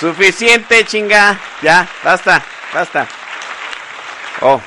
Suficiente, 0.00 0.84
chinga. 0.84 1.40
Ya, 1.62 1.88
basta, 2.02 2.44
basta. 2.72 3.08
Oh. 4.40 4.60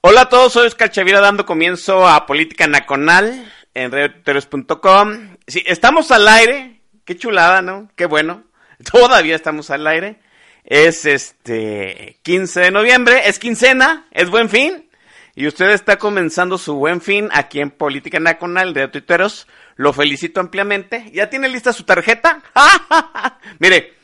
Hola 0.00 0.22
a 0.22 0.28
todos, 0.28 0.52
soy 0.52 0.66
Oscar 0.66 0.90
Chavira 0.90 1.20
dando 1.20 1.46
comienzo 1.46 2.06
a 2.06 2.26
Política 2.26 2.66
Nacional 2.66 3.52
en 3.74 3.92
radioteros.com. 3.92 5.36
Sí, 5.46 5.62
estamos 5.66 6.10
al 6.10 6.26
aire. 6.28 6.80
Qué 7.04 7.16
chulada, 7.16 7.62
¿no? 7.62 7.88
Qué 7.94 8.06
bueno. 8.06 8.44
Todavía 8.92 9.36
estamos 9.36 9.70
al 9.70 9.86
aire. 9.86 10.20
Es 10.64 11.06
este 11.06 12.18
15 12.22 12.60
de 12.60 12.70
noviembre, 12.72 13.28
es 13.28 13.38
quincena, 13.38 14.06
es 14.10 14.28
buen 14.28 14.48
fin. 14.48 14.88
Y 15.36 15.46
usted 15.46 15.70
está 15.70 15.98
comenzando 15.98 16.58
su 16.58 16.74
buen 16.74 17.00
fin 17.00 17.28
aquí 17.32 17.60
en 17.60 17.70
Política 17.70 18.18
Nacional 18.18 18.74
de 18.74 18.88
Tuiteros. 18.88 19.46
Lo 19.76 19.92
felicito 19.92 20.40
ampliamente. 20.40 21.10
¿Ya 21.12 21.30
tiene 21.30 21.48
lista 21.48 21.72
su 21.72 21.84
tarjeta? 21.84 22.42
Mire, 23.58 23.94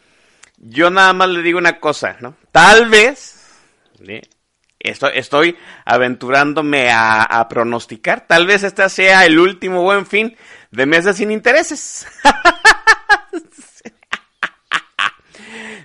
yo 0.59 0.91
nada 0.91 1.13
más 1.13 1.29
le 1.31 1.43
digo 1.43 1.59
una 1.59 1.81
cosa, 1.81 2.17
¿no? 2.21 2.37
Tal 2.53 2.89
vez, 2.89 3.59
estoy, 4.79 5.11
estoy 5.15 5.57
aventurándome 5.85 6.91
a, 6.91 7.23
a, 7.23 7.49
pronosticar, 7.49 8.27
tal 8.27 8.47
vez 8.47 8.63
este 8.63 8.89
sea 8.89 9.25
el 9.25 9.39
último 9.39 9.83
buen 9.83 10.07
fin 10.07 10.37
de 10.71 10.87
meses 10.87 11.17
sin 11.17 11.31
intereses. 11.31 12.07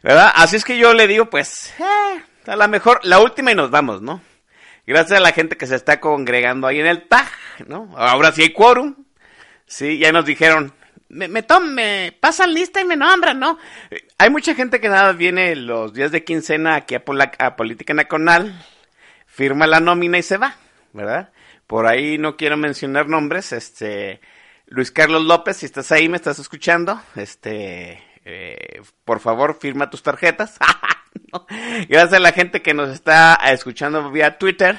¿Verdad? 0.03 0.31
Así 0.35 0.57
es 0.57 0.63
que 0.63 0.77
yo 0.77 0.93
le 0.93 1.07
digo, 1.07 1.29
pues, 1.29 1.73
eh, 1.79 2.23
a 2.45 2.55
lo 2.55 2.67
mejor 2.67 2.99
la 3.03 3.19
última 3.19 3.51
y 3.51 3.55
nos 3.55 3.71
vamos, 3.71 4.01
¿no? 4.01 4.21
Gracias 4.85 5.19
a 5.19 5.21
la 5.21 5.31
gente 5.33 5.57
que 5.57 5.67
se 5.67 5.75
está 5.75 5.99
congregando 5.99 6.67
ahí 6.67 6.79
en 6.79 6.87
el 6.87 7.07
TAG, 7.07 7.27
¿no? 7.67 7.93
Ahora 7.97 8.31
sí 8.31 8.43
hay 8.43 8.53
quórum. 8.53 9.06
Sí, 9.67 9.99
ya 9.99 10.11
nos 10.11 10.25
dijeron, 10.25 10.73
me, 11.09 11.27
me, 11.27 11.45
me 11.61 12.17
pasan 12.19 12.53
lista 12.53 12.81
y 12.81 12.85
me 12.85 12.95
nombran, 12.95 13.39
¿no? 13.39 13.57
Hay 14.17 14.29
mucha 14.29 14.55
gente 14.55 14.79
que 14.79 14.89
nada 14.89 15.11
viene 15.11 15.55
los 15.55 15.93
días 15.93 16.11
de 16.11 16.23
quincena 16.23 16.75
aquí 16.75 16.95
a, 16.95 17.03
a 17.39 17.55
Política 17.55 17.93
Nacional, 17.93 18.65
firma 19.25 19.67
la 19.67 19.79
nómina 19.79 20.17
y 20.17 20.23
se 20.23 20.37
va, 20.37 20.55
¿verdad? 20.93 21.31
Por 21.67 21.85
ahí 21.85 22.17
no 22.17 22.37
quiero 22.37 22.55
mencionar 22.55 23.09
nombres, 23.09 23.51
este, 23.51 24.21
Luis 24.67 24.91
Carlos 24.91 25.23
López, 25.23 25.57
si 25.57 25.65
estás 25.65 25.91
ahí, 25.91 26.07
me 26.07 26.17
estás 26.17 26.39
escuchando, 26.39 27.01
este, 27.15 28.01
eh, 28.25 28.81
por 29.03 29.19
favor, 29.19 29.57
firma 29.59 29.89
tus 29.89 30.03
tarjetas. 30.03 30.57
Gracias 31.89 32.13
a 32.13 32.19
la 32.19 32.31
gente 32.31 32.61
que 32.61 32.73
nos 32.73 32.89
está 32.89 33.35
escuchando 33.51 34.11
vía 34.11 34.37
Twitter. 34.37 34.77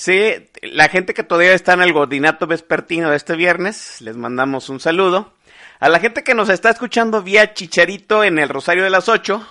Sí, 0.00 0.48
la 0.62 0.88
gente 0.88 1.12
que 1.12 1.24
todavía 1.24 1.52
está 1.52 1.74
en 1.74 1.82
el 1.82 1.92
godinato 1.92 2.46
vespertino 2.46 3.10
de 3.10 3.18
este 3.18 3.36
viernes, 3.36 4.00
les 4.00 4.16
mandamos 4.16 4.70
un 4.70 4.80
saludo. 4.80 5.34
A 5.78 5.90
la 5.90 6.00
gente 6.00 6.24
que 6.24 6.34
nos 6.34 6.48
está 6.48 6.70
escuchando 6.70 7.22
vía 7.22 7.52
Chicharito 7.52 8.24
en 8.24 8.38
el 8.38 8.48
Rosario 8.48 8.82
de 8.82 8.88
las 8.88 9.10
8, 9.10 9.46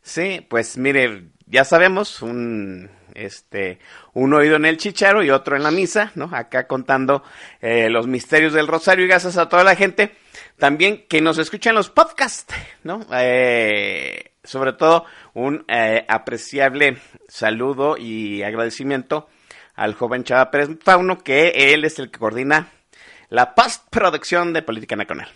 sí, 0.00 0.46
pues 0.48 0.78
mire, 0.78 1.24
ya 1.46 1.64
sabemos, 1.64 2.22
un, 2.22 2.88
este, 3.14 3.80
un 4.12 4.32
oído 4.32 4.54
en 4.54 4.66
el 4.66 4.76
chicharo 4.76 5.24
y 5.24 5.30
otro 5.30 5.56
en 5.56 5.64
la 5.64 5.72
misa, 5.72 6.12
¿no? 6.14 6.30
Acá 6.32 6.68
contando 6.68 7.24
eh, 7.60 7.90
los 7.90 8.06
misterios 8.06 8.52
del 8.52 8.68
Rosario 8.68 9.06
y 9.06 9.08
gracias 9.08 9.38
a 9.38 9.48
toda 9.48 9.64
la 9.64 9.74
gente 9.74 10.14
también 10.56 11.04
que 11.08 11.20
nos 11.20 11.36
escucha 11.38 11.70
en 11.70 11.76
los 11.76 11.90
podcasts, 11.90 12.54
¿no? 12.84 13.04
Eh, 13.12 14.34
sobre 14.44 14.72
todo 14.72 15.04
un 15.34 15.64
eh, 15.66 16.04
apreciable 16.06 16.98
saludo 17.26 17.96
y 17.96 18.44
agradecimiento 18.44 19.26
al 19.74 19.94
joven 19.94 20.24
Chava 20.24 20.50
Pérez 20.50 20.70
Fauno, 20.82 21.18
que 21.18 21.72
él 21.72 21.84
es 21.84 21.98
el 21.98 22.10
que 22.10 22.18
coordina 22.18 22.68
la 23.28 23.54
postproducción 23.54 24.52
de 24.52 24.62
Política 24.62 24.96
Nacional. 24.96 25.28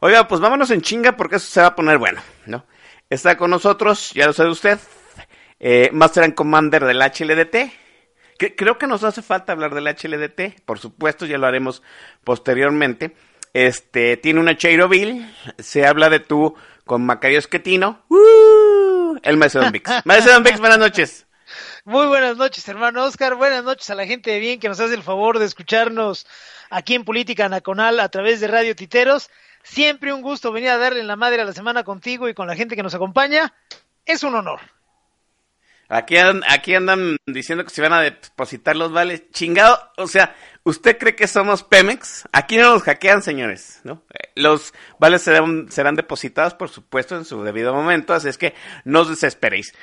Oiga, 0.00 0.26
pues 0.26 0.40
vámonos 0.40 0.70
en 0.70 0.80
chinga 0.80 1.16
porque 1.16 1.36
eso 1.36 1.46
se 1.46 1.60
va 1.60 1.68
a 1.68 1.76
poner 1.76 1.98
bueno, 1.98 2.20
¿no? 2.46 2.66
Está 3.08 3.36
con 3.36 3.50
nosotros, 3.50 4.10
ya 4.14 4.26
lo 4.26 4.32
sabe 4.32 4.50
usted, 4.50 4.78
eh, 5.60 5.90
Master 5.92 6.24
and 6.24 6.34
Commander 6.34 6.84
del 6.84 7.00
HLDT. 7.00 7.72
Que, 8.38 8.56
creo 8.56 8.78
que 8.78 8.88
nos 8.88 9.04
hace 9.04 9.22
falta 9.22 9.52
hablar 9.52 9.74
del 9.74 9.86
HLDT, 9.86 10.62
por 10.64 10.80
supuesto, 10.80 11.26
ya 11.26 11.38
lo 11.38 11.46
haremos 11.46 11.82
posteriormente. 12.24 13.14
Este, 13.52 14.16
tiene 14.16 14.40
una 14.40 14.56
Cheiroville, 14.56 15.30
se 15.58 15.86
habla 15.86 16.08
de 16.08 16.20
tú 16.20 16.56
con 16.84 17.04
Macario 17.04 17.38
Esquetino, 17.38 18.02
¡Uh! 18.08 19.18
el 19.22 19.36
maestro 19.36 19.62
Don 19.62 19.72
Vix. 19.72 19.90
Maestro 20.04 20.32
Don 20.32 20.42
Vix, 20.42 20.58
buenas 20.58 20.78
noches. 20.78 21.26
Muy 21.84 22.06
buenas 22.06 22.36
noches, 22.36 22.68
hermano 22.68 23.02
Oscar. 23.02 23.34
Buenas 23.34 23.64
noches 23.64 23.90
a 23.90 23.96
la 23.96 24.06
gente 24.06 24.30
de 24.30 24.38
bien 24.38 24.60
que 24.60 24.68
nos 24.68 24.78
hace 24.78 24.94
el 24.94 25.02
favor 25.02 25.40
de 25.40 25.46
escucharnos 25.46 26.28
aquí 26.70 26.94
en 26.94 27.04
Política 27.04 27.48
Nacional 27.48 27.98
a 27.98 28.08
través 28.08 28.38
de 28.38 28.46
Radio 28.46 28.76
Titeros. 28.76 29.30
Siempre 29.64 30.12
un 30.12 30.22
gusto 30.22 30.52
venir 30.52 30.70
a 30.70 30.78
darle 30.78 31.00
en 31.00 31.08
la 31.08 31.16
madre 31.16 31.42
a 31.42 31.44
la 31.44 31.52
semana 31.52 31.82
contigo 31.82 32.28
y 32.28 32.34
con 32.34 32.46
la 32.46 32.54
gente 32.54 32.76
que 32.76 32.84
nos 32.84 32.94
acompaña. 32.94 33.52
Es 34.06 34.22
un 34.22 34.36
honor. 34.36 34.60
Aquí, 35.88 36.14
aquí 36.16 36.74
andan 36.76 37.16
diciendo 37.26 37.64
que 37.64 37.70
se 37.70 37.82
van 37.82 37.92
a 37.92 38.00
depositar 38.00 38.76
los 38.76 38.92
vales. 38.92 39.28
Chingado, 39.32 39.78
o 39.96 40.06
sea, 40.06 40.36
¿usted 40.62 40.96
cree 40.96 41.16
que 41.16 41.26
somos 41.26 41.64
Pemex? 41.64 42.24
Aquí 42.32 42.58
no 42.58 42.74
nos 42.74 42.84
hackean, 42.84 43.22
señores, 43.22 43.80
¿no? 43.82 44.04
Los 44.36 44.72
vales 45.00 45.22
serán, 45.22 45.70
serán 45.70 45.96
depositados, 45.96 46.54
por 46.54 46.68
supuesto, 46.68 47.16
en 47.16 47.24
su 47.24 47.42
debido 47.42 47.74
momento, 47.74 48.14
así 48.14 48.28
es 48.28 48.38
que 48.38 48.54
no 48.84 49.00
os 49.00 49.10
desesperéis. 49.10 49.74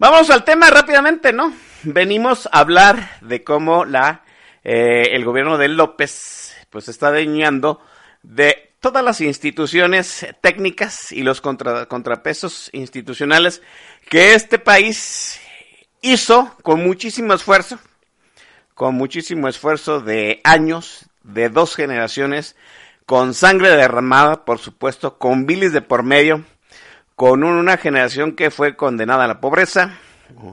Vamos 0.00 0.30
al 0.30 0.44
tema 0.44 0.70
rápidamente, 0.70 1.32
¿no? 1.32 1.52
Venimos 1.82 2.48
a 2.52 2.60
hablar 2.60 3.18
de 3.20 3.42
cómo 3.42 3.84
la, 3.84 4.22
eh, 4.62 5.08
el 5.10 5.24
gobierno 5.24 5.58
de 5.58 5.66
López, 5.66 6.54
pues 6.70 6.88
está 6.88 7.10
dañando 7.10 7.80
de 8.22 8.74
todas 8.78 9.04
las 9.04 9.20
instituciones 9.20 10.24
técnicas 10.40 11.10
y 11.10 11.24
los 11.24 11.40
contra, 11.40 11.86
contrapesos 11.86 12.70
institucionales 12.72 13.60
que 14.08 14.34
este 14.34 14.60
país 14.60 15.40
hizo 16.00 16.54
con 16.62 16.80
muchísimo 16.84 17.34
esfuerzo, 17.34 17.80
con 18.74 18.94
muchísimo 18.94 19.48
esfuerzo 19.48 20.00
de 20.00 20.40
años, 20.44 21.06
de 21.24 21.48
dos 21.48 21.74
generaciones, 21.74 22.54
con 23.04 23.34
sangre 23.34 23.70
derramada, 23.70 24.44
por 24.44 24.60
supuesto, 24.60 25.18
con 25.18 25.44
bilis 25.44 25.72
de 25.72 25.82
por 25.82 26.04
medio, 26.04 26.44
con 27.18 27.42
una 27.42 27.76
generación 27.78 28.36
que 28.36 28.52
fue 28.52 28.76
condenada 28.76 29.24
a 29.24 29.26
la 29.26 29.40
pobreza 29.40 29.98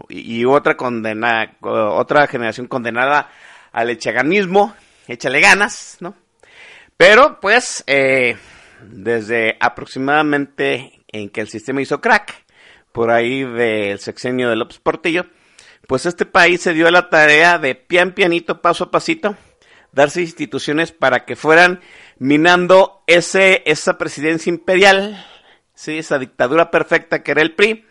y, 0.09 0.45
otra 0.45 0.75
condenada, 0.75 1.55
otra 1.61 2.25
generación 2.25 2.65
condenada 2.65 3.29
al 3.71 3.91
echaganismo, 3.91 4.73
échale 5.07 5.41
ganas, 5.41 5.97
¿no? 5.99 6.15
Pero, 6.97 7.39
pues, 7.39 7.83
eh, 7.85 8.37
desde 8.81 9.57
aproximadamente 9.59 11.03
en 11.07 11.29
que 11.29 11.41
el 11.41 11.49
sistema 11.49 11.83
hizo 11.83 12.01
crack, 12.01 12.33
por 12.91 13.11
ahí 13.11 13.43
del 13.43 13.99
sexenio 13.99 14.49
de 14.49 14.55
López 14.55 14.79
Portillo, 14.79 15.27
pues 15.87 16.07
este 16.07 16.25
país 16.25 16.61
se 16.61 16.73
dio 16.73 16.87
a 16.87 16.91
la 16.91 17.11
tarea 17.11 17.59
de 17.59 17.75
pian 17.75 18.13
pianito, 18.13 18.63
paso 18.63 18.85
a 18.85 18.91
pasito, 18.91 19.37
darse 19.91 20.21
instituciones 20.21 20.91
para 20.91 21.25
que 21.25 21.35
fueran 21.35 21.81
minando 22.17 23.03
ese, 23.05 23.61
esa 23.67 23.99
presidencia 23.99 24.49
imperial, 24.49 25.23
¿sí? 25.75 25.97
esa 25.97 26.17
dictadura 26.17 26.71
perfecta 26.71 27.21
que 27.21 27.31
era 27.31 27.41
el 27.41 27.53
PRI. 27.53 27.85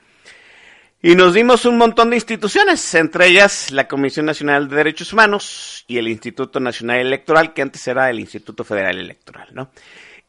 Y 1.03 1.17
nos 1.17 1.35
dimos 1.35 1.67
un 1.67 1.77
montón 1.77 2.11
de 2.11 2.17
instituciones, 2.17 2.95
entre 2.95 3.27
ellas 3.27 3.71
la 3.71 3.87
Comisión 3.87 4.25
Nacional 4.25 4.69
de 4.69 4.77
Derechos 4.77 5.13
Humanos 5.13 5.85
y 5.87 5.99
el 5.99 6.09
Instituto 6.09 6.61
Nacional 6.61 7.01
Electoral, 7.01 7.53
que 7.53 7.61
antes 7.61 7.87
era 7.87 8.09
el 8.09 8.21
Instituto 8.21 8.65
Federal 8.65 8.99
Electoral, 8.99 9.49
¿no? 9.53 9.71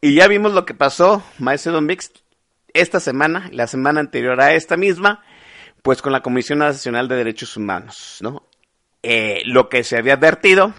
Y 0.02 0.16
ya 0.16 0.28
vimos 0.28 0.54
lo 0.54 0.66
que 0.66 0.74
pasó, 0.74 1.24
Maestro 1.40 1.72
Don 1.72 1.86
Mix, 1.86 2.12
esta 2.74 3.00
semana, 3.00 3.50
la 3.54 3.68
semana 3.68 4.02
anterior 4.02 4.42
a 4.42 4.54
esta 4.54 4.76
misma, 4.76 5.24
pues 5.82 6.02
con 6.02 6.12
la 6.12 6.22
Comisión 6.22 6.60
Nacional 6.60 7.08
de 7.08 7.16
Derechos 7.16 7.56
Humanos, 7.56 8.18
¿no? 8.20 8.50
Eh, 9.02 9.44
lo 9.46 9.70
que 9.70 9.84
se 9.86 9.98
había 9.98 10.16
advertido, 10.16 10.74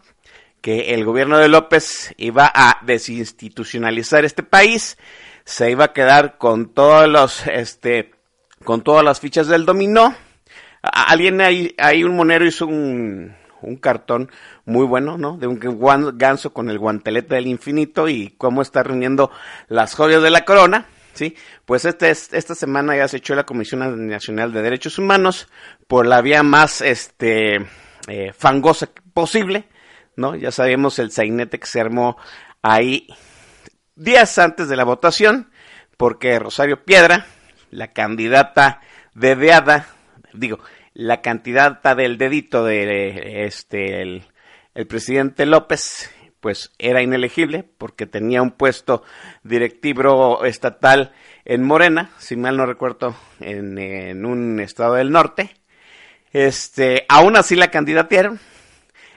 que 0.61 0.93
el 0.94 1.05
gobierno 1.05 1.38
de 1.38 1.49
López 1.49 2.12
iba 2.19 2.50
a 2.55 2.81
desinstitucionalizar 2.84 4.25
este 4.25 4.43
país, 4.43 4.99
se 5.46 5.70
iba 5.70 5.84
a 5.87 5.93
quedar 5.93 6.38
con 6.38 6.75
todos 6.75 7.08
los, 7.08 7.46
este, 7.46 8.10
con 8.64 8.82
todas 8.82 9.04
las 9.04 9.20
fichas 9.20 9.46
del 9.46 9.64
dominó. 9.64 10.14
Alguien 10.82 11.40
ahí, 11.40 11.75
ahí 11.78 12.04
un 12.04 12.16
monero 12.16 12.44
hizo 12.44 12.66
un, 12.66 13.34
un 13.62 13.76
cartón 13.76 14.31
muy 14.64 14.84
bueno, 14.84 15.16
¿no? 15.16 15.38
De 15.38 15.46
un 15.46 15.58
ganso 16.19 16.52
con 16.52 16.69
el 16.69 16.78
guantelete 16.78 17.37
del 17.37 17.46
infinito 17.46 18.08
y 18.08 18.34
cómo 18.37 18.60
está 18.60 18.82
reuniendo 18.82 19.31
las 19.69 19.94
joyas 19.94 20.22
de 20.22 20.31
la 20.31 20.44
corona. 20.44 20.87
¿sí? 21.14 21.37
Pues 21.64 21.84
este, 21.84 22.10
esta 22.10 22.54
semana 22.54 22.96
ya 22.96 23.06
se 23.06 23.19
echó 23.19 23.37
la 23.37 23.46
Comisión 23.46 24.08
Nacional 24.08 24.52
de 24.52 24.62
Derechos 24.62 24.98
Humanos 24.98 25.48
por 25.87 26.06
la 26.06 26.20
vía 26.22 26.43
más 26.43 26.81
este, 26.81 27.66
eh, 28.08 28.32
fangosa 28.37 28.88
posible, 29.14 29.69
¿no? 30.16 30.34
Ya 30.34 30.50
sabemos 30.50 30.98
el 30.98 31.12
sainete 31.12 31.60
que 31.60 31.66
se 31.66 31.81
armó 31.81 32.16
ahí 32.62 33.06
días 33.96 34.38
antes 34.38 34.69
de 34.69 34.76
la 34.76 34.84
votación, 34.84 35.50
porque 35.96 36.38
Rosario 36.38 36.84
Piedra, 36.84 37.26
la 37.70 37.93
candidata 37.93 38.81
dedeada, 39.14 39.87
digo, 40.32 40.60
la 40.93 41.20
candidata 41.22 41.94
del 41.94 42.19
dedito 42.19 42.64
de 42.64 43.44
este 43.46 44.02
el, 44.02 44.25
presidente 44.88 45.46
López, 45.46 46.10
pues 46.40 46.72
era 46.78 47.02
inelegible 47.02 47.64
porque 47.64 48.06
tenía 48.06 48.43
un 48.43 48.50
puesto 48.50 49.02
directivo 49.43 50.44
estatal 50.44 51.12
en 51.46 51.62
Morena, 51.62 52.10
si 52.19 52.37
mal 52.37 52.58
no 52.58 52.66
recuerdo, 52.66 53.16
en, 53.40 54.25
un 54.26 54.60
estado 54.60 54.94
del 54.94 55.10
norte. 55.10 55.56
Este, 56.32 57.06
aún 57.08 57.37
así 57.37 57.56
la 57.56 57.70
candidatearon 57.70 58.38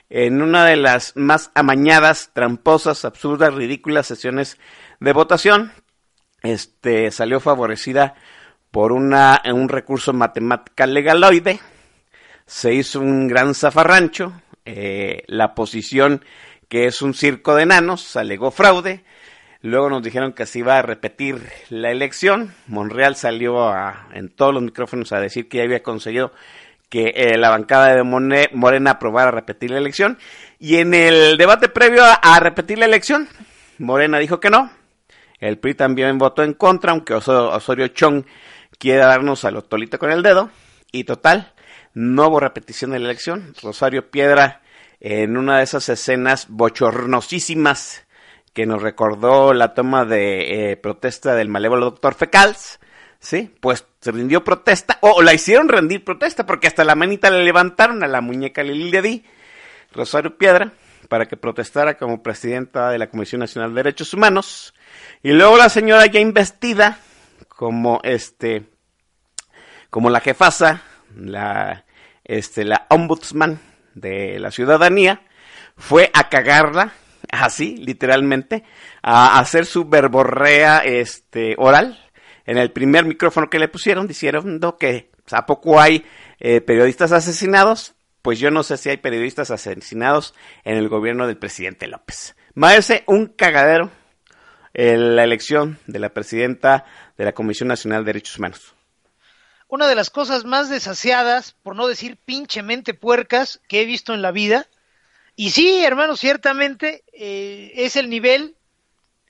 en 0.10 0.42
una 0.42 0.66
de 0.66 0.76
las 0.76 1.16
más 1.16 1.52
amañadas, 1.54 2.32
tramposas, 2.34 3.06
absurdas, 3.06 3.54
ridículas 3.54 4.08
sesiones 4.08 4.58
de 5.00 5.14
votación. 5.14 5.72
Este, 6.42 7.12
salió 7.12 7.40
favorecida 7.40 8.16
por 8.72 8.92
una, 8.92 9.42
un 9.54 9.70
recurso 9.70 10.14
matemática 10.14 10.88
legaloide. 10.88 11.60
Se 12.46 12.74
hizo 12.74 13.00
un 13.00 13.28
gran 13.28 13.54
zafarrancho. 13.54 14.34
Eh, 14.66 15.24
la 15.28 15.56
posición 15.56 16.24
que 16.68 16.86
es 16.86 17.02
un 17.02 17.14
circo 17.14 17.56
de 17.56 17.64
enanos, 17.64 18.16
alegó 18.16 18.52
fraude. 18.52 19.04
Luego 19.62 19.90
nos 19.90 20.04
dijeron 20.04 20.34
que 20.34 20.46
se 20.46 20.60
iba 20.60 20.78
a 20.78 20.82
repetir 20.82 21.42
la 21.70 21.92
elección. 21.92 22.54
Monreal 22.68 23.16
salió 23.16 23.74
en 24.14 24.30
todos 24.30 24.54
los 24.54 24.64
micrófonos 24.64 25.12
a 25.12 25.20
decir 25.20 25.50
que 25.50 25.58
ya 25.58 25.64
había 25.64 25.84
conseguido 25.84 26.32
que 26.90 27.14
eh, 27.16 27.38
la 27.38 27.50
bancada 27.50 27.96
de 27.96 28.04
Morena 28.04 28.92
aprobara 28.92 29.32
repetir 29.32 29.72
la 29.72 29.78
elección. 29.78 30.18
Y 30.60 30.78
en 30.78 30.94
el 30.94 31.38
debate 31.38 31.70
previo 31.70 32.04
a, 32.04 32.40
repetir 32.40 32.80
la 32.80 32.86
elección, 32.86 33.30
Morena 33.78 34.20
dijo 34.20 34.40
que 34.40 34.50
no. 34.50 34.72
El 35.40 35.58
PRI 35.58 35.76
también 35.76 36.18
votó 36.18 36.44
en 36.44 36.54
contra, 36.54 36.92
aunque 36.92 37.14
Osorio 37.14 37.88
Chong 37.90 38.26
quiere 38.78 39.00
darnos 39.00 39.46
al 39.46 39.56
otolito 39.56 39.98
con 39.98 40.12
el 40.12 40.24
dedo. 40.24 40.50
Y 40.92 41.06
total, 41.06 41.54
no 41.94 42.28
hubo 42.28 42.40
repetición 42.40 42.92
de 42.92 43.00
la 43.00 43.06
elección. 43.06 43.54
Rosario 43.62 44.10
Piedra 44.10 44.62
en 45.00 45.38
una 45.38 45.60
de 45.60 45.64
esas 45.64 45.88
escenas 45.88 46.48
bochornosísimas 46.50 48.06
que 48.54 48.66
nos 48.66 48.82
recordó 48.82 49.54
la 49.54 49.74
toma 49.74 50.06
de 50.06 50.72
eh, 50.72 50.78
protesta 50.78 51.36
del 51.36 51.48
malévolo 51.48 51.86
doctor 51.86 52.16
Fecals, 52.16 52.80
¿sí? 53.20 53.54
Pues 53.60 53.86
se 54.00 54.12
rindió 54.12 54.44
protesta, 54.44 54.98
o 55.02 55.22
la 55.22 55.34
hicieron 55.34 55.70
rendir 55.70 56.04
protesta, 56.04 56.46
porque 56.46 56.68
hasta 56.68 56.84
la 56.84 56.96
manita 56.96 57.30
le 57.30 57.44
levantaron 57.44 58.04
a 58.04 58.08
la 58.08 58.22
muñeca 58.22 58.64
Lili 58.64 59.02
Di, 59.02 59.26
Rosario 59.94 60.38
Piedra, 60.38 60.72
para 61.08 61.28
que 61.28 61.38
protestara 61.38 61.98
como 61.98 62.22
presidenta 62.22 62.90
de 62.92 63.00
la 63.00 63.10
Comisión 63.10 63.40
Nacional 63.40 63.72
de 63.72 63.84
Derechos 63.84 64.14
Humanos, 64.14 64.74
y 65.22 65.32
luego 65.32 65.58
la 65.58 65.70
señora 65.70 66.06
ya 66.06 66.20
investida 66.20 67.00
como 67.48 68.00
este, 68.04 68.64
como 69.90 70.10
la 70.10 70.22
jefasa, 70.22 70.84
la, 71.16 71.86
este, 72.24 72.64
la 72.64 72.86
ombudsman 72.90 73.60
de 73.96 74.40
la 74.40 74.52
ciudadanía 74.52 75.22
fue 75.76 76.12
a 76.14 76.30
cagarla, 76.30 76.94
así, 77.32 77.76
literalmente, 77.78 78.64
a 79.02 79.40
hacer 79.40 79.66
su 79.66 79.86
verborrea 79.86 80.80
este, 80.80 81.56
oral 81.58 82.09
en 82.46 82.58
el 82.58 82.72
primer 82.72 83.06
micrófono 83.06 83.50
que 83.50 83.60
le 83.60 83.68
pusieron, 83.68 84.08
diciendo 84.08 84.78
que 84.78 85.12
pues, 85.24 85.34
a 85.34 85.46
poco 85.46 85.80
hay 85.80 86.06
eh, 86.40 86.62
periodistas 86.62 87.12
asesinados, 87.12 87.96
pues 88.22 88.40
yo 88.40 88.52
no 88.52 88.64
sé 88.64 88.78
si 88.78 88.90
hay 88.90 88.98
periodistas 88.98 89.52
asesinados 89.52 90.34
en 90.64 90.78
el 90.78 90.90
gobierno 90.90 91.28
del 91.28 91.38
presidente 91.38 91.88
López. 91.88 92.36
Maese, 92.54 93.04
un 93.08 93.28
cagadero 93.28 93.92
en 94.74 95.16
la 95.16 95.24
elección 95.24 95.80
de 95.88 96.00
la 96.00 96.10
presidenta 96.10 96.86
de 97.18 97.26
la 97.26 97.34
Comisión 97.34 97.68
Nacional 97.68 98.04
de 98.04 98.10
Derechos 98.10 98.38
Humanos 98.38 98.76
una 99.70 99.88
de 99.88 99.96
las 99.96 100.10
cosas 100.10 100.46
más 100.46 100.70
desaseadas, 100.70 101.56
por 101.64 101.76
no 101.76 101.88
decir 101.88 102.18
pinchemente 102.18 102.96
puercas, 102.96 103.62
que 103.70 103.82
he 103.82 103.86
visto 103.86 104.14
en 104.16 104.24
la 104.24 104.32
vida. 104.32 104.68
Y 105.36 105.52
sí, 105.52 105.86
hermano, 105.86 106.18
ciertamente 106.18 107.04
eh, 107.14 107.72
es 107.76 107.96
el 107.96 108.10
nivel, 108.10 108.58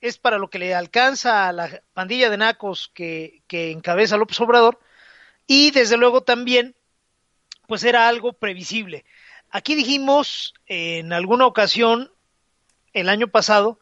es 0.02 0.18
para 0.18 0.38
lo 0.38 0.50
que 0.50 0.60
le 0.60 0.74
alcanza 0.74 1.48
a 1.48 1.54
la 1.54 1.82
pandilla 1.94 2.30
de 2.30 2.38
nacos 2.38 2.92
que, 2.94 3.42
que 3.48 3.72
encabeza 3.72 4.18
López 4.18 4.40
Obrador. 4.40 4.80
Y 5.48 5.72
desde 5.72 5.98
luego 5.98 6.22
también, 6.22 6.76
pues 7.68 7.84
era 7.84 8.08
algo 8.08 8.34
previsible. 8.34 9.06
Aquí 9.50 9.76
dijimos 9.76 10.54
en 10.68 11.12
alguna 11.12 11.46
ocasión, 11.48 12.12
el 12.94 13.10
año 13.10 13.28
pasado, 13.28 13.80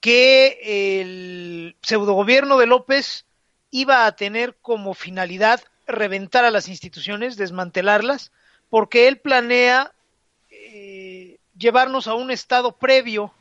que 0.00 1.00
el 1.00 1.76
pseudogobierno 1.82 2.58
de 2.58 2.66
López 2.66 3.26
iba 3.70 4.06
a 4.06 4.16
tener 4.16 4.56
como 4.60 4.94
finalidad 4.94 5.62
reventar 5.86 6.44
a 6.44 6.50
las 6.50 6.68
instituciones, 6.68 7.36
desmantelarlas, 7.36 8.32
porque 8.68 9.08
él 9.08 9.18
planea 9.18 9.92
eh, 10.50 11.38
llevarnos 11.56 12.06
a 12.06 12.14
un 12.14 12.30
estado 12.30 12.76
previo 12.78 13.32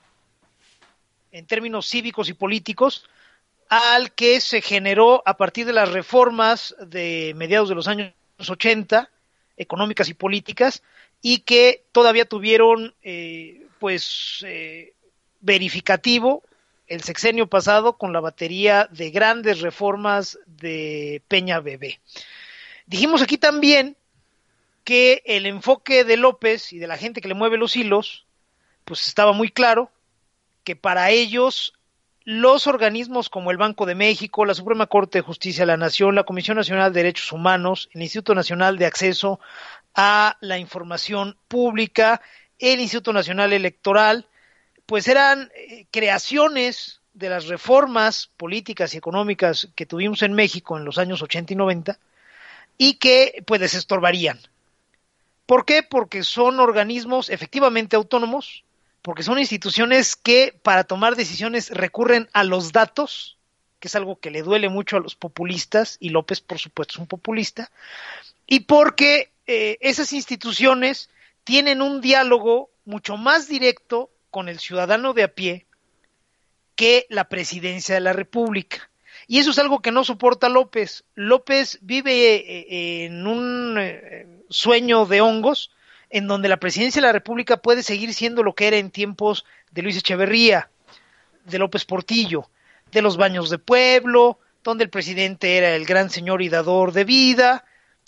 en 1.32 1.46
términos 1.46 1.88
cívicos 1.88 2.30
y 2.30 2.34
políticos 2.34 3.06
al 3.70 4.12
que 4.14 4.42
se 4.42 4.62
generó 4.62 5.22
a 5.26 5.38
partir 5.38 5.66
de 5.66 5.74
las 5.74 5.92
reformas 5.92 6.76
de 6.80 7.34
mediados 7.36 7.70
de 7.70 7.76
los 7.76 7.88
años 7.88 8.14
80, 8.40 9.10
económicas 9.58 10.10
y 10.10 10.16
políticas, 10.16 10.82
y 11.22 11.40
que 11.40 11.84
todavía 11.92 12.26
tuvieron 12.26 12.96
eh, 13.04 13.68
pues 13.78 14.44
eh, 14.48 14.94
verificativo 15.42 16.44
el 16.88 17.04
sexenio 17.04 17.48
pasado 17.48 17.98
con 17.98 18.14
la 18.14 18.20
batería 18.20 18.88
de 18.92 19.12
grandes 19.12 19.62
reformas 19.62 20.40
de 20.48 21.22
Peña 21.28 21.60
Bebé. 21.60 22.00
Dijimos 22.88 23.22
aquí 23.22 23.38
también 23.38 23.96
que 24.84 25.22
el 25.26 25.46
enfoque 25.46 26.04
de 26.04 26.18
López 26.18 26.74
y 26.74 26.80
de 26.80 26.88
la 26.88 26.98
gente 26.98 27.22
que 27.22 27.28
le 27.28 27.36
mueve 27.36 27.58
los 27.58 27.76
hilos, 27.76 28.26
pues 28.86 29.08
estaba 29.08 29.34
muy 29.34 29.52
claro 29.52 29.92
que 30.64 30.76
para 30.76 31.10
ellos 31.12 31.74
los 32.24 32.68
organismos 32.68 33.30
como 33.30 33.52
el 33.52 33.58
Banco 33.58 33.86
de 33.86 33.96
México, 33.96 34.46
la 34.46 34.54
Suprema 34.54 34.88
Corte 34.88 35.18
de 35.18 35.24
Justicia 35.24 35.64
de 35.64 35.68
la 35.68 35.78
Nación, 35.78 36.16
la 36.16 36.26
Comisión 36.26 36.58
Nacional 36.58 36.94
de 36.94 37.00
Derechos 37.00 37.32
Humanos, 37.32 37.90
el 37.94 38.04
Instituto 38.04 38.36
Nacional 38.36 38.78
de 38.78 38.86
Acceso 38.86 39.40
a 39.96 40.38
la 40.42 40.58
Información 40.58 41.38
Pública, 41.48 42.22
el 42.60 42.80
Instituto 42.80 43.14
Nacional 43.14 43.54
Electoral, 43.54 44.28
pues 44.86 45.08
eran 45.08 45.50
eh, 45.56 45.86
creaciones 45.92 47.02
de 47.14 47.30
las 47.30 47.48
reformas 47.48 48.30
políticas 48.38 48.94
y 48.94 48.98
económicas 48.98 49.70
que 49.76 49.86
tuvimos 49.86 50.22
en 50.22 50.34
México 50.34 50.78
en 50.78 50.86
los 50.86 50.98
años 50.98 51.22
80 51.22 51.54
y 51.54 51.56
90 51.56 52.00
y 52.78 52.94
que 52.94 53.44
pues 53.46 53.60
les 53.60 53.74
estorbarían. 53.74 54.40
¿Por 55.46 55.66
qué? 55.66 55.84
Porque 55.84 56.24
son 56.24 56.60
organismos 56.60 57.30
efectivamente 57.30 57.96
autónomos, 57.96 58.64
porque 59.02 59.24
son 59.24 59.40
instituciones 59.40 60.16
que 60.16 60.58
para 60.64 60.84
tomar 60.84 61.16
decisiones 61.16 61.70
recurren 61.70 62.30
a 62.34 62.44
los 62.44 62.72
datos, 62.72 63.38
que 63.80 63.88
es 63.88 63.96
algo 63.96 64.20
que 64.20 64.32
le 64.32 64.44
duele 64.44 64.70
mucho 64.70 64.98
a 64.98 65.00
los 65.00 65.16
populistas, 65.16 65.98
y 66.00 66.10
López 66.10 66.42
por 66.42 66.60
supuesto 66.60 66.96
es 66.96 67.00
un 67.00 67.08
populista, 67.08 67.72
y 68.46 68.62
porque 68.62 69.32
eh, 69.48 69.78
esas 69.82 70.14
instituciones 70.14 71.10
tienen 71.44 71.82
un 71.82 72.02
diálogo 72.02 72.70
mucho 72.86 73.18
más 73.18 73.48
directo 73.48 74.10
con 74.32 74.50
el 74.50 74.60
ciudadano 74.60 75.14
de 75.14 75.24
a 75.24 75.34
pie 75.34 75.66
que 76.76 77.06
la 77.10 77.30
presidencia 77.30 77.96
de 77.96 78.02
la 78.02 78.14
República. 78.14 78.90
Y 79.28 79.40
eso 79.40 79.52
es 79.52 79.60
algo 79.60 79.80
que 79.80 79.92
no 79.92 80.04
soporta 80.04 80.50
López. 80.50 81.04
López 81.14 81.78
vive 81.82 82.36
eh, 82.36 83.06
en 83.06 83.28
un 83.28 83.78
eh, 83.80 84.28
sueño 84.50 85.06
de 85.06 85.22
hongos 85.22 85.72
en 86.10 86.28
donde 86.28 86.50
la 86.50 86.58
presidencia 86.58 87.02
de 87.02 87.08
la 87.08 87.14
República 87.14 87.58
puede 87.58 87.84
seguir 87.84 88.14
siendo 88.14 88.44
lo 88.44 88.54
que 88.54 88.68
era 88.68 88.78
en 88.78 88.92
tiempos 88.92 89.46
de 89.72 89.82
Luis 89.82 89.98
Echeverría, 89.98 90.70
de 91.46 91.60
López 91.60 91.86
Portillo. 91.86 92.50
de 92.92 93.04
los 93.04 93.18
baños 93.18 93.52
de 93.52 93.60
pueblo, 93.60 94.40
donde 94.64 94.84
el 94.84 94.90
presidente 94.90 95.58
era 95.58 95.76
el 95.76 95.86
gran 95.86 96.10
señor 96.10 96.42
y 96.42 96.50
dador 96.50 96.92
de 96.92 97.04
vida, 97.04 97.64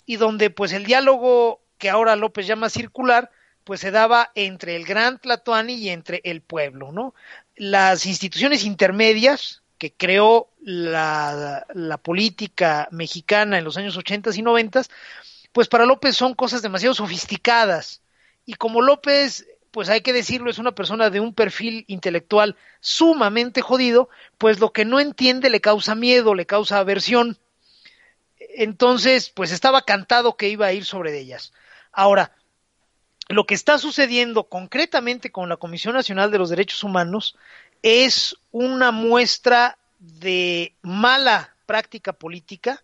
y 0.06 0.16
donde 0.16 0.50
pues 0.50 0.72
el 0.72 0.84
diálogo 0.84 1.60
que 1.78 1.88
ahora 1.88 2.16
López 2.16 2.48
llama 2.48 2.68
circular, 2.68 3.30
pues 3.64 3.80
se 3.80 3.92
daba 3.92 4.32
entre 4.34 4.74
el 4.74 4.84
gran 4.84 5.18
Tlatoani 5.18 5.74
y 5.74 5.90
entre 5.90 6.20
el 6.24 6.40
pueblo, 6.40 6.90
¿no? 6.90 7.14
Las 7.54 8.06
instituciones 8.06 8.64
intermedias 8.64 9.62
que 9.78 9.92
creó 9.92 10.48
la, 10.60 11.66
la 11.74 11.98
política 11.98 12.88
mexicana 12.90 13.58
en 13.58 13.64
los 13.64 13.76
años 13.76 13.96
80 13.96 14.30
y 14.34 14.42
90, 14.42 14.82
pues 15.52 15.68
para 15.68 15.86
López 15.86 16.16
son 16.16 16.34
cosas 16.34 16.62
demasiado 16.62 16.94
sofisticadas. 16.94 18.02
Y 18.44 18.54
como 18.54 18.82
López 18.82 19.46
pues 19.72 19.88
hay 19.88 20.02
que 20.02 20.12
decirlo, 20.12 20.50
es 20.50 20.58
una 20.58 20.72
persona 20.72 21.08
de 21.08 21.18
un 21.18 21.34
perfil 21.34 21.86
intelectual 21.88 22.56
sumamente 22.80 23.62
jodido, 23.62 24.10
pues 24.36 24.60
lo 24.60 24.70
que 24.70 24.84
no 24.84 25.00
entiende 25.00 25.48
le 25.48 25.62
causa 25.62 25.94
miedo, 25.94 26.34
le 26.34 26.44
causa 26.44 26.78
aversión. 26.78 27.38
Entonces, 28.38 29.30
pues 29.30 29.50
estaba 29.50 29.82
cantado 29.82 30.36
que 30.36 30.50
iba 30.50 30.66
a 30.66 30.74
ir 30.74 30.84
sobre 30.84 31.18
ellas. 31.18 31.54
Ahora, 31.90 32.32
lo 33.28 33.46
que 33.46 33.54
está 33.54 33.78
sucediendo 33.78 34.44
concretamente 34.44 35.32
con 35.32 35.48
la 35.48 35.56
Comisión 35.56 35.94
Nacional 35.94 36.30
de 36.30 36.38
los 36.38 36.50
Derechos 36.50 36.84
Humanos 36.84 37.38
es 37.82 38.36
una 38.50 38.90
muestra 38.90 39.78
de 39.98 40.74
mala 40.82 41.54
práctica 41.64 42.12
política, 42.12 42.82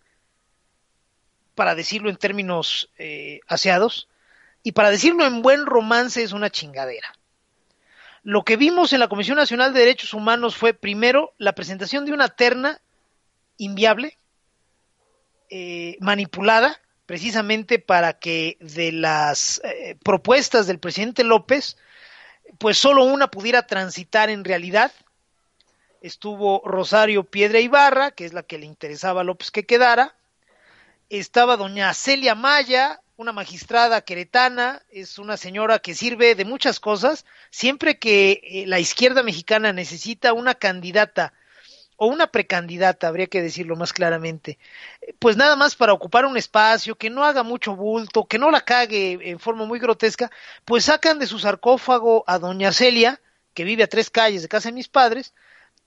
para 1.59 1.75
decirlo 1.75 2.09
en 2.09 2.15
términos 2.15 2.89
eh, 2.97 3.41
aseados, 3.45 4.07
y 4.63 4.71
para 4.71 4.91
decirlo 4.91 5.25
en 5.25 5.41
buen 5.41 5.65
romance 5.65 6.23
es 6.23 6.31
una 6.31 6.49
chingadera. 6.49 7.13
Lo 8.23 8.45
que 8.45 8.55
vimos 8.55 8.93
en 8.93 9.01
la 9.01 9.09
Comisión 9.09 9.35
Nacional 9.35 9.73
de 9.73 9.81
Derechos 9.81 10.13
Humanos 10.13 10.55
fue 10.55 10.73
primero 10.73 11.33
la 11.37 11.55
presentación 11.55 12.05
de 12.05 12.13
una 12.13 12.29
terna 12.29 12.79
inviable, 13.57 14.17
eh, 15.49 15.97
manipulada, 15.99 16.79
precisamente 17.05 17.77
para 17.77 18.13
que 18.19 18.55
de 18.61 18.93
las 18.93 19.59
eh, 19.65 19.97
propuestas 20.01 20.65
del 20.65 20.79
presidente 20.79 21.25
López, 21.25 21.75
pues 22.57 22.77
solo 22.77 23.03
una 23.03 23.29
pudiera 23.29 23.67
transitar 23.67 24.29
en 24.29 24.45
realidad. 24.45 24.93
Estuvo 25.99 26.61
Rosario 26.63 27.25
Piedra 27.25 27.59
Ibarra, 27.59 28.11
que 28.11 28.23
es 28.23 28.31
la 28.31 28.43
que 28.43 28.59
le 28.59 28.65
interesaba 28.65 29.19
a 29.19 29.25
López 29.25 29.51
que 29.51 29.65
quedara. 29.65 30.15
Estaba 31.09 31.57
doña 31.57 31.91
Celia 31.95 32.35
Maya, 32.35 33.01
una 33.17 33.31
magistrada 33.31 34.01
queretana, 34.01 34.83
es 34.91 35.17
una 35.17 35.37
señora 35.37 35.79
que 35.79 35.95
sirve 35.95 36.35
de 36.35 36.45
muchas 36.45 36.79
cosas. 36.79 37.25
Siempre 37.49 37.97
que 37.97 38.41
eh, 38.43 38.67
la 38.67 38.79
izquierda 38.79 39.23
mexicana 39.23 39.73
necesita 39.73 40.33
una 40.33 40.53
candidata 40.53 41.33
o 41.97 42.05
una 42.05 42.27
precandidata, 42.27 43.07
habría 43.07 43.25
que 43.25 43.41
decirlo 43.41 43.75
más 43.75 43.91
claramente, 43.91 44.59
pues 45.17 45.35
nada 45.35 45.55
más 45.55 45.75
para 45.75 45.93
ocupar 45.93 46.25
un 46.25 46.37
espacio, 46.37 46.95
que 46.95 47.09
no 47.09 47.25
haga 47.25 47.41
mucho 47.41 47.75
bulto, 47.75 48.25
que 48.25 48.37
no 48.37 48.51
la 48.51 48.61
cague 48.61 49.17
en 49.31 49.39
forma 49.39 49.65
muy 49.65 49.79
grotesca, 49.79 50.29
pues 50.63 50.85
sacan 50.85 51.17
de 51.17 51.25
su 51.25 51.39
sarcófago 51.39 52.23
a 52.27 52.37
doña 52.37 52.71
Celia, 52.71 53.19
que 53.55 53.63
vive 53.63 53.83
a 53.83 53.87
tres 53.87 54.11
calles 54.11 54.43
de 54.43 54.47
casa 54.47 54.69
de 54.69 54.75
mis 54.75 54.87
padres, 54.87 55.33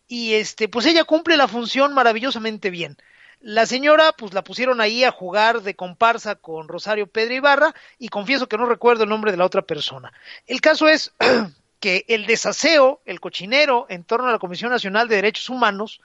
y 0.08 0.34
este, 0.34 0.68
pues 0.68 0.84
ella 0.84 1.04
cumple 1.04 1.36
la 1.36 1.48
función 1.48 1.94
maravillosamente 1.94 2.70
bien. 2.70 2.98
La 3.42 3.66
señora, 3.66 4.12
pues 4.12 4.34
la 4.34 4.44
pusieron 4.44 4.80
ahí 4.80 5.02
a 5.02 5.10
jugar 5.10 5.62
de 5.62 5.74
comparsa 5.74 6.36
con 6.36 6.68
Rosario 6.68 7.08
Pedro 7.08 7.34
Ibarra 7.34 7.74
y 7.98 8.08
confieso 8.08 8.48
que 8.48 8.56
no 8.56 8.66
recuerdo 8.66 9.02
el 9.02 9.10
nombre 9.10 9.32
de 9.32 9.36
la 9.36 9.44
otra 9.44 9.62
persona. 9.62 10.12
El 10.46 10.60
caso 10.60 10.88
es 10.88 11.12
que 11.80 12.04
el 12.06 12.26
desaseo, 12.26 13.00
el 13.04 13.18
cochinero 13.18 13.86
en 13.88 14.04
torno 14.04 14.28
a 14.28 14.32
la 14.32 14.38
Comisión 14.38 14.70
Nacional 14.70 15.08
de 15.08 15.16
Derechos 15.16 15.50
Humanos 15.50 16.00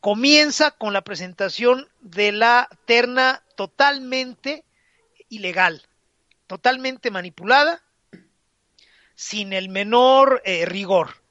comienza 0.00 0.72
con 0.72 0.92
la 0.92 1.00
presentación 1.00 1.88
de 2.02 2.32
la 2.32 2.68
terna 2.84 3.42
totalmente 3.56 4.62
ilegal, 5.30 5.86
totalmente 6.46 7.10
manipulada, 7.10 7.82
sin 9.14 9.54
el 9.54 9.70
menor 9.70 10.42
eh, 10.44 10.66
rigor. 10.66 11.22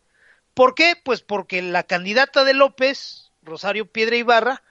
¿Por 0.56 0.74
qué? 0.74 0.96
Pues 1.02 1.22
porque 1.22 1.62
la 1.62 1.84
candidata 1.84 2.44
de 2.44 2.56
López, 2.56 3.30
Rosario 3.44 3.86
Piedra 3.86 4.16
Ibarra, 4.16 4.64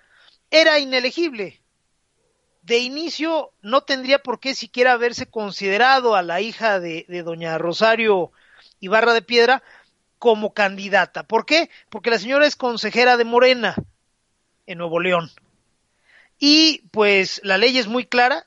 era 0.53 0.79
inelegible. 0.79 1.61
De 2.63 2.79
inicio 2.79 3.53
no 3.63 3.81
tendría 3.81 4.21
por 4.21 4.39
qué 4.39 4.55
siquiera 4.55 4.93
haberse 4.93 5.27
considerado 5.27 6.15
a 6.15 6.23
la 6.23 6.41
hija 6.41 6.79
de, 6.79 7.07
de 7.09 7.23
doña 7.25 7.59
Rosario 7.59 8.31
Ibarra 8.79 9.15
de 9.15 9.23
Piedra 9.23 9.65
como 10.19 10.53
candidata. 10.55 11.25
¿Por 11.25 11.47
qué? 11.47 11.71
Porque 11.89 12.11
la 12.11 12.19
señora 12.21 12.47
es 12.47 12.55
consejera 12.55 13.17
de 13.17 13.25
Morena 13.25 13.75
en 14.67 14.79
Nuevo 14.79 15.01
León. 15.01 15.31
Y 16.39 16.83
pues 16.93 17.41
la 17.43 17.59
ley 17.59 17.79
es 17.79 17.89
muy 17.89 18.05
clara. 18.05 18.47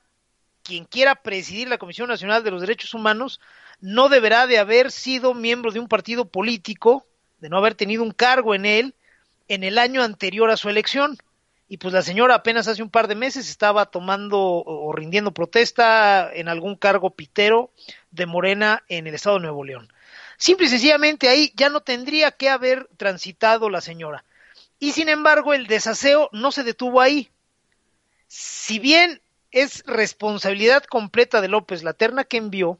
Quien 0.62 0.84
quiera 0.84 1.16
presidir 1.16 1.68
la 1.68 1.78
Comisión 1.78 2.08
Nacional 2.08 2.42
de 2.44 2.50
los 2.52 2.60
Derechos 2.60 2.94
Humanos 2.94 3.40
no 3.80 4.08
deberá 4.08 4.46
de 4.46 4.58
haber 4.58 4.90
sido 4.90 5.34
miembro 5.34 5.72
de 5.72 5.80
un 5.80 5.88
partido 5.88 6.28
político, 6.28 7.04
de 7.40 7.48
no 7.48 7.58
haber 7.58 7.74
tenido 7.74 8.02
un 8.02 8.12
cargo 8.12 8.54
en 8.54 8.64
él 8.64 8.94
en 9.48 9.64
el 9.64 9.78
año 9.78 10.02
anterior 10.02 10.50
a 10.50 10.56
su 10.56 10.68
elección 10.68 11.18
y 11.68 11.78
pues 11.78 11.92
la 11.92 12.02
señora 12.02 12.36
apenas 12.36 12.68
hace 12.68 12.82
un 12.82 12.90
par 12.90 13.08
de 13.08 13.16
meses 13.16 13.48
estaba 13.48 13.86
tomando 13.86 14.38
o 14.40 14.92
rindiendo 14.92 15.32
protesta 15.32 16.30
en 16.32 16.48
algún 16.48 16.76
cargo 16.76 17.10
pitero 17.10 17.70
de 18.12 18.26
Morena 18.26 18.84
en 18.88 19.06
el 19.06 19.14
estado 19.14 19.36
de 19.36 19.42
Nuevo 19.42 19.64
León. 19.64 19.92
Simple 20.36 20.66
y 20.66 20.70
sencillamente 20.70 21.28
ahí 21.28 21.52
ya 21.56 21.68
no 21.68 21.80
tendría 21.80 22.30
que 22.30 22.48
haber 22.48 22.88
transitado 22.96 23.68
la 23.68 23.80
señora. 23.80 24.24
Y 24.78 24.92
sin 24.92 25.08
embargo 25.08 25.54
el 25.54 25.66
desaseo 25.66 26.28
no 26.32 26.52
se 26.52 26.62
detuvo 26.62 27.00
ahí. 27.00 27.30
Si 28.28 28.78
bien 28.78 29.20
es 29.50 29.82
responsabilidad 29.86 30.84
completa 30.84 31.40
de 31.40 31.48
López 31.48 31.82
la 31.82 31.94
terna 31.94 32.24
que 32.24 32.36
envió, 32.36 32.78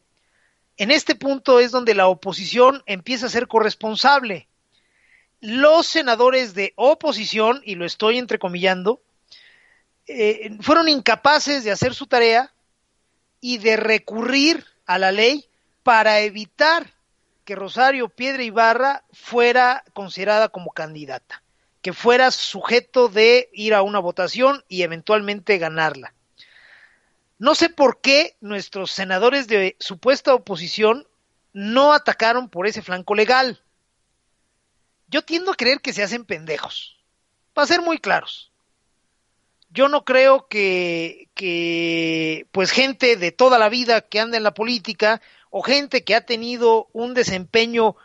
en 0.76 0.90
este 0.90 1.14
punto 1.14 1.59
es 1.59 1.73
donde 1.73 1.95
la 1.95 2.07
oposición 2.07 2.83
empieza 2.87 3.26
a 3.26 3.31
ser 3.31 3.49
corresponsable 3.49 4.47
los 5.40 5.87
senadores 5.87 6.55
de 6.55 6.73
oposición, 6.76 7.61
y 7.64 7.75
lo 7.75 7.85
estoy 7.85 8.19
entrecomillando, 8.19 9.02
eh, 10.07 10.57
fueron 10.61 10.88
incapaces 10.88 11.64
de 11.64 11.73
hacer 11.73 11.95
su 11.95 12.07
tarea 12.07 12.52
y 13.40 13.59
de 13.59 13.76
recurrir 13.76 14.64
a 14.87 14.99
la 14.99 15.12
ley 15.12 15.49
para 15.83 16.21
evitar 16.21 16.95
que 17.45 17.55
Rosario 17.55 18.09
Piedra 18.09 18.43
Ibarra 18.43 19.05
fuera 19.12 19.85
considerada 19.93 20.49
como 20.49 20.73
candidata, 20.73 21.43
que 21.83 21.93
fuera 21.93 22.31
sujeto 22.31 23.09
de 23.09 23.50
ir 23.52 23.75
a 23.75 23.83
una 23.83 23.99
votación 23.99 24.64
y 24.69 24.83
eventualmente 24.83 25.59
ganarla. 25.59 26.12
No 27.38 27.55
sé 27.55 27.69
por 27.69 28.00
qué 28.00 28.37
nuestros 28.40 28.90
senadores 28.90 29.47
de 29.47 29.76
supuesta 29.78 30.35
oposición 30.35 31.07
no 31.52 31.93
atacaron 31.93 32.49
por 32.49 32.66
ese 32.66 32.83
flanco 32.83 33.14
legal 33.14 33.62
yo 35.09 35.23
tiendo 35.23 35.53
a 35.53 35.57
creer 35.57 35.81
que 35.81 35.93
se 35.93 36.03
hacen 36.03 36.25
pendejos, 36.25 36.97
para 37.53 37.67
ser 37.67 37.83
muy 37.83 37.99
claros. 37.99 38.53
Yo 39.71 39.89
no 39.89 40.05
creo 40.05 40.47
que, 40.49 41.29
pues 42.53 42.71
gente 42.71 43.17
de 43.17 43.33
toda 43.33 43.59
la 43.59 43.69
vida 43.69 44.01
que 44.01 44.21
anda 44.21 44.37
en 44.37 44.43
la 44.43 44.55
política 44.55 45.21
o 45.51 45.63
gente 45.63 46.05
que 46.05 46.15
ha 46.15 46.25
tenido 46.25 46.89
un 46.93 47.15
desempeño 47.15 47.97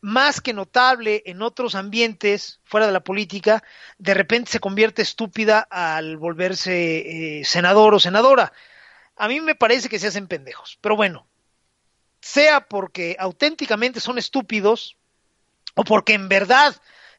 más 0.00 0.40
que 0.40 0.52
notable 0.52 1.22
en 1.26 1.42
otros 1.42 1.74
ambientes 1.74 2.60
fuera 2.64 2.86
de 2.86 2.92
la 2.92 3.02
política, 3.02 3.64
de 3.98 4.14
repente 4.14 4.52
se 4.52 4.60
convierte 4.60 5.02
estúpida 5.02 5.66
al 5.70 6.18
volverse 6.18 7.40
eh, 7.40 7.44
senador 7.44 7.94
o 7.94 8.00
senadora. 8.00 8.52
A 9.16 9.26
mí 9.26 9.40
me 9.40 9.56
parece 9.56 9.88
que 9.88 9.98
se 9.98 10.06
hacen 10.06 10.28
pendejos, 10.28 10.78
pero 10.80 10.94
bueno, 10.94 11.26
sea 12.20 12.60
porque 12.60 13.16
auténticamente 13.18 13.98
son 14.00 14.18
estúpidos, 14.18 14.97
o 15.78 15.84
porque 15.84 16.14
en 16.14 16.28
verdad 16.28 16.74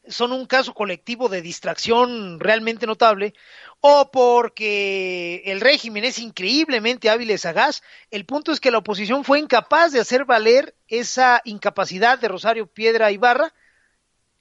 son 0.06 0.32
un 0.32 0.44
caso 0.44 0.74
colectivo 0.74 1.30
de 1.30 1.40
distracción 1.40 2.38
realmente 2.38 2.86
notable, 2.86 3.32
o 3.80 4.10
porque 4.10 5.42
el 5.46 5.62
régimen 5.62 6.04
es 6.04 6.18
increíblemente 6.18 7.08
hábil 7.08 7.30
y 7.30 7.38
sagaz, 7.38 7.82
el 8.10 8.26
punto 8.26 8.52
es 8.52 8.60
que 8.60 8.70
la 8.70 8.76
oposición 8.76 9.24
fue 9.24 9.38
incapaz 9.38 9.92
de 9.92 10.00
hacer 10.00 10.26
valer 10.26 10.74
esa 10.88 11.40
incapacidad 11.46 12.18
de 12.18 12.28
Rosario 12.28 12.66
Piedra 12.66 13.10
Ibarra 13.10 13.54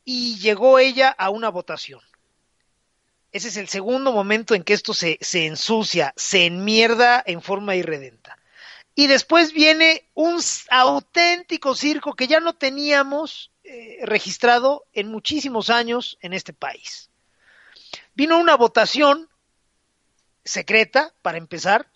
y 0.03 0.38
llegó 0.39 0.79
ella 0.79 1.15
a 1.17 1.29
una 1.29 1.47
votación. 1.47 2.01
Ese 3.31 3.47
es 3.47 3.55
el 3.55 3.69
segundo 3.69 4.11
momento 4.11 4.53
en 4.53 4.63
que 4.63 4.73
esto 4.73 4.93
se, 4.93 5.17
se 5.21 5.45
ensucia, 5.45 6.13
se 6.17 6.45
enmierda 6.45 7.23
en 7.25 7.41
forma 7.41 7.77
irredenta. 7.77 8.38
Y 8.95 9.07
después 9.07 9.53
viene 9.53 10.09
un 10.13 10.41
auténtico 10.71 11.73
circo 11.73 12.15
que 12.15 12.27
ya 12.27 12.41
no 12.41 12.55
teníamos 12.55 13.49
eh, 13.71 13.99
registrado 14.03 14.88
en 14.93 15.09
muchísimos 15.11 15.69
años 15.69 16.17
en 16.21 16.33
este 16.33 16.53
país. 16.53 17.11
Vino 18.15 18.39
una 18.39 18.57
votación 18.57 19.29
secreta, 20.43 21.13
para 21.21 21.38
empezar. 21.38 21.88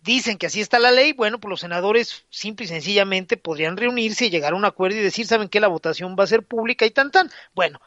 Dicen 0.00 0.38
que 0.38 0.46
así 0.46 0.62
está 0.62 0.78
la 0.78 0.90
ley. 0.90 1.12
Bueno, 1.12 1.38
pues 1.38 1.50
los 1.50 1.60
senadores 1.60 2.24
simple 2.30 2.64
y 2.64 2.68
sencillamente 2.68 3.36
podrían 3.36 3.76
reunirse 3.76 4.24
y 4.24 4.30
llegar 4.30 4.54
a 4.54 4.56
un 4.56 4.64
acuerdo 4.64 4.96
y 4.96 5.02
decir, 5.02 5.26
¿saben 5.26 5.50
qué? 5.50 5.60
La 5.60 5.68
votación 5.68 6.16
va 6.18 6.24
a 6.24 6.28
ser 6.28 6.44
pública 6.44 6.86
y 6.86 6.90
tan 6.92 7.10
tan. 7.10 7.30
Bueno, 7.54 7.78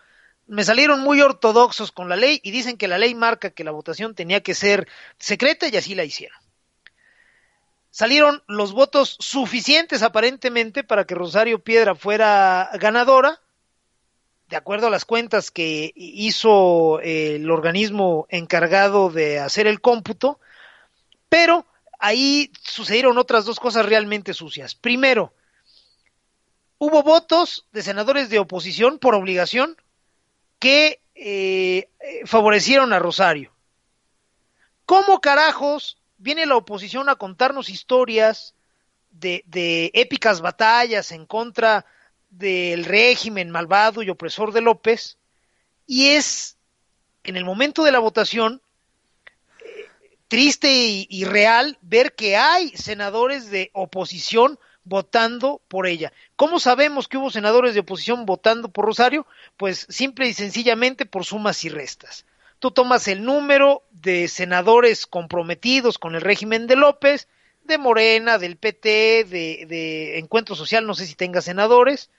me 0.46 0.64
salieron 0.64 1.00
muy 1.00 1.20
ortodoxos 1.20 1.92
con 1.92 2.10
la 2.10 2.16
ley 2.16 2.42
y 2.44 2.52
dicen 2.52 2.78
que 2.78 2.88
la 2.88 3.00
ley 3.00 3.16
marca 3.16 3.50
que 3.50 3.64
la 3.64 3.72
votación 3.72 4.14
tenía 4.14 4.44
que 4.44 4.54
ser 4.54 4.88
secreta 5.18 5.68
y 5.68 5.78
así 5.78 5.96
la 5.96 6.04
hicieron. 6.04 6.38
Salieron 7.94 8.42
los 8.48 8.74
votos 8.74 9.18
suficientes 9.20 10.02
aparentemente 10.02 10.84
para 10.84 11.06
que 11.06 11.14
Rosario 11.14 11.60
Piedra 11.60 11.94
fuera 11.94 12.72
ganadora, 12.80 13.40
de 14.50 14.56
acuerdo 14.56 14.88
a 14.88 14.90
las 14.90 15.06
cuentas 15.06 15.52
que 15.52 15.92
hizo 15.96 17.00
el 17.02 17.52
organismo 17.52 18.26
encargado 18.30 19.12
de 19.12 19.38
hacer 19.38 19.68
el 19.68 19.80
cómputo, 19.80 20.40
pero 21.30 21.68
ahí 22.00 22.52
sucedieron 22.64 23.20
otras 23.20 23.46
dos 23.46 23.60
cosas 23.60 23.86
realmente 23.86 24.34
sucias. 24.34 24.74
Primero, 24.74 25.32
hubo 26.80 27.04
votos 27.04 27.68
de 27.74 27.84
senadores 27.84 28.32
de 28.32 28.40
oposición 28.40 28.98
por 28.98 29.14
obligación 29.14 29.78
que 30.58 31.00
eh, 31.14 31.92
favorecieron 32.26 32.92
a 32.92 32.98
Rosario. 32.98 33.52
¿Cómo 34.88 35.22
carajos 35.22 36.00
viene 36.24 36.46
la 36.46 36.56
oposición 36.56 37.10
a 37.10 37.18
contarnos 37.18 37.70
historias 37.70 38.56
de, 39.12 39.92
épicas 39.94 40.40
batallas 40.40 41.12
en 41.12 41.26
contra 41.26 41.86
del 42.30 42.86
régimen 42.86 43.52
malvado 43.52 44.02
y 44.02 44.10
opresor 44.10 44.54
de 44.54 44.62
López? 44.62 45.18
Y 45.86 46.08
es 46.08 46.58
en 47.26 47.36
el 47.36 47.44
momento 47.44 47.84
de 47.84 47.92
la 47.92 48.00
votación 48.00 48.62
eh, 49.60 49.90
triste 50.30 50.74
y, 50.74 51.08
y, 51.10 51.26
real 51.26 51.78
ver 51.82 52.16
que 52.16 52.38
hay 52.38 52.70
senadores 52.70 53.52
de 53.52 53.70
oposición 53.74 54.58
votando 54.86 55.62
por 55.68 55.88
ella. 55.88 56.14
¿Cómo 56.38 56.60
sabemos 56.60 57.10
que 57.10 57.18
hubo 57.18 57.32
senadores 57.32 57.74
de 57.74 57.82
oposición 57.82 58.26
votando 58.26 58.70
por 58.70 58.86
Rosario? 58.86 59.28
Pues 59.58 59.86
simple 59.90 60.30
y 60.30 60.34
sencillamente 60.34 61.06
por 61.06 61.26
sumas 61.26 61.66
y 61.66 61.70
restas. 61.70 62.26
Tú 62.64 62.72
tomas 62.72 63.10
el 63.10 63.26
número 63.26 63.84
de 63.92 64.30
senadores 64.30 65.06
comprometidos 65.06 65.98
con 65.98 66.16
el 66.16 66.22
régimen 66.22 66.66
de 66.66 66.78
López, 66.78 67.28
de 67.66 67.78
Morena, 67.78 68.38
del 68.38 68.56
PT, 68.56 69.26
de, 69.26 70.18
Encuentro 70.18 70.56
Social, 70.56 70.88
no 70.88 70.96
sé 70.96 71.06
si 71.06 71.14
tenga 71.14 71.42
senadores, 71.42 72.10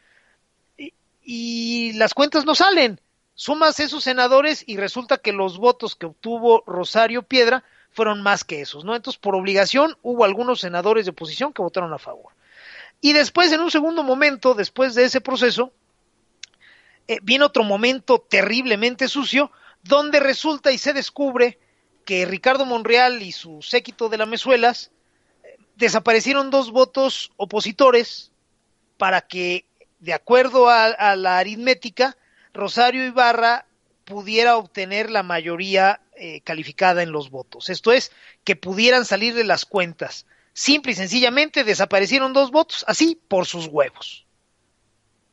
y, 0.76 0.92
y 1.22 1.94
las 1.94 2.12
cuentas 2.12 2.44
no 2.44 2.54
salen. 2.54 3.00
Sumas 3.34 3.80
esos 3.80 4.04
senadores 4.04 4.62
y 4.66 4.76
resulta 4.76 5.16
que 5.16 5.32
los 5.32 5.56
votos 5.56 5.96
que 5.96 6.04
obtuvo 6.04 6.62
Rosario 6.66 7.22
Piedra 7.22 7.64
fueron 7.90 8.20
más 8.20 8.44
que 8.44 8.60
esos, 8.60 8.84
¿no? 8.84 8.94
Entonces, 8.94 9.18
por 9.18 9.34
obligación, 9.34 9.96
hubo 10.02 10.26
algunos 10.26 10.60
senadores 10.60 11.06
de 11.06 11.12
oposición 11.12 11.54
que 11.54 11.62
votaron 11.62 11.94
a 11.94 11.98
favor. 11.98 12.34
Y 13.00 13.14
después, 13.14 13.50
en 13.50 13.62
un 13.62 13.70
segundo 13.70 14.02
momento, 14.02 14.52
después 14.52 14.94
de 14.94 15.06
ese 15.06 15.22
proceso, 15.22 15.72
eh, 17.08 17.16
viene 17.22 17.46
otro 17.46 17.64
momento 17.64 18.18
terriblemente 18.18 19.08
sucio, 19.08 19.50
donde 19.84 20.18
resulta 20.18 20.72
y 20.72 20.78
se 20.78 20.92
descubre 20.92 21.58
que 22.04 22.26
Ricardo 22.26 22.64
Monreal 22.64 23.22
y 23.22 23.32
su 23.32 23.62
séquito 23.62 24.08
de 24.08 24.18
Lamezuelas 24.18 24.90
eh, 25.42 25.56
desaparecieron 25.76 26.50
dos 26.50 26.70
votos 26.70 27.32
opositores 27.36 28.32
para 28.96 29.20
que, 29.22 29.66
de 30.00 30.12
acuerdo 30.12 30.68
a, 30.68 31.16
la 31.16 31.38
aritmética, 31.38 32.16
Rosario 32.52 33.04
Ibarra 33.04 33.66
pudiera 34.04 34.56
obtener 34.56 35.10
la 35.10 35.22
mayoría 35.22 36.00
eh, 36.16 36.40
calificada 36.42 37.02
en 37.02 37.12
los 37.12 37.30
votos. 37.30 37.70
Esto 37.70 37.92
es, 37.92 38.12
que 38.44 38.56
pudieran 38.56 39.04
salir 39.04 39.34
de 39.34 39.44
las 39.44 39.64
cuentas. 39.64 40.26
Simple 40.52 40.92
y 40.92 40.94
sencillamente 40.94 41.64
desaparecieron 41.64 42.32
dos 42.32 42.50
votos, 42.50 42.84
así 42.86 43.18
por 43.28 43.46
sus 43.46 43.66
huevos. 43.66 44.24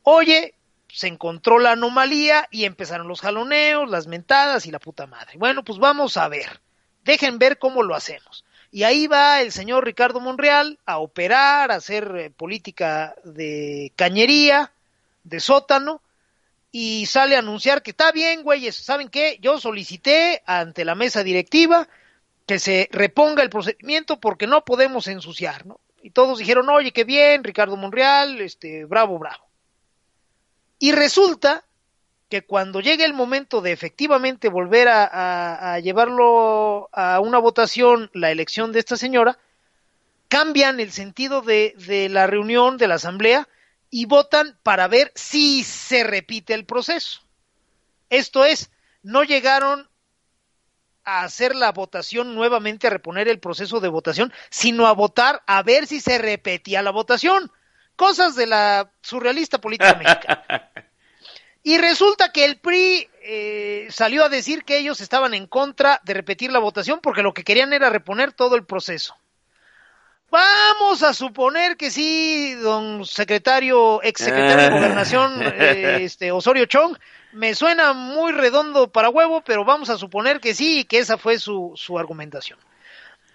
Oye, 0.02 0.54
se 0.92 1.08
encontró 1.08 1.58
la 1.58 1.72
anomalía 1.72 2.48
y 2.50 2.64
empezaron 2.64 3.08
los 3.08 3.22
jaloneos, 3.22 3.88
las 3.88 4.06
mentadas 4.06 4.66
y 4.66 4.70
la 4.70 4.78
puta 4.78 5.06
madre. 5.06 5.38
Bueno, 5.38 5.64
pues 5.64 5.78
vamos 5.78 6.18
a 6.18 6.28
ver. 6.28 6.60
Dejen 7.02 7.38
ver 7.38 7.58
cómo 7.58 7.82
lo 7.82 7.94
hacemos. 7.94 8.44
Y 8.70 8.84
ahí 8.84 9.06
va 9.06 9.40
el 9.40 9.52
señor 9.52 9.84
Ricardo 9.84 10.20
Monreal 10.20 10.78
a 10.84 10.98
operar, 10.98 11.72
a 11.72 11.76
hacer 11.76 12.14
eh, 12.16 12.30
política 12.30 13.14
de 13.24 13.92
cañería, 13.96 14.70
de 15.24 15.40
sótano, 15.40 16.02
y 16.70 17.06
sale 17.06 17.36
a 17.36 17.40
anunciar 17.40 17.82
que 17.82 17.90
está 17.90 18.12
bien, 18.12 18.42
güeyes, 18.42 18.76
¿saben 18.76 19.08
qué? 19.08 19.38
Yo 19.40 19.60
solicité 19.60 20.42
ante 20.46 20.84
la 20.84 20.94
mesa 20.94 21.22
directiva 21.22 21.88
que 22.46 22.58
se 22.58 22.88
reponga 22.92 23.42
el 23.42 23.50
procedimiento 23.50 24.20
porque 24.20 24.46
no 24.46 24.64
podemos 24.64 25.06
ensuciar, 25.06 25.66
¿no? 25.66 25.80
Y 26.02 26.10
todos 26.10 26.38
dijeron, 26.38 26.68
oye, 26.68 26.92
qué 26.92 27.04
bien, 27.04 27.44
Ricardo 27.44 27.76
Monreal, 27.76 28.40
este, 28.40 28.84
bravo, 28.86 29.18
bravo. 29.18 29.51
Y 30.82 30.90
resulta 30.90 31.64
que 32.28 32.44
cuando 32.44 32.80
llegue 32.80 33.04
el 33.04 33.14
momento 33.14 33.60
de 33.60 33.70
efectivamente 33.70 34.48
volver 34.48 34.88
a, 34.88 35.74
a, 35.74 35.78
llevarlo 35.78 36.88
a 36.90 37.20
una 37.20 37.38
votación, 37.38 38.10
la 38.14 38.32
elección 38.32 38.72
de 38.72 38.80
esta 38.80 38.96
señora, 38.96 39.38
cambian 40.26 40.80
el 40.80 40.90
sentido 40.90 41.40
de 41.40 42.08
la 42.10 42.26
reunión, 42.26 42.78
de 42.78 42.88
la 42.88 42.96
asamblea, 42.96 43.48
y 43.90 44.06
votan 44.06 44.58
para 44.64 44.88
ver 44.88 45.12
si 45.14 45.62
se 45.62 46.02
repite 46.02 46.52
el 46.52 46.66
proceso. 46.66 47.20
Esto 48.10 48.44
es, 48.44 48.72
no 49.04 49.22
llegaron 49.22 49.88
a 51.04 51.22
hacer 51.22 51.54
la 51.54 51.70
votación 51.70 52.34
nuevamente, 52.34 52.88
a 52.88 52.90
reponer 52.90 53.28
el 53.28 53.38
proceso 53.38 53.78
de 53.78 53.86
votación, 53.86 54.32
sino 54.50 54.88
a 54.88 54.94
votar 54.94 55.44
a 55.46 55.62
ver 55.62 55.86
si 55.86 56.00
se 56.00 56.18
repetía 56.18 56.82
la 56.82 56.90
votación 56.90 57.52
cosas 57.96 58.34
de 58.36 58.46
la 58.46 58.90
surrealista 59.00 59.60
política 59.60 59.94
mexicana. 59.94 60.70
Y 61.64 61.78
resulta 61.78 62.32
que 62.32 62.44
el 62.44 62.58
PRI 62.58 63.08
eh, 63.22 63.86
salió 63.88 64.24
a 64.24 64.28
decir 64.28 64.64
que 64.64 64.78
ellos 64.78 65.00
estaban 65.00 65.32
en 65.32 65.46
contra 65.46 66.00
de 66.02 66.12
repetir 66.12 66.50
la 66.50 66.58
votación 66.58 66.98
porque 67.00 67.22
lo 67.22 67.34
que 67.34 67.44
querían 67.44 67.72
era 67.72 67.88
reponer 67.88 68.32
todo 68.32 68.56
el 68.56 68.64
proceso. 68.64 69.16
Vamos 70.28 71.02
a 71.02 71.12
suponer 71.12 71.76
que 71.76 71.90
sí, 71.90 72.54
don 72.54 73.04
secretario, 73.04 74.02
ex 74.02 74.24
secretario 74.24 74.64
de 74.64 74.70
Gobernación, 74.70 75.40
eh, 75.40 75.98
este, 76.00 76.32
Osorio 76.32 76.64
Chong, 76.64 76.96
me 77.32 77.54
suena 77.54 77.92
muy 77.92 78.32
redondo 78.32 78.90
para 78.90 79.10
huevo, 79.10 79.42
pero 79.42 79.64
vamos 79.64 79.90
a 79.90 79.98
suponer 79.98 80.40
que 80.40 80.54
sí 80.54 80.80
y 80.80 80.84
que 80.84 80.98
esa 80.98 81.18
fue 81.18 81.38
su, 81.38 81.72
su 81.76 81.98
argumentación. 81.98 82.58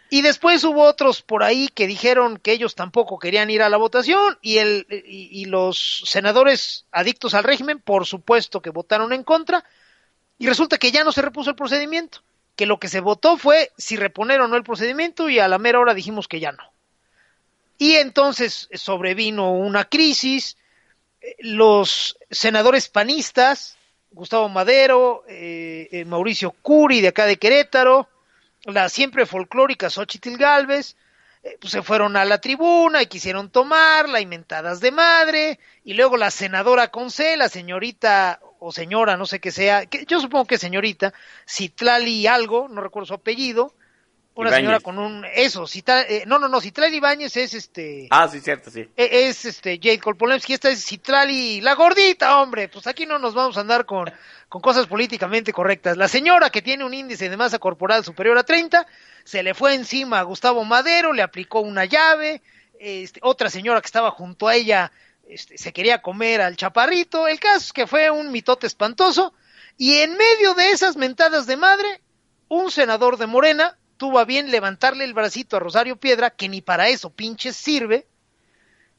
Y 0.09 0.21
después 0.21 0.63
hubo 0.63 0.83
otros 0.83 1.21
por 1.21 1.43
ahí 1.43 1.67
que 1.67 1.87
dijeron 1.87 2.37
que 2.37 2.53
ellos 2.53 2.75
tampoco 2.75 3.19
querían 3.19 3.49
ir 3.49 3.61
a 3.61 3.69
la 3.69 3.77
votación 3.77 4.37
y, 4.41 4.57
el, 4.57 4.87
y, 4.89 5.45
los 5.45 6.03
senadores 6.05 6.85
adictos 6.91 7.33
al 7.33 7.43
régimen, 7.43 7.79
por 7.79 8.05
supuesto 8.05 8.61
que 8.61 8.69
votaron 8.69 9.11
en 9.11 9.23
contra. 9.23 9.65
Y 10.37 10.47
resulta 10.47 10.77
que 10.77 10.91
ya 10.91 11.03
no 11.03 11.11
se 11.11 11.21
repuso 11.21 11.49
el 11.49 11.55
procedimiento, 11.55 12.21
que 12.55 12.65
lo 12.65 12.79
que 12.79 12.87
se 12.87 13.01
votó 13.01 13.37
fue 13.37 13.71
si 13.77 13.97
reponer 13.97 14.39
o 14.39 14.47
no 14.47 14.55
el 14.55 14.63
procedimiento 14.63 15.29
y 15.29 15.39
a 15.39 15.47
la 15.47 15.57
mera 15.57 15.79
hora 15.79 15.93
dijimos 15.93 16.27
que 16.27 16.39
ya 16.39 16.53
no. 16.53 16.71
Y 17.77 17.95
entonces 17.95 18.69
sobrevino 18.73 19.51
una 19.51 19.85
crisis, 19.85 20.57
los 21.39 22.17
senadores 22.31 22.87
panistas, 22.87 23.77
Gustavo 24.11 24.47
Madero, 24.49 25.23
eh, 25.27 25.89
eh, 25.91 26.05
Mauricio 26.05 26.51
Curi 26.51 27.01
de 27.01 27.09
acá 27.09 27.25
de 27.25 27.37
Querétaro, 27.37 28.07
la 28.73 28.89
siempre 28.89 29.25
folclórica 29.25 29.89
Xochitl 29.89 30.37
Galvez, 30.37 30.95
eh, 31.43 31.57
pues 31.59 31.71
se 31.71 31.81
fueron 31.81 32.17
a 32.17 32.25
la 32.25 32.39
tribuna 32.39 33.01
y 33.01 33.07
quisieron 33.07 33.49
tomarla, 33.49 34.19
inventadas 34.19 34.81
de 34.81 34.91
madre, 34.91 35.59
y 35.83 35.93
luego 35.93 36.17
la 36.17 36.31
senadora 36.31 36.89
Conce, 36.89 37.37
la 37.37 37.49
señorita 37.49 38.41
o 38.59 38.71
señora, 38.71 39.17
no 39.17 39.25
sé 39.25 39.39
qué 39.39 39.51
sea, 39.51 39.85
que 39.85 40.05
yo 40.05 40.19
supongo 40.19 40.45
que 40.45 40.57
señorita, 40.57 41.13
Citlali 41.47 42.27
algo, 42.27 42.67
no 42.67 42.81
recuerdo 42.81 43.05
su 43.05 43.13
apellido, 43.13 43.73
una 44.37 44.51
señora 44.51 44.79
con 44.79 44.99
un 44.99 45.25
eso 45.35 45.67
Cita, 45.67 46.01
eh, 46.03 46.23
no 46.25 46.39
no 46.39 46.47
no 46.47 46.61
Citlali 46.61 46.97
Ibáñez 46.97 47.35
es 47.37 47.53
este 47.53 48.07
ah 48.11 48.27
sí 48.31 48.39
cierto 48.39 48.71
sí. 48.71 48.87
es 48.95 49.45
este 49.45 49.79
Jade 49.81 49.99
Kolpolemsky 49.99 50.53
esta 50.53 50.69
es 50.69 50.85
Citlali 50.85 51.61
la 51.61 51.75
gordita 51.75 52.39
hombre 52.39 52.69
pues 52.69 52.87
aquí 52.87 53.05
no 53.05 53.19
nos 53.19 53.33
vamos 53.33 53.57
a 53.57 53.61
andar 53.61 53.85
con 53.85 54.11
con 54.49 54.61
cosas 54.61 54.87
políticamente 54.87 55.51
correctas. 55.51 55.97
La 55.97 56.07
señora 56.07 56.49
que 56.49 56.61
tiene 56.61 56.85
un 56.85 56.93
índice 56.93 57.29
de 57.29 57.37
masa 57.37 57.59
corporal 57.59 58.03
superior 58.03 58.37
a 58.37 58.43
30 58.43 58.85
se 59.23 59.43
le 59.43 59.53
fue 59.53 59.73
encima 59.73 60.19
a 60.19 60.23
Gustavo 60.23 60.63
Madero 60.63 61.13
le 61.13 61.21
aplicó 61.21 61.59
una 61.59 61.85
llave 61.85 62.41
este, 62.79 63.19
otra 63.23 63.49
señora 63.49 63.81
que 63.81 63.87
estaba 63.87 64.11
junto 64.11 64.47
a 64.47 64.55
ella 64.55 64.91
este, 65.27 65.57
se 65.57 65.73
quería 65.73 66.01
comer 66.01 66.41
al 66.41 66.55
chaparrito 66.55 67.27
el 67.27 67.39
caso 67.39 67.57
es 67.57 67.73
que 67.73 67.87
fue 67.87 68.09
un 68.09 68.31
mitote 68.31 68.67
espantoso 68.67 69.33
y 69.77 69.97
en 69.97 70.15
medio 70.15 70.53
de 70.53 70.71
esas 70.71 70.95
mentadas 70.95 71.45
de 71.47 71.57
madre 71.57 72.01
un 72.47 72.71
senador 72.71 73.17
de 73.17 73.27
Morena 73.27 73.77
tuvo 73.97 74.19
a 74.19 74.25
bien 74.25 74.51
levantarle 74.51 75.03
el 75.03 75.13
bracito 75.13 75.57
a 75.57 75.59
Rosario 75.59 75.97
Piedra, 75.97 76.29
que 76.29 76.47
ni 76.47 76.61
para 76.61 76.89
eso 76.89 77.09
pinches 77.09 77.55
sirve, 77.55 78.07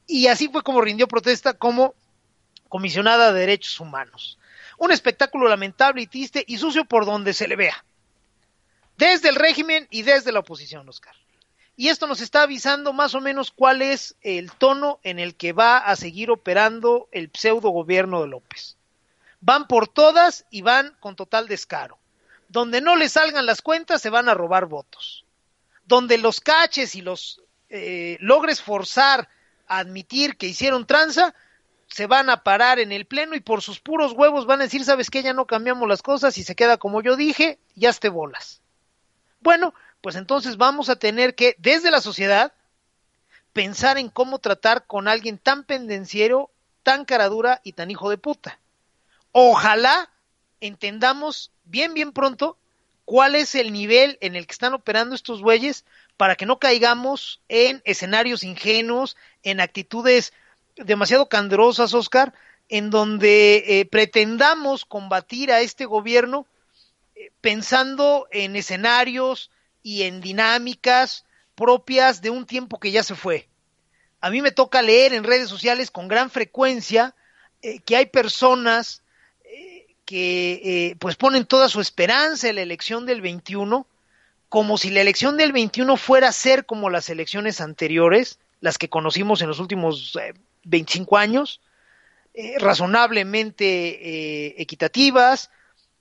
y 0.07 0.27
así 0.27 0.49
fue 0.49 0.63
como 0.63 0.81
rindió 0.81 1.07
protesta 1.07 1.55
como 1.55 1.95
comisionada 2.69 3.33
de 3.33 3.41
derechos 3.41 3.79
humanos. 3.81 4.39
Un 4.79 4.91
espectáculo 4.91 5.49
lamentable 5.49 6.03
y 6.03 6.07
triste 6.07 6.45
y 6.47 6.59
sucio 6.59 6.85
por 6.85 7.05
donde 7.05 7.35
se 7.35 7.49
le 7.49 7.57
vea. 7.57 7.85
Desde 8.97 9.29
el 9.29 9.37
régimen 9.37 9.87
y 9.91 10.03
desde 10.03 10.33
la 10.33 10.41
oposición, 10.41 10.89
Oscar. 10.89 11.15
Y 11.77 11.89
esto 11.89 12.09
nos 12.09 12.21
está 12.21 12.43
avisando 12.43 12.93
más 12.93 13.15
o 13.15 13.21
menos 13.21 13.53
cuál 13.53 13.83
es 13.83 14.17
el 14.23 14.51
tono 14.51 14.99
en 15.05 15.21
el 15.21 15.37
que 15.37 15.53
va 15.53 15.79
a 15.79 15.95
seguir 15.95 16.31
operando 16.31 17.09
el 17.13 17.31
pseudo 17.33 17.71
gobierno 17.71 18.21
de 18.21 18.29
López. 18.29 18.77
van 19.41 19.69
por 19.69 19.87
todas 19.87 20.45
y 20.51 20.63
van 20.63 20.97
con 20.99 21.15
total 21.15 21.47
descaro. 21.47 21.97
Donde 22.49 22.81
no 22.81 22.97
les 22.97 23.13
salgan 23.13 23.47
las 23.47 23.63
cuentas 23.63 24.03
se 24.03 24.11
van 24.11 24.29
a 24.29 24.35
robar 24.35 24.67
votos. 24.67 25.25
Donde 25.85 26.19
los 26.19 26.41
caches 26.41 26.95
y 26.95 27.03
los 27.03 27.43
eh, 27.71 28.17
logres 28.21 28.63
forzar 28.63 29.29
a 29.67 29.79
admitir 29.79 30.37
que 30.37 30.47
hicieron 30.47 30.87
tranza, 30.87 31.35
se 31.89 32.07
van 32.07 32.31
a 32.31 32.43
parar 32.43 32.79
en 32.79 32.93
el 32.93 33.07
pleno 33.07 33.35
y 33.35 33.41
por 33.41 33.63
sus 33.63 33.81
puros 33.81 34.13
huevos 34.13 34.47
van 34.47 34.61
a 34.61 34.65
decir, 34.65 34.85
sabes 34.85 35.11
que 35.11 35.23
ya 35.23 35.33
no 35.33 35.47
cambiamos 35.47 35.89
las 35.89 36.03
cosas 36.03 36.37
y 36.39 36.45
se 36.45 36.55
queda 36.55 36.77
como 36.77 37.03
yo 37.03 37.17
dije, 37.17 37.59
ya 37.75 37.93
te 37.93 38.09
bolas. 38.09 38.61
Bueno, 39.41 39.75
pues 40.01 40.17
entonces 40.17 40.57
vamos 40.57 40.89
a 40.89 40.97
tener 40.97 41.35
que, 41.35 41.57
desde 41.59 41.91
la 41.91 42.01
sociedad, 42.01 42.53
pensar 43.53 43.99
en 43.99 44.09
cómo 44.09 44.39
tratar 44.39 44.87
con 44.87 45.09
alguien 45.09 45.39
tan 45.39 45.65
pendenciero, 45.65 46.51
tan 46.83 47.05
caradura 47.05 47.61
y 47.65 47.73
tan 47.73 47.91
hijo 47.91 48.11
de 48.11 48.19
puta. 48.19 48.59
Ojalá 49.33 50.11
entendamos 50.61 51.51
bien, 51.65 51.95
bien 51.95 52.13
pronto 52.13 52.57
cuál 53.05 53.35
es 53.35 53.55
el 53.55 53.73
nivel 53.73 54.19
en 54.21 54.37
el 54.37 54.47
que 54.47 54.53
están 54.53 54.75
operando 54.75 55.15
estos 55.15 55.41
bueyes 55.41 55.85
para 56.17 56.37
que 56.37 56.47
no 56.47 56.59
caigamos 56.59 57.41
en 57.49 57.81
escenarios 57.85 58.43
ingenuos, 58.43 59.17
en 59.43 59.61
actitudes 59.61 60.33
demasiado 60.77 61.29
candrosas, 61.29 61.95
Oscar, 61.95 62.35
en 62.69 62.91
donde 62.91 63.65
eh, 63.67 63.87
pretendamos 63.87 64.85
combatir 64.85 65.53
a 65.53 65.61
este 65.61 65.87
gobierno 65.87 66.47
eh, 67.15 67.31
pensando 67.41 68.29
en 68.31 68.57
escenarios 68.57 69.51
y 69.83 70.03
en 70.03 70.21
dinámicas 70.21 71.25
propias 71.55 72.21
de 72.21 72.31
un 72.31 72.47
tiempo 72.47 72.79
que 72.79 72.91
ya 72.91 73.03
se 73.03 73.15
fue. 73.15 73.49
A 74.21 74.31
mí 74.31 74.43
me 74.43 74.51
toca 74.51 74.83
leer 74.83 75.15
en 75.15 75.25
redes 75.25 75.49
sociales 75.49 75.91
con 75.91 76.09
gran 76.09 76.31
frecuencia 76.31 77.15
eh, 77.63 77.81
que 77.81 77.97
hay 77.97 78.07
personas 78.07 79.03
que 80.09 80.97
pues 81.01 81.17
ponen 81.17 81.45
toda 81.45 81.69
su 81.69 81.83
esperanza 81.83 82.49
en 82.49 82.55
la 82.55 82.63
elección 82.63 83.05
del 83.05 83.21
21, 83.21 83.87
como 84.49 84.79
si 84.79 84.89
la 84.89 85.03
elección 85.03 85.37
del 85.37 85.53
21 85.53 85.99
fuera 85.99 86.29
a 86.29 86.33
ser 86.33 86.65
como 86.65 86.89
las 86.89 87.11
elecciones 87.11 87.61
anteriores, 87.61 88.39
las 88.63 88.79
que 88.79 88.89
conocimos 88.89 89.43
en 89.43 89.49
los 89.49 89.61
últimos 89.61 90.19
25 90.65 91.19
años, 91.19 91.61
eh, 92.33 92.59
razonablemente 92.59 93.67
eh, 93.67 94.55
equitativas, 94.57 95.51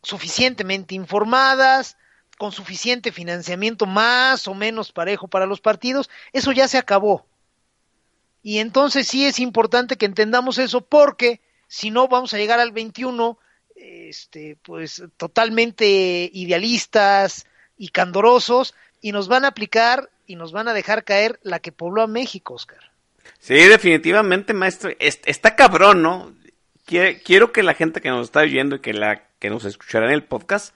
suficientemente 0.02 0.96
informadas, 0.96 1.98
con 2.38 2.54
suficiente 2.54 3.12
financiamiento 3.12 3.86
más 3.86 4.48
o 4.48 4.54
menos 4.54 4.94
parejo 4.94 5.28
para 5.28 5.46
los 5.46 5.60
partidos, 5.60 6.10
eso 6.32 6.54
ya 6.54 6.70
se 6.70 6.78
acabó. 6.78 7.26
Y 8.42 8.60
entonces 8.60 9.06
sí 9.06 9.26
es 9.26 9.40
importante 9.40 9.98
que 9.98 10.06
entendamos 10.06 10.60
eso 10.60 10.80
porque 10.80 11.42
si 11.68 11.92
no 11.92 12.08
vamos 12.08 12.34
a 12.34 12.38
llegar 12.38 12.62
al 12.62 12.72
21 12.72 13.38
este 13.80 14.58
pues 14.64 15.04
totalmente 15.18 16.30
idealistas 16.34 17.46
y 17.78 17.90
candorosos 17.90 18.74
y 19.02 19.12
nos 19.12 19.28
van 19.28 19.46
a 19.46 19.50
aplicar 19.50 20.10
y 20.26 20.36
nos 20.36 20.52
van 20.52 20.68
a 20.68 20.74
dejar 20.74 21.04
caer 21.04 21.40
la 21.44 21.60
que 21.60 21.72
pobló 21.72 22.02
a 22.02 22.08
México, 22.08 22.56
Oscar. 22.56 22.92
Sí, 23.40 23.56
definitivamente, 23.56 24.54
maestro. 24.54 24.92
Está 25.00 25.56
cabrón, 25.56 26.02
¿no? 26.02 26.34
Quiero 26.86 27.52
que 27.52 27.64
la 27.64 27.74
gente 27.74 28.02
que 28.02 28.10
nos 28.10 28.28
está 28.28 28.42
oyendo 28.42 28.78
y 28.78 28.80
que, 28.80 28.94
la, 28.94 29.24
que 29.40 29.50
nos 29.50 29.66
escuchará 29.66 30.08
en 30.08 30.14
el 30.14 30.24
podcast 30.24 30.74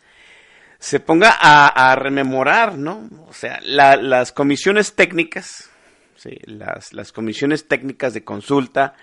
se 0.80 1.00
ponga 1.00 1.38
a, 1.40 1.96
rememorar, 1.96 2.78
¿no? 2.78 3.08
O 3.28 3.34
sea, 3.34 3.60
las 3.62 4.32
comisiones 4.32 4.96
técnicas, 4.96 5.70
sí, 6.16 6.38
las, 6.46 6.92
las 6.94 7.12
comisiones 7.12 7.68
técnicas 7.68 8.14
de 8.14 8.24
consulta, 8.24 8.96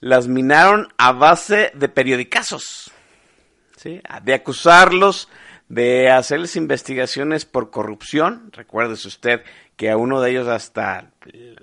las 0.00 0.28
minaron 0.28 0.88
a 0.98 1.12
base 1.12 1.72
de 1.74 1.88
periodicazos, 1.88 2.92
¿sí? 3.80 4.02
De 4.22 4.34
acusarlos 4.34 5.28
de 5.70 6.10
hacerles 6.10 6.56
investigaciones 6.56 7.46
por 7.46 7.70
corrupción. 7.70 8.50
Recuérdese 8.52 9.08
usted 9.08 9.42
que 9.76 9.88
a 9.88 9.96
uno 9.96 10.20
de 10.20 10.32
ellos 10.32 10.48
hasta 10.48 11.12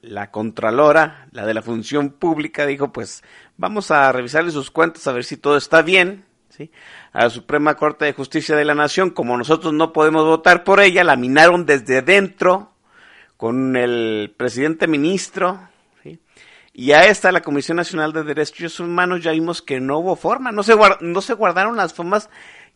la 0.02 0.32
Contralora, 0.32 1.28
la 1.32 1.46
de 1.46 1.54
la 1.54 1.62
Función 1.62 2.12
Pública, 2.12 2.66
dijo, 2.66 2.92
pues 2.92 3.22
vamos 3.58 3.92
a 3.92 4.12
revisarle 4.12 4.52
sus 4.52 4.72
cuentas 4.72 5.06
a 5.08 5.12
ver 5.12 5.26
si 5.26 5.38
todo 5.38 5.58
está 5.58 5.82
bien. 5.82 6.26
¿sí? 6.50 6.72
A 7.12 7.24
la 7.24 7.30
Suprema 7.30 7.76
Corte 7.76 8.06
de 8.06 8.14
Justicia 8.14 8.56
de 8.56 8.66
la 8.66 8.76
Nación, 8.76 9.10
como 9.12 9.38
nosotros 9.38 9.74
no 9.74 9.92
podemos 9.94 10.24
votar 10.26 10.64
por 10.64 10.80
ella, 10.80 11.04
la 11.04 11.18
minaron 11.18 11.66
desde 11.66 12.02
dentro 12.02 12.72
con 13.36 13.76
el 13.76 14.34
presidente 14.36 14.88
ministro. 14.88 15.60
Y 16.80 16.92
a 16.92 17.06
esta, 17.06 17.32
la 17.32 17.42
Comisión 17.42 17.78
Nacional 17.78 18.14
de 18.14 18.22
Derechos 18.22 18.80
Humanos, 18.80 19.24
ya 19.24 19.32
vimos 19.32 19.64
que 19.64 19.80
no 19.80 19.98
hubo 19.98 20.16
forma, 20.16 20.52
no 20.52 20.62
se, 20.62 20.76
no 21.02 21.22
se 21.24 21.34
guardaron 21.34 21.76
las 21.76 21.92
formas 21.92 22.30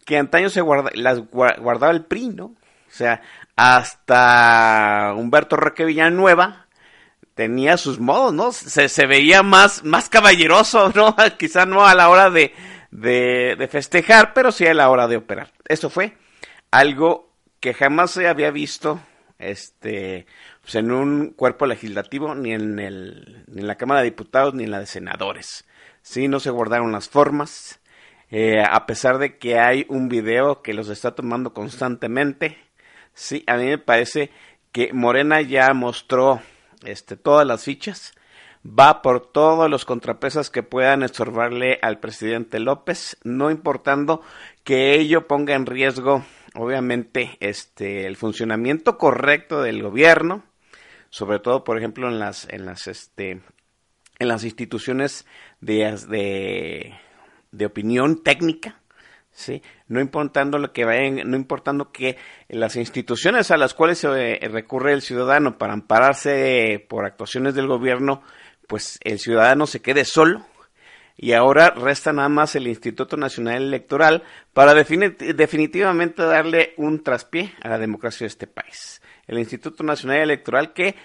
que 0.08 0.18
antaño 0.18 0.50
se 0.50 0.62
guarda, 0.62 0.90
las 0.96 1.20
guardaba 1.30 1.92
el 1.92 2.04
PRI, 2.06 2.30
¿no? 2.30 2.46
O 2.46 2.56
sea, 2.88 3.22
hasta 3.56 5.14
Humberto 5.16 5.56
Roque 5.56 5.86
Villanueva 5.86 6.66
tenía 7.36 7.78
sus 7.78 8.00
modos, 8.00 8.34
¿no? 8.34 8.52
Se, 8.52 8.90
se 8.90 9.06
veía 9.06 9.44
más, 9.44 9.84
más 9.84 10.10
caballeroso, 10.10 10.92
¿no? 10.96 11.16
Quizá 11.38 11.68
no 11.68 11.86
a 11.86 11.94
la 11.94 12.10
hora 12.10 12.32
de, 12.32 12.56
de, 12.90 13.56
de, 13.56 13.68
festejar, 13.68 14.34
pero 14.34 14.52
sí 14.52 14.66
a 14.66 14.74
la 14.74 14.90
hora 14.90 15.08
de 15.08 15.18
operar. 15.18 15.52
Eso 15.68 15.92
fue 15.92 16.18
algo 16.72 17.30
que 17.60 17.76
jamás 17.76 18.10
se 18.10 18.28
había 18.28 18.50
visto 18.50 19.00
este, 19.42 20.26
pues 20.62 20.76
en 20.76 20.92
un 20.92 21.32
cuerpo 21.32 21.66
legislativo, 21.66 22.36
ni 22.36 22.54
en, 22.54 22.80
el, 22.80 23.44
ni 23.48 23.62
en 23.62 23.68
la 23.68 23.78
Cámara 23.78 24.02
de 24.02 24.06
Diputados, 24.06 24.54
ni 24.54 24.64
en 24.64 24.72
la 24.72 24.80
de 24.80 24.86
Senadores. 24.86 25.66
Sí, 26.02 26.28
no 26.28 26.40
se 26.40 26.50
guardaron 26.50 26.92
las 26.92 27.10
formas, 27.10 27.80
eh, 28.30 28.64
a 28.64 28.86
pesar 28.86 29.18
de 29.18 29.38
que 29.38 29.60
hay 29.60 29.86
un 29.90 30.08
video 30.08 30.62
que 30.62 30.74
los 30.74 30.90
está 30.90 31.14
tomando 31.16 31.54
constantemente, 31.54 32.58
sí, 33.14 33.44
a 33.48 33.58
mí 33.58 33.66
me 33.66 33.78
parece 33.78 34.32
que 34.72 34.94
Morena 34.94 35.42
ya 35.42 35.74
mostró 35.74 36.42
este, 36.84 37.18
todas 37.18 37.46
las 37.46 37.66
fichas, 37.66 38.14
va 38.66 39.02
por 39.02 39.32
todos 39.32 39.70
los 39.70 39.86
contrapesos 39.86 40.50
que 40.50 40.64
puedan 40.64 41.04
estorbarle 41.04 41.80
al 41.82 42.00
presidente 42.00 42.60
López, 42.60 43.18
no 43.24 43.52
importando 43.52 44.22
que 44.64 44.94
ello 44.94 45.28
ponga 45.28 45.56
en 45.56 45.66
riesgo, 45.66 46.24
obviamente, 46.56 47.38
este, 47.40 48.06
el 48.08 48.16
funcionamiento 48.16 48.98
correcto 48.98 49.62
del 49.62 49.82
gobierno, 49.82 50.44
sobre 51.12 51.38
todo, 51.38 51.64
por 51.64 51.78
ejemplo, 51.78 52.08
en 52.08 52.18
las, 52.18 52.50
en 52.50 52.66
las, 52.66 52.88
este, 52.88 53.42
en 54.18 54.28
las 54.28 54.44
instituciones 54.44 55.28
de, 55.60 55.96
de 56.10 56.96
de 57.52 57.66
opinión 57.66 58.24
técnica, 58.24 58.82
¿sí? 59.32 59.62
No 59.88 60.00
importando 60.00 60.58
lo 60.58 60.72
que 60.72 60.86
vayan, 60.86 61.30
no 61.30 61.38
importando 61.38 61.92
que 61.92 62.18
las 62.50 62.76
instituciones 62.76 63.52
a 63.52 63.58
las 63.58 63.74
cuales 63.74 64.00
se 64.00 64.08
eh, 64.08 64.48
recurre 64.50 64.94
el 64.94 65.02
ciudadano 65.02 65.58
para 65.58 65.74
ampararse 65.74 66.86
por 66.90 67.06
actuaciones 67.06 67.54
del 67.54 67.68
gobierno, 67.68 68.24
pues 68.68 69.00
el 69.04 69.20
ciudadano 69.20 69.68
se 69.68 69.82
quede 69.82 70.06
solo. 70.06 70.46
Y 71.18 71.34
ahora 71.34 71.70
resta 71.70 72.14
nada 72.14 72.30
más 72.30 72.56
el 72.56 72.68
Instituto 72.68 73.16
Nacional 73.16 73.62
Electoral 73.62 74.24
para 74.54 74.74
definitivamente 74.74 76.24
darle 76.24 76.74
un 76.78 77.04
traspié 77.04 77.54
a 77.62 77.70
la 77.70 77.78
democracia 77.78 78.24
de 78.26 78.30
este 78.30 78.48
país. 78.48 79.02
El 79.32 79.40
Instituto 79.40 79.84
Nacional 79.84 80.20
Electoral 80.20 80.74
que, 80.74 80.96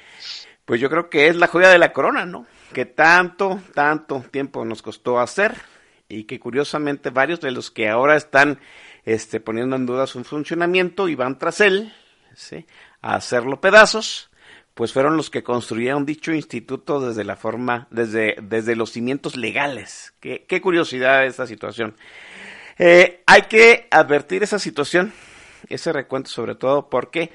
pues 0.64 0.80
yo 0.80 0.90
creo 0.90 1.08
que 1.08 1.28
es 1.28 1.36
la 1.36 1.46
joya 1.46 1.70
de 1.70 1.78
la 1.78 1.92
corona, 1.92 2.26
¿no? 2.26 2.46
Que 2.74 2.84
tanto, 2.84 3.60
tanto 3.72 4.24
tiempo 4.30 4.64
nos 4.64 4.82
costó 4.82 5.20
hacer, 5.20 5.54
y 6.08 6.24
que 6.24 6.38
curiosamente 6.38 7.10
varios 7.10 7.40
de 7.40 7.50
los 7.50 7.70
que 7.70 7.88
ahora 7.88 8.16
están 8.16 8.60
este, 9.04 9.40
poniendo 9.40 9.76
en 9.76 9.86
duda 9.86 10.06
su 10.06 10.22
funcionamiento 10.24 11.08
y 11.08 11.14
van 11.14 11.38
tras 11.38 11.60
él 11.60 11.92
a 13.00 13.14
hacerlo 13.14 13.60
pedazos, 13.60 14.30
pues 14.74 14.92
fueron 14.92 15.16
los 15.16 15.30
que 15.30 15.42
construyeron 15.42 16.04
dicho 16.04 16.32
instituto 16.32 17.00
desde 17.00 17.24
la 17.24 17.36
forma, 17.36 17.88
desde, 17.90 18.36
desde 18.42 18.76
los 18.76 18.90
cimientos 18.90 19.36
legales. 19.36 20.12
Qué, 20.20 20.44
qué 20.46 20.60
curiosidad 20.60 21.24
esta 21.24 21.46
situación. 21.46 21.96
Eh, 22.78 23.22
hay 23.26 23.42
que 23.42 23.88
advertir 23.90 24.42
esa 24.42 24.58
situación, 24.58 25.12
ese 25.68 25.92
recuento 25.92 26.28
sobre 26.28 26.56
todo 26.56 26.90
porque 26.90 27.32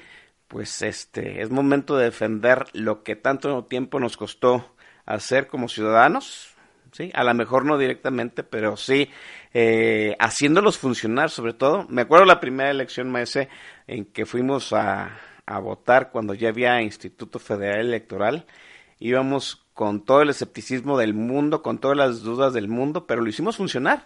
pues 0.52 0.82
este 0.82 1.40
es 1.40 1.50
momento 1.50 1.96
de 1.96 2.04
defender 2.04 2.66
lo 2.74 3.02
que 3.02 3.16
tanto 3.16 3.64
tiempo 3.64 3.98
nos 3.98 4.18
costó 4.18 4.74
hacer 5.06 5.46
como 5.46 5.66
ciudadanos, 5.66 6.54
¿sí? 6.92 7.10
A 7.14 7.24
lo 7.24 7.32
mejor 7.32 7.64
no 7.64 7.78
directamente, 7.78 8.42
pero 8.42 8.76
sí 8.76 9.08
eh, 9.54 10.14
haciéndolos 10.18 10.76
funcionar 10.76 11.30
sobre 11.30 11.54
todo. 11.54 11.86
Me 11.88 12.02
acuerdo 12.02 12.26
la 12.26 12.38
primera 12.38 12.70
elección, 12.70 13.10
maese, 13.10 13.48
en 13.86 14.04
que 14.04 14.26
fuimos 14.26 14.74
a, 14.74 15.18
a 15.46 15.58
votar 15.58 16.10
cuando 16.10 16.34
ya 16.34 16.50
había 16.50 16.82
Instituto 16.82 17.38
Federal 17.38 17.86
Electoral. 17.86 18.44
Íbamos 18.98 19.64
con 19.72 20.04
todo 20.04 20.20
el 20.20 20.28
escepticismo 20.28 20.98
del 20.98 21.14
mundo, 21.14 21.62
con 21.62 21.78
todas 21.78 21.96
las 21.96 22.20
dudas 22.20 22.52
del 22.52 22.68
mundo, 22.68 23.06
pero 23.06 23.22
lo 23.22 23.30
hicimos 23.30 23.56
funcionar. 23.56 24.04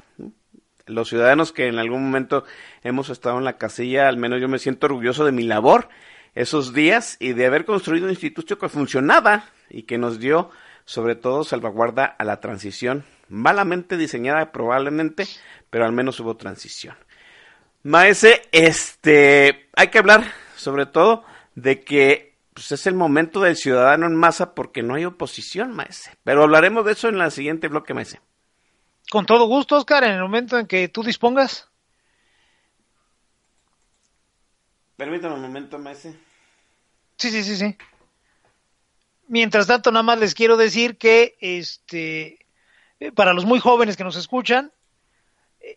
Los 0.86 1.08
ciudadanos 1.08 1.50
que 1.50 1.66
en 1.66 1.80
algún 1.80 2.04
momento 2.04 2.44
hemos 2.84 3.08
estado 3.10 3.36
en 3.36 3.44
la 3.44 3.58
casilla, 3.58 4.06
al 4.06 4.16
menos 4.16 4.40
yo 4.40 4.46
me 4.46 4.60
siento 4.60 4.86
orgulloso 4.86 5.24
de 5.24 5.32
mi 5.32 5.42
labor 5.42 5.88
esos 6.36 6.74
días 6.74 7.16
y 7.18 7.32
de 7.32 7.46
haber 7.46 7.64
construido 7.64 8.04
un 8.04 8.10
instituto 8.10 8.58
que 8.58 8.68
funcionaba 8.68 9.46
y 9.70 9.82
que 9.82 9.98
nos 9.98 10.20
dio 10.20 10.50
sobre 10.84 11.16
todo 11.16 11.42
salvaguarda 11.42 12.04
a 12.04 12.24
la 12.24 12.40
transición, 12.40 13.04
malamente 13.28 13.96
diseñada 13.96 14.52
probablemente, 14.52 15.26
pero 15.70 15.86
al 15.86 15.92
menos 15.92 16.20
hubo 16.20 16.36
transición. 16.36 16.94
Maese, 17.82 18.42
este, 18.52 19.68
hay 19.74 19.88
que 19.88 19.98
hablar 19.98 20.24
sobre 20.56 20.86
todo 20.86 21.24
de 21.54 21.80
que 21.80 22.34
pues, 22.52 22.70
es 22.70 22.86
el 22.86 22.94
momento 22.94 23.40
del 23.40 23.56
ciudadano 23.56 24.06
en 24.06 24.14
masa 24.14 24.54
porque 24.54 24.82
no 24.82 24.94
hay 24.94 25.06
oposición, 25.06 25.72
maese. 25.72 26.12
Pero 26.22 26.42
hablaremos 26.42 26.84
de 26.84 26.92
eso 26.92 27.08
en 27.08 27.16
la 27.16 27.30
siguiente 27.30 27.68
bloque, 27.68 27.94
maese. 27.94 28.20
Con 29.10 29.24
todo 29.24 29.46
gusto, 29.46 29.76
Oscar, 29.76 30.04
en 30.04 30.12
el 30.12 30.22
momento 30.22 30.58
en 30.58 30.66
que 30.66 30.88
tú 30.88 31.02
dispongas. 31.02 31.68
Permítame 34.96 35.34
un 35.34 35.42
momento, 35.42 35.78
maese. 35.78 36.25
Sí, 37.18 37.30
sí, 37.30 37.42
sí, 37.42 37.56
sí. 37.56 37.76
Mientras 39.28 39.66
tanto, 39.66 39.90
nada 39.90 40.02
más 40.02 40.18
les 40.18 40.34
quiero 40.34 40.56
decir 40.56 40.98
que, 40.98 41.36
este, 41.40 42.46
eh, 43.00 43.12
para 43.12 43.32
los 43.32 43.44
muy 43.44 43.58
jóvenes 43.58 43.96
que 43.96 44.04
nos 44.04 44.16
escuchan, 44.16 44.72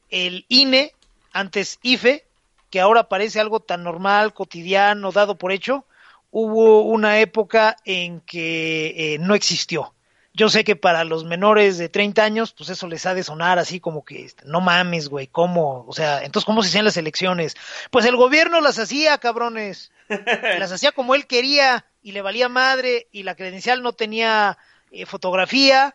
el 0.10 0.45
INE, 0.49 0.93
antes 1.32 1.80
IFE, 1.82 2.25
que 2.69 2.80
ahora 2.80 3.10
parece 3.10 3.39
algo 3.39 3.60
tan 3.60 3.84
normal, 3.84 4.34
cotidiano, 4.34 5.12
dado 5.12 5.38
por 5.38 5.52
hecho, 5.52 5.86
hubo 6.32 6.84
una 6.84 7.19
época 7.19 7.78
en 7.86 8.21
que 8.21 9.13
eh, 9.15 9.17
no 9.19 9.34
existió. 9.34 9.93
Yo 10.39 10.47
sé 10.47 10.63
que 10.63 10.78
para 10.78 11.04
los 11.04 11.25
menores 11.25 11.78
de 11.78 11.89
30 11.89 12.23
años, 12.23 12.54
pues 12.54 12.69
eso 12.69 12.88
les 12.88 13.06
ha 13.06 13.13
de 13.13 13.23
sonar 13.23 13.60
así 13.60 13.82
como 13.82 14.06
que, 14.06 14.32
no 14.45 14.62
mames, 14.62 15.10
güey, 15.10 15.28
¿cómo? 15.28 15.84
O 15.86 15.91
sea, 15.91 16.23
entonces, 16.23 16.45
¿cómo 16.45 16.63
se 16.63 16.69
hacían 16.69 16.86
las 16.86 16.95
elecciones? 16.95 17.58
Pues 17.91 18.06
el 18.06 18.15
gobierno 18.15 18.62
las 18.62 18.80
hacía, 18.80 19.17
cabrones. 19.17 19.91
las 20.58 20.71
hacía 20.71 20.93
como 20.93 21.13
él 21.13 21.28
quería 21.28 21.88
y 22.02 22.13
le 22.13 22.21
valía 22.21 22.47
madre 22.47 23.10
y 23.12 23.23
la 23.23 23.36
credencial 23.36 23.84
no 23.84 23.91
tenía 23.91 24.58
eh, 24.91 25.06
fotografía 25.06 25.93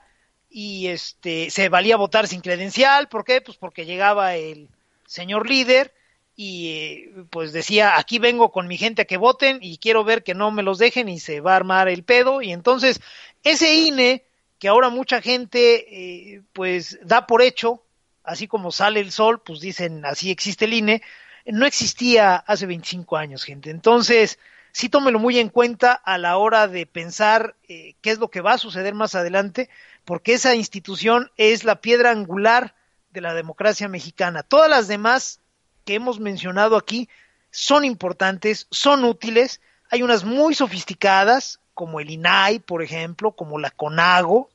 y 0.50 0.88
este 0.88 1.48
se 1.50 1.70
valía 1.70 1.96
votar 1.96 2.28
sin 2.28 2.42
credencial. 2.42 3.08
¿Por 3.08 3.24
qué? 3.24 3.40
Pues 3.40 3.56
porque 3.56 3.86
llegaba 3.86 4.36
el 4.36 4.68
señor 5.06 5.48
líder 5.48 5.94
y 6.36 6.68
eh, 6.68 7.12
pues 7.30 7.54
decía, 7.54 7.96
aquí 7.96 8.18
vengo 8.18 8.52
con 8.52 8.66
mi 8.66 8.76
gente 8.76 9.00
a 9.00 9.06
que 9.06 9.16
voten 9.16 9.60
y 9.62 9.78
quiero 9.78 10.04
ver 10.04 10.22
que 10.22 10.34
no 10.34 10.50
me 10.50 10.62
los 10.62 10.76
dejen 10.76 11.08
y 11.08 11.18
se 11.18 11.40
va 11.40 11.54
a 11.54 11.56
armar 11.56 11.88
el 11.88 12.04
pedo. 12.04 12.42
Y 12.42 12.52
entonces 12.52 13.00
ese 13.42 13.74
INE, 13.74 14.26
que 14.58 14.68
ahora 14.68 14.88
mucha 14.88 15.20
gente 15.20 15.86
eh, 16.34 16.42
pues 16.52 16.98
da 17.02 17.26
por 17.26 17.42
hecho, 17.42 17.82
así 18.22 18.48
como 18.48 18.72
sale 18.72 19.00
el 19.00 19.12
sol, 19.12 19.42
pues 19.44 19.60
dicen, 19.60 20.04
así 20.04 20.30
existe 20.30 20.64
el 20.64 20.74
INE, 20.74 21.02
no 21.46 21.66
existía 21.66 22.36
hace 22.36 22.66
25 22.66 23.16
años, 23.16 23.44
gente. 23.44 23.70
Entonces, 23.70 24.38
sí 24.72 24.88
tómelo 24.88 25.18
muy 25.18 25.38
en 25.38 25.50
cuenta 25.50 25.92
a 25.92 26.18
la 26.18 26.36
hora 26.36 26.66
de 26.66 26.86
pensar 26.86 27.56
eh, 27.68 27.94
qué 28.00 28.10
es 28.10 28.18
lo 28.18 28.30
que 28.30 28.40
va 28.40 28.54
a 28.54 28.58
suceder 28.58 28.94
más 28.94 29.14
adelante, 29.14 29.68
porque 30.04 30.34
esa 30.34 30.54
institución 30.54 31.30
es 31.36 31.64
la 31.64 31.80
piedra 31.80 32.10
angular 32.10 32.74
de 33.10 33.20
la 33.20 33.34
democracia 33.34 33.88
mexicana. 33.88 34.42
Todas 34.42 34.68
las 34.68 34.88
demás 34.88 35.40
que 35.84 35.94
hemos 35.94 36.18
mencionado 36.18 36.76
aquí 36.76 37.08
son 37.50 37.84
importantes, 37.84 38.66
son 38.70 39.04
útiles. 39.04 39.60
Hay 39.90 40.02
unas 40.02 40.24
muy 40.24 40.54
sofisticadas, 40.54 41.60
como 41.74 42.00
el 42.00 42.10
INAI, 42.10 42.60
por 42.60 42.82
ejemplo, 42.82 43.32
como 43.32 43.58
la 43.58 43.70
CONAGO. 43.70 44.48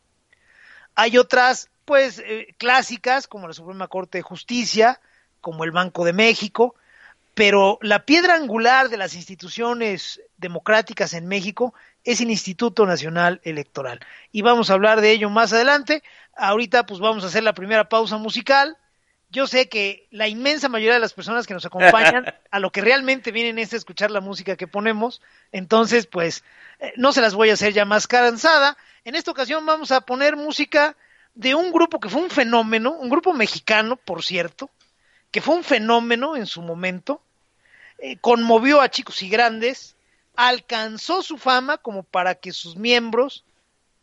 Hay 0.95 1.17
otras, 1.17 1.69
pues, 1.85 2.19
eh, 2.19 2.55
clásicas, 2.57 3.27
como 3.27 3.47
la 3.47 3.53
Suprema 3.53 3.87
Corte 3.87 4.17
de 4.17 4.23
Justicia, 4.23 4.99
como 5.41 5.63
el 5.63 5.71
Banco 5.71 6.05
de 6.05 6.13
México. 6.13 6.75
Pero 7.33 7.77
la 7.81 8.05
piedra 8.05 8.35
angular 8.35 8.89
de 8.89 8.97
las 8.97 9.13
instituciones 9.13 10.21
democráticas 10.37 11.13
en 11.13 11.27
México 11.27 11.73
es 12.03 12.19
el 12.21 12.31
Instituto 12.31 12.85
Nacional 12.85 13.39
Electoral. 13.43 13.99
Y 14.31 14.41
vamos 14.41 14.69
a 14.69 14.73
hablar 14.73 14.99
de 14.99 15.11
ello 15.11 15.29
más 15.29 15.53
adelante. 15.53 16.03
Ahorita, 16.35 16.85
pues, 16.85 16.99
vamos 16.99 17.23
a 17.23 17.27
hacer 17.27 17.43
la 17.43 17.53
primera 17.53 17.87
pausa 17.87 18.17
musical 18.17 18.77
yo 19.31 19.45
sé 19.45 19.69
que 19.69 20.07
la 20.09 20.27
inmensa 20.27 20.69
mayoría 20.69 20.95
de 20.95 20.99
las 20.99 21.13
personas 21.13 21.45
que 21.45 21.53
nos 21.53 21.65
acompañan 21.65 22.25
a 22.51 22.59
lo 22.59 22.71
que 22.71 22.81
realmente 22.81 23.31
vienen 23.31 23.59
es 23.59 23.73
a 23.73 23.77
escuchar 23.77 24.11
la 24.11 24.21
música 24.21 24.55
que 24.55 24.67
ponemos, 24.67 25.21
entonces 25.51 26.07
pues 26.07 26.43
eh, 26.79 26.93
no 26.95 27.11
se 27.11 27.21
las 27.21 27.35
voy 27.35 27.49
a 27.49 27.53
hacer 27.53 27.73
ya 27.73 27.85
más 27.85 28.07
cansada. 28.07 28.77
En 29.05 29.15
esta 29.15 29.31
ocasión 29.31 29.65
vamos 29.65 29.91
a 29.91 30.01
poner 30.01 30.35
música 30.35 30.95
de 31.35 31.53
un 31.53 31.71
grupo 31.71 31.99
que 31.99 32.09
fue 32.09 32.21
un 32.21 32.29
fenómeno, 32.29 32.91
un 32.93 33.09
grupo 33.09 33.33
mexicano, 33.33 33.97
por 33.97 34.23
cierto, 34.23 34.69
que 35.31 35.41
fue 35.41 35.55
un 35.55 35.63
fenómeno 35.63 36.35
en 36.35 36.47
su 36.47 36.61
momento, 36.61 37.21
eh, 37.99 38.17
conmovió 38.17 38.81
a 38.81 38.89
chicos 38.89 39.21
y 39.21 39.29
grandes, 39.29 39.95
alcanzó 40.35 41.21
su 41.21 41.37
fama 41.37 41.77
como 41.77 42.03
para 42.03 42.35
que 42.35 42.51
sus 42.51 42.77
miembros, 42.77 43.45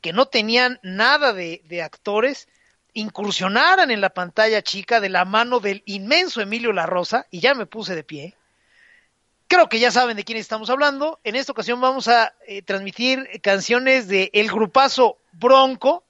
que 0.01 0.13
no 0.13 0.27
tenían 0.27 0.79
nada 0.83 1.33
de, 1.33 1.63
de 1.65 1.83
actores, 1.83 2.47
incursionaran 2.97 3.91
en 3.91 4.01
la 4.01 4.09
pantalla 4.09 4.63
chica 4.63 5.01
de 5.01 5.11
la 5.11 5.27
mano 5.27 5.61
del 5.61 5.83
inmenso 5.85 6.41
Emilio 6.41 6.73
La 6.73 6.87
Rosa, 6.87 7.27
y 7.31 7.41
ya 7.41 7.55
me 7.55 7.67
puse 7.67 7.95
de 7.95 8.03
pie. 8.03 8.35
Creo 9.49 9.69
que 9.69 9.79
ya 9.79 9.91
saben 9.91 10.17
de 10.17 10.25
quién 10.25 10.39
estamos 10.39 10.71
hablando. 10.71 11.21
En 11.23 11.37
esta 11.37 11.53
ocasión 11.53 11.79
vamos 11.79 12.09
a 12.09 12.35
eh, 12.49 12.63
transmitir 12.63 13.29
canciones 13.43 14.09
de 14.09 14.31
el 14.33 14.49
grupazo 14.49 15.19
Bronco, 15.33 16.05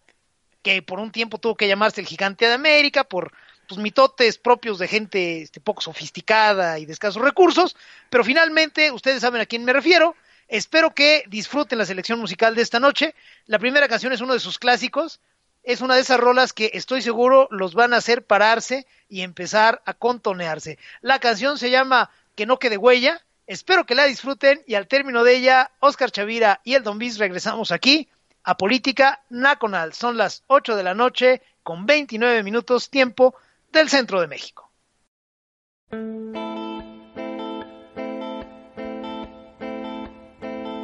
que 0.62 0.81
por 0.81 1.01
un 1.01 1.11
tiempo 1.11 1.38
tuvo 1.38 1.57
que 1.57 1.66
llamarse 1.66 2.01
el 2.01 2.07
Gigante 2.07 2.46
de 2.46 2.55
América, 2.55 3.03
por 3.03 3.33
pues, 3.66 3.81
mitotes 3.81 4.38
propios 4.38 4.79
de 4.79 4.87
gente 4.87 5.42
este, 5.42 5.61
poco 5.61 5.83
sofisticada 5.83 6.79
y 6.79 6.87
de 6.87 6.92
escasos 6.92 7.20
recursos, 7.20 7.77
pero 8.11 8.22
finalmente 8.22 8.92
ustedes 8.92 9.22
saben 9.22 9.40
a 9.40 9.46
quién 9.46 9.64
me 9.64 9.72
refiero. 9.72 10.14
Espero 10.46 10.94
que 10.94 11.25
disfruten 11.27 11.79
la 11.79 11.85
selección 11.85 12.20
musical 12.20 12.55
de 12.55 12.62
esta 12.62 12.79
noche. 12.79 13.16
La 13.46 13.59
primera 13.59 13.88
canción 13.88 14.12
es 14.12 14.20
uno 14.20 14.35
de 14.35 14.38
sus 14.38 14.61
clásicos, 14.61 15.20
es 15.66 15.81
una 15.81 15.96
de 15.96 16.00
esas 16.00 16.20
rolas 16.20 16.52
que 16.52 16.70
estoy 16.74 17.02
seguro 17.02 17.48
los 17.50 17.74
van 17.74 17.92
a 17.92 17.96
hacer 17.96 18.24
pararse 18.24 18.87
y 19.09 19.22
empezar 19.22 19.83
a 19.85 19.94
contonearse. 19.94 20.79
La 21.00 21.18
canción 21.18 21.59
se 21.59 21.70
llama 21.70 22.09
Que 22.37 22.46
no 22.46 22.61
quede 22.61 22.76
huella. 22.76 23.20
Espero 23.48 23.85
que 23.85 23.96
la 23.96 24.05
disfruten 24.05 24.62
y 24.66 24.76
al 24.76 24.87
término 24.87 25.24
de 25.24 25.37
ella, 25.37 25.72
Oscar 25.81 26.12
Chavira 26.12 26.61
y 26.62 26.74
el 26.74 26.85
Don 26.85 26.98
Bis 26.98 27.18
regresamos 27.18 27.72
aquí 27.72 28.09
a 28.44 28.57
Política 28.57 29.24
Nacional. 29.29 29.92
Son 29.92 30.16
las 30.16 30.44
8 30.46 30.76
de 30.76 30.83
la 30.85 30.94
noche 30.94 31.42
con 31.64 31.85
29 31.85 32.44
minutos 32.44 32.88
tiempo 32.88 33.35
del 33.72 33.88
centro 33.88 34.20
de 34.20 34.29
México. 34.29 34.70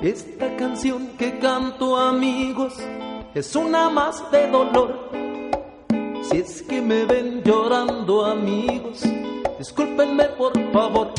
Esta 0.02 0.56
canción 0.56 1.16
que 1.16 1.38
canto 1.38 1.96
amigos 1.96 2.74
es 3.34 3.56
una 3.56 3.88
más 3.88 4.30
de 4.30 4.46
dolor. 4.48 5.10
Si 6.22 6.36
es 6.36 6.62
que 6.62 6.82
me 6.82 7.04
ven 7.06 7.42
llorando 7.42 8.26
amigos, 8.26 9.02
discúlpenme 9.58 10.24
por 10.36 10.52
favor. 10.72 11.12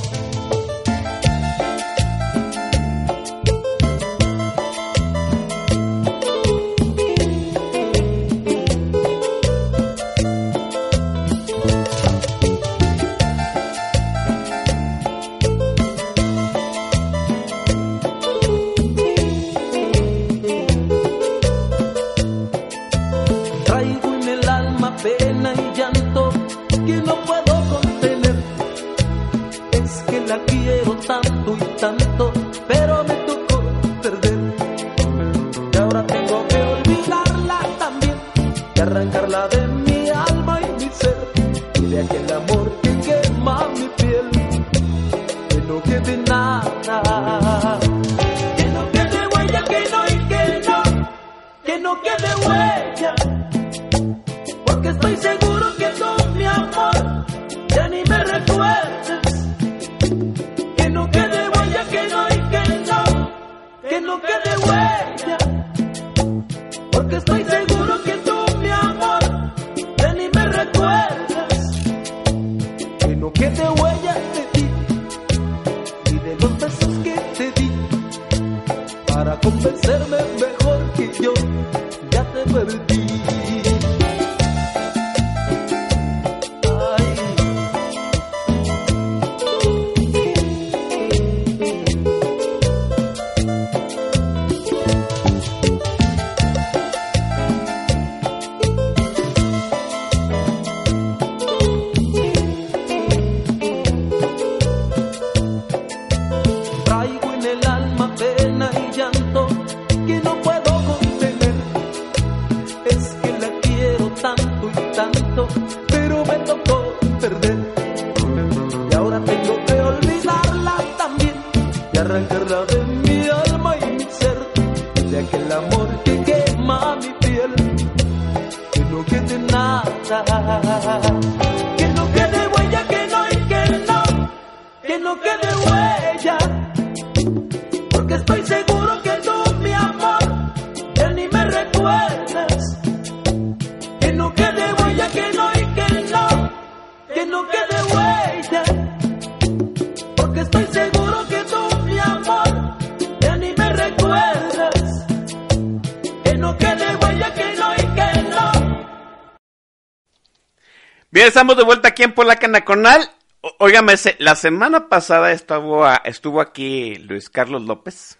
Estamos 161.33 161.57
de 161.57 161.63
vuelta 161.63 161.87
aquí 161.89 162.03
en 162.03 162.13
Polaca 162.13 162.47
Nacional. 162.47 163.09
Óigame, 163.57 163.95
la 164.19 164.35
semana 164.35 164.87
pasada 164.87 165.31
estuvo, 165.31 165.83
a- 165.83 166.01
estuvo 166.05 166.39
aquí 166.39 166.93
Luis 166.97 167.27
Carlos 167.27 167.63
López. 167.63 168.19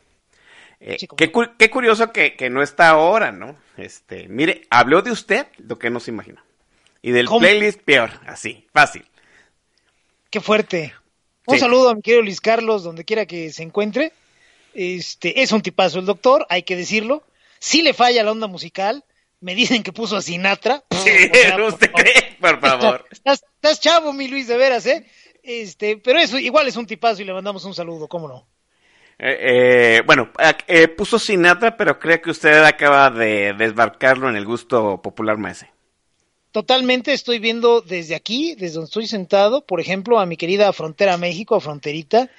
Eh, 0.80 0.98
Sí, 1.00 1.08
qué, 1.16 1.70
curioso 1.70 2.12
que, 2.12 2.36
que 2.36 2.50
no 2.50 2.64
está 2.64 2.90
ahora, 2.90 3.32
¿no? 3.32 3.56
Este, 3.78 4.28
mire, 4.30 4.64
habló 4.72 5.04
de 5.04 5.12
usted 5.12 5.46
lo 5.60 5.78
que 5.78 5.92
no 5.92 6.00
se 6.00 6.10
imagina. 6.10 6.44
Y 7.04 7.12
del 7.12 7.28
¿Cómo? 7.28 7.42
playlist 7.42 7.82
peor, 7.84 8.10
así, 8.26 8.66
fácil. 8.74 9.06
Qué 10.32 10.42
fuerte. 10.42 10.94
Un 11.46 11.56
Sí. 11.56 11.60
saludo 11.62 11.90
a 11.90 11.96
mi 11.96 12.02
querido 12.02 12.24
Luis 12.24 12.42
Carlos, 12.42 12.84
donde 12.84 13.06
quiera 13.06 13.28
que 13.28 13.52
se 13.52 13.62
encuentre. 13.62 14.12
Este, 14.74 15.44
es 15.44 15.52
un 15.52 15.62
tipazo 15.62 16.00
el 16.00 16.06
doctor, 16.08 16.48
hay 16.50 16.64
que 16.64 16.76
decirlo. 16.76 17.22
Sí 17.60 17.84
le 17.84 17.94
falla 17.94 18.24
la 18.24 18.32
onda 18.32 18.48
musical. 18.48 19.06
Me 19.44 19.56
dicen 19.56 19.84
que 19.84 19.92
puso 19.92 20.16
a 20.16 20.22
Sinatra. 20.22 20.84
Sí, 20.92 21.10
O 21.32 21.36
sea, 21.36 21.52
por 21.58 21.62
¿usted 21.66 21.92
favor. 21.92 22.04
cree? 22.04 22.38
Por 22.40 22.60
favor. 22.62 23.06
Estás, 23.12 23.44
estás 23.56 23.80
chavo, 23.82 24.14
mi 24.14 24.28
Luis, 24.30 24.48
de 24.48 24.58
veras, 24.58 24.86
¿eh? 24.86 25.06
Este, 25.44 25.98
pero 25.98 26.20
eso 26.20 26.40
igual 26.40 26.68
es 26.68 26.78
un 26.78 26.86
tipazo 26.88 27.22
y 27.22 27.26
le 27.26 27.34
mandamos 27.34 27.66
un 27.66 27.74
saludo, 27.76 28.08
¿cómo 28.08 28.30
no? 28.30 28.48
Eh, 29.20 29.98
eh, 29.98 30.02
bueno, 30.06 30.32
eh, 30.68 30.88
puso 30.88 31.20
Sinatra, 31.20 31.76
pero 31.76 32.00
creo 32.00 32.22
que 32.22 32.32
usted 32.32 32.64
acaba 32.64 33.10
de 33.10 33.54
desbarcarlo 33.54 34.30
en 34.30 34.38
el 34.38 34.46
gusto 34.46 35.02
popular 35.02 35.38
maese. 35.38 35.70
Totalmente 36.52 37.14
estoy 37.14 37.40
viendo 37.40 37.82
desde 37.82 38.16
aquí, 38.16 38.56
desde 38.56 38.76
donde 38.76 38.88
estoy 38.88 39.08
sentado, 39.08 39.66
por 39.66 39.80
ejemplo, 39.82 40.20
a 40.20 40.26
mi 40.26 40.38
querida 40.38 40.72
Frontera 40.72 41.18
México, 41.18 41.56
a 41.56 41.60
Fronterita, 41.62 42.30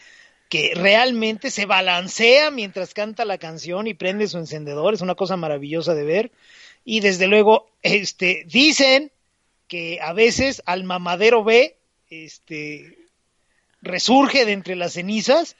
que 0.48 0.72
realmente 0.74 1.50
se 1.50 1.66
balancea 1.66 2.50
mientras 2.50 2.94
canta 2.94 3.24
la 3.24 3.38
canción 3.38 3.86
y 3.86 3.94
prende 3.94 4.28
su 4.28 4.38
encendedor, 4.38 4.94
es 4.94 5.00
una 5.00 5.16
cosa 5.16 5.36
maravillosa 5.36 5.94
de 5.94 6.04
ver. 6.04 6.32
Y 6.84 7.00
desde 7.00 7.26
luego, 7.26 7.70
este, 7.82 8.44
dicen 8.46 9.10
que 9.68 9.98
a 10.02 10.12
veces 10.12 10.62
al 10.66 10.84
mamadero 10.84 11.42
B, 11.42 11.76
este, 12.10 12.98
resurge 13.82 14.44
de 14.44 14.52
entre 14.52 14.76
las 14.76 14.94
cenizas 14.94 15.56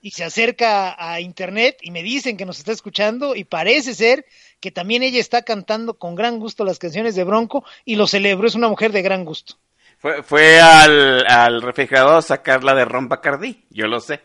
y 0.00 0.12
se 0.12 0.24
acerca 0.24 0.94
a 0.98 1.20
internet 1.20 1.78
y 1.82 1.90
me 1.90 2.02
dicen 2.02 2.36
que 2.36 2.46
nos 2.46 2.58
está 2.58 2.72
escuchando 2.72 3.34
y 3.34 3.44
parece 3.44 3.94
ser 3.94 4.26
que 4.60 4.70
también 4.70 5.02
ella 5.02 5.20
está 5.20 5.42
cantando 5.42 5.94
con 5.94 6.14
gran 6.14 6.38
gusto 6.38 6.64
las 6.64 6.78
canciones 6.78 7.14
de 7.14 7.24
Bronco 7.24 7.64
y 7.84 7.96
lo 7.96 8.06
celebro, 8.06 8.46
es 8.46 8.54
una 8.54 8.68
mujer 8.68 8.92
de 8.92 9.02
gran 9.02 9.24
gusto. 9.24 9.54
Fue, 9.98 10.22
fue 10.22 10.60
al, 10.60 11.26
al 11.26 11.60
refrigerador 11.60 12.18
a 12.18 12.22
sacarla 12.22 12.74
de 12.74 12.84
ron 12.84 13.08
Bacardí, 13.08 13.64
yo 13.70 13.88
lo 13.88 14.00
sé. 14.00 14.20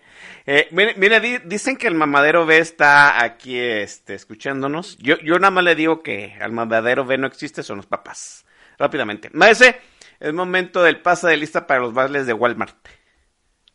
Eh, 0.46 0.68
mire, 0.72 0.94
mire, 0.96 1.20
di- 1.20 1.40
dicen 1.46 1.78
que 1.78 1.88
el 1.88 1.96
mamadero 1.96 2.46
B 2.46 2.58
está 2.58 3.24
aquí 3.24 3.58
este, 3.58 4.14
escuchándonos. 4.14 4.98
Yo, 4.98 5.18
yo 5.20 5.40
nada 5.40 5.52
más 5.52 5.64
le 5.64 5.76
digo 5.76 6.04
que 6.04 6.36
al 6.42 6.52
mamadero 6.52 7.06
B 7.06 7.18
no 7.18 7.28
existe, 7.28 7.64
son 7.64 7.78
los 7.78 7.86
papás. 7.86 8.46
Rápidamente. 8.78 9.30
Maese, 9.34 9.80
es 10.20 10.34
momento 10.34 10.84
del 10.84 11.00
pase 11.02 11.28
de 11.28 11.38
lista 11.38 11.66
para 11.68 11.80
los 11.80 11.94
bailes 11.94 12.26
de 12.26 12.34
Walmart. 12.34 12.76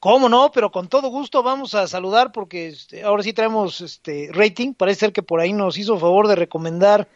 ¿Cómo 0.01 0.29
no? 0.29 0.51
Pero 0.53 0.71
con 0.71 0.89
todo 0.89 1.09
gusto 1.09 1.43
vamos 1.43 1.75
a 1.75 1.87
saludar 1.89 2.33
porque 2.33 2.69
este, 2.69 3.03
ahora 3.03 3.23
sí 3.23 3.33
traemos 3.33 3.81
este 3.81 4.29
rating. 4.33 4.75
Parece 4.75 5.01
ser 5.01 5.13
que 5.13 5.23
por 5.23 5.41
ahí 5.41 5.53
nos 5.53 5.79
hizo 5.79 5.99
favor 5.99 6.29
de 6.29 6.37
recomendar 6.37 7.09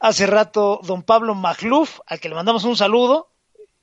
hace 0.00 0.26
rato 0.26 0.80
don 0.82 1.02
Pablo 1.02 1.34
Magluf, 1.34 2.00
al 2.06 2.20
que 2.20 2.28
le 2.28 2.34
mandamos 2.34 2.64
un 2.64 2.76
saludo. 2.76 3.28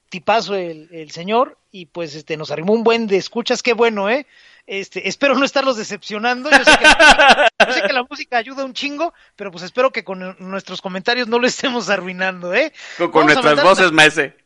Tipazo 0.10 0.56
el, 0.56 0.88
el 0.92 1.12
señor 1.12 1.58
y 1.72 1.88
pues 1.88 2.14
este 2.16 2.38
nos 2.38 2.52
arrimó 2.52 2.74
un 2.74 2.84
buen 2.84 3.08
de 3.08 3.18
escuchas. 3.18 3.64
Qué 3.64 3.74
bueno, 3.74 4.10
¿eh? 4.10 4.28
Este, 4.68 5.08
espero 5.08 5.36
no 5.36 5.46
estarlos 5.46 5.78
decepcionando. 5.78 6.50
Yo 6.50 6.64
sé, 6.66 6.78
que 6.78 6.84
la, 6.84 7.50
yo 7.68 7.74
sé 7.74 7.82
que 7.84 7.94
la 7.94 8.04
música 8.04 8.38
ayuda 8.38 8.66
un 8.66 8.74
chingo, 8.74 9.14
pero 9.36 9.52
pues 9.52 9.64
espero 9.64 9.92
que 9.92 10.04
con 10.04 10.36
nuestros 10.40 10.82
comentarios 10.82 11.28
no 11.28 11.40
lo 11.40 11.48
estemos 11.48 11.90
arruinando, 11.90 12.54
¿eh? 12.54 12.74
Con, 12.98 13.26
nuestras 13.26 13.62
voces, 13.62 13.92
maese. 13.92 14.36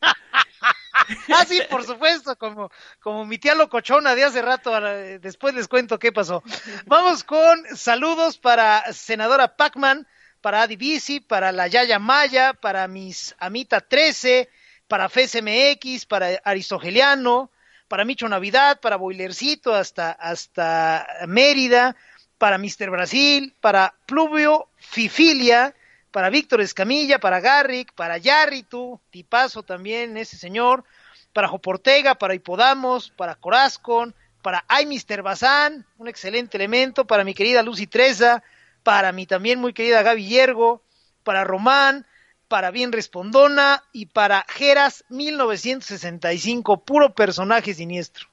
Ah, 1.34 1.44
sí, 1.44 1.60
por 1.68 1.84
supuesto, 1.84 2.36
como, 2.36 2.70
como 3.00 3.24
mi 3.24 3.38
tía 3.38 3.56
locochona 3.56 4.14
de 4.14 4.22
hace 4.22 4.42
rato, 4.42 4.78
la- 4.78 4.94
después 5.18 5.54
les 5.54 5.66
cuento 5.66 5.98
qué 5.98 6.12
pasó. 6.12 6.42
Vamos 6.86 7.24
con 7.24 7.64
saludos 7.74 8.38
para 8.38 8.92
senadora 8.92 9.56
Pacman, 9.56 10.06
para 10.40 10.62
Adi 10.62 10.76
Bici, 10.76 11.18
para 11.18 11.50
la 11.50 11.66
Yaya 11.66 11.98
Maya, 11.98 12.52
para 12.52 12.86
mis 12.86 13.34
Amita 13.38 13.80
13, 13.80 14.48
para 14.86 15.08
FSMX, 15.08 16.06
para 16.06 16.40
Aristogeliano, 16.44 17.50
para 17.90 18.04
Micho 18.04 18.28
Navidad, 18.28 18.78
para 18.78 18.94
Boilercito 18.94 19.74
hasta, 19.74 20.12
hasta 20.12 21.08
Mérida, 21.26 21.96
para 22.38 22.54
Mr. 22.54 22.88
Brasil, 22.88 23.52
para 23.60 23.96
Pluvio 24.06 24.68
Fifilia, 24.76 25.74
para 26.12 26.30
Víctor 26.30 26.60
Escamilla, 26.60 27.18
para 27.18 27.40
Garrick, 27.40 27.92
para 27.94 28.16
Yarritu, 28.16 29.00
tipazo 29.10 29.64
también 29.64 30.16
ese 30.16 30.36
señor, 30.36 30.84
para 31.32 31.48
Joportega, 31.48 32.14
para 32.14 32.36
Hipodamos, 32.36 33.10
para 33.10 33.34
Corazcon, 33.34 34.14
para 34.40 34.64
Ay 34.68 34.86
Mr. 34.86 35.22
Bazán, 35.22 35.84
un 35.98 36.06
excelente 36.06 36.58
elemento, 36.58 37.08
para 37.08 37.24
mi 37.24 37.34
querida 37.34 37.60
Lucy 37.64 37.88
Treza, 37.88 38.44
para 38.84 39.10
mi 39.10 39.26
también 39.26 39.58
muy 39.58 39.72
querida 39.72 40.02
Gaby 40.02 40.28
Yergo, 40.28 40.80
para 41.24 41.42
Román, 41.42 42.06
para 42.50 42.72
Bien 42.72 42.90
Respondona 42.90 43.84
y 43.92 44.06
para 44.06 44.44
Geras 44.48 45.04
1965, 45.08 46.84
puro 46.84 47.14
personaje 47.14 47.72
siniestro. 47.72 48.26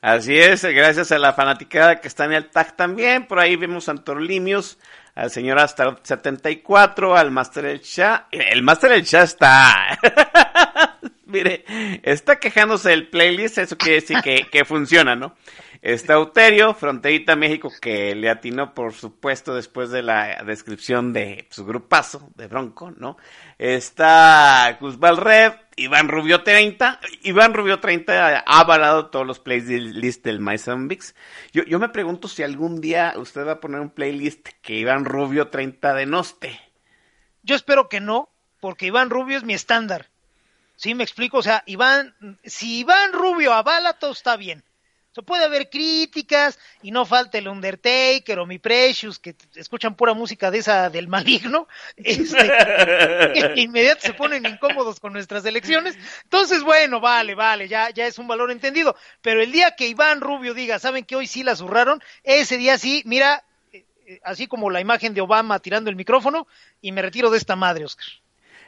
Así 0.00 0.38
es, 0.38 0.64
gracias 0.64 1.12
a 1.12 1.18
la 1.18 1.34
fanaticada 1.34 2.00
que 2.00 2.08
está 2.08 2.24
en 2.24 2.32
el 2.32 2.48
tag 2.48 2.76
también. 2.76 3.26
Por 3.26 3.40
ahí 3.40 3.56
vemos 3.56 3.88
a 3.88 3.90
Antorlimios, 3.90 4.78
al 5.16 5.30
señor 5.30 5.58
hasta 5.58 5.98
74, 6.00 7.16
al 7.16 7.32
Master 7.32 7.66
El 7.66 7.80
Shah. 7.80 8.28
El 8.30 8.62
Master 8.62 8.92
El 8.92 9.02
Shah 9.02 9.24
está. 9.24 9.98
Mire, 11.26 11.64
está 12.02 12.38
quejándose 12.38 12.90
del 12.90 13.08
playlist, 13.08 13.58
eso 13.58 13.76
quiere 13.76 14.00
decir 14.00 14.18
que 14.22 14.64
funciona, 14.64 15.16
¿no? 15.16 15.34
Está 15.82 16.18
Uterio, 16.18 16.74
Fronterita 16.74 17.36
México, 17.36 17.72
que 17.80 18.14
le 18.14 18.28
atinó, 18.28 18.74
por 18.74 18.92
supuesto, 18.92 19.54
después 19.54 19.90
de 19.90 20.02
la 20.02 20.42
descripción 20.44 21.14
de 21.14 21.48
su 21.50 21.64
grupazo, 21.64 22.30
de 22.36 22.48
Bronco, 22.48 22.90
¿no? 22.90 23.16
Está 23.56 24.76
Guzbal 24.78 25.16
Rev, 25.16 25.54
Iván 25.76 26.08
Rubio 26.08 26.42
30. 26.42 27.00
Iván 27.22 27.54
Rubio 27.54 27.80
30 27.80 28.44
ha 28.46 28.60
avalado 28.60 29.06
todos 29.06 29.26
los 29.26 29.38
playlists 29.38 30.22
del 30.22 30.40
My 30.40 30.56
yo 31.52 31.78
me 31.78 31.88
pregunto 31.88 32.28
si 32.28 32.42
algún 32.42 32.82
día 32.82 33.14
usted 33.16 33.46
va 33.46 33.52
a 33.52 33.60
poner 33.60 33.80
un 33.80 33.90
playlist 33.90 34.48
que 34.60 34.74
Iván 34.74 35.06
Rubio 35.06 35.48
30 35.48 35.94
denoste. 35.94 36.60
Yo 37.42 37.56
espero 37.56 37.88
que 37.88 38.00
no, 38.00 38.28
porque 38.60 38.86
Iván 38.86 39.08
Rubio 39.08 39.38
es 39.38 39.44
mi 39.44 39.54
estándar. 39.54 40.10
¿Sí 40.76 40.94
me 40.94 41.04
explico? 41.04 41.38
O 41.38 41.42
sea, 41.42 41.62
Iván, 41.64 42.14
si 42.44 42.80
Iván 42.80 43.12
Rubio 43.14 43.54
avala, 43.54 43.94
todo 43.94 44.12
está 44.12 44.36
bien. 44.36 44.62
O 45.10 45.14
sea, 45.14 45.24
puede 45.24 45.44
haber 45.44 45.68
críticas 45.70 46.56
y 46.82 46.92
no 46.92 47.04
falta 47.04 47.36
el 47.36 47.48
Undertaker 47.48 48.38
o 48.38 48.46
mi 48.46 48.60
Precious 48.60 49.18
que 49.18 49.34
escuchan 49.56 49.96
pura 49.96 50.14
música 50.14 50.52
de 50.52 50.58
esa 50.58 50.88
del 50.88 51.08
maligno. 51.08 51.66
Este, 51.96 52.36
que 53.34 53.60
inmediato 53.60 54.02
se 54.02 54.14
ponen 54.14 54.46
incómodos 54.46 55.00
con 55.00 55.12
nuestras 55.12 55.44
elecciones. 55.44 55.98
Entonces, 56.22 56.62
bueno, 56.62 57.00
vale, 57.00 57.34
vale, 57.34 57.66
ya, 57.66 57.90
ya 57.90 58.06
es 58.06 58.18
un 58.18 58.28
valor 58.28 58.50
entendido. 58.52 58.94
Pero 59.20 59.42
el 59.42 59.50
día 59.50 59.74
que 59.76 59.88
Iván 59.88 60.20
Rubio 60.20 60.54
diga, 60.54 60.78
¿saben 60.78 61.04
que 61.04 61.16
hoy 61.16 61.26
sí 61.26 61.42
la 61.42 61.56
zurraron? 61.56 62.00
Ese 62.22 62.56
día 62.56 62.78
sí, 62.78 63.02
mira, 63.04 63.42
eh, 63.72 63.84
eh, 64.06 64.20
así 64.22 64.46
como 64.46 64.70
la 64.70 64.80
imagen 64.80 65.12
de 65.12 65.20
Obama 65.20 65.58
tirando 65.58 65.90
el 65.90 65.96
micrófono 65.96 66.46
y 66.80 66.92
me 66.92 67.02
retiro 67.02 67.30
de 67.30 67.38
esta 67.38 67.56
madre, 67.56 67.84
Oscar. 67.84 68.06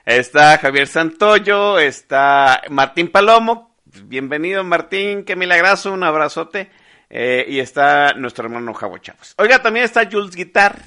Está 0.05 0.59
Javier 0.59 0.89
Santoyo, 0.89 1.79
está 1.79 2.63
Martín 2.69 3.11
Palomo. 3.11 3.72
Bienvenido 4.05 4.65
Martín, 4.65 5.25
qué 5.25 5.37
milagroso, 5.37 5.93
un 5.93 6.03
abrazote. 6.03 6.71
Eh, 7.11 7.45
y 7.49 7.59
está 7.59 8.15
nuestro 8.15 8.47
hermano 8.47 8.73
Javo 8.73 8.97
Chavos. 8.99 9.35
Oiga, 9.37 9.61
también 9.61 9.85
está 9.85 10.09
Jules 10.11 10.35
Guitar, 10.35 10.79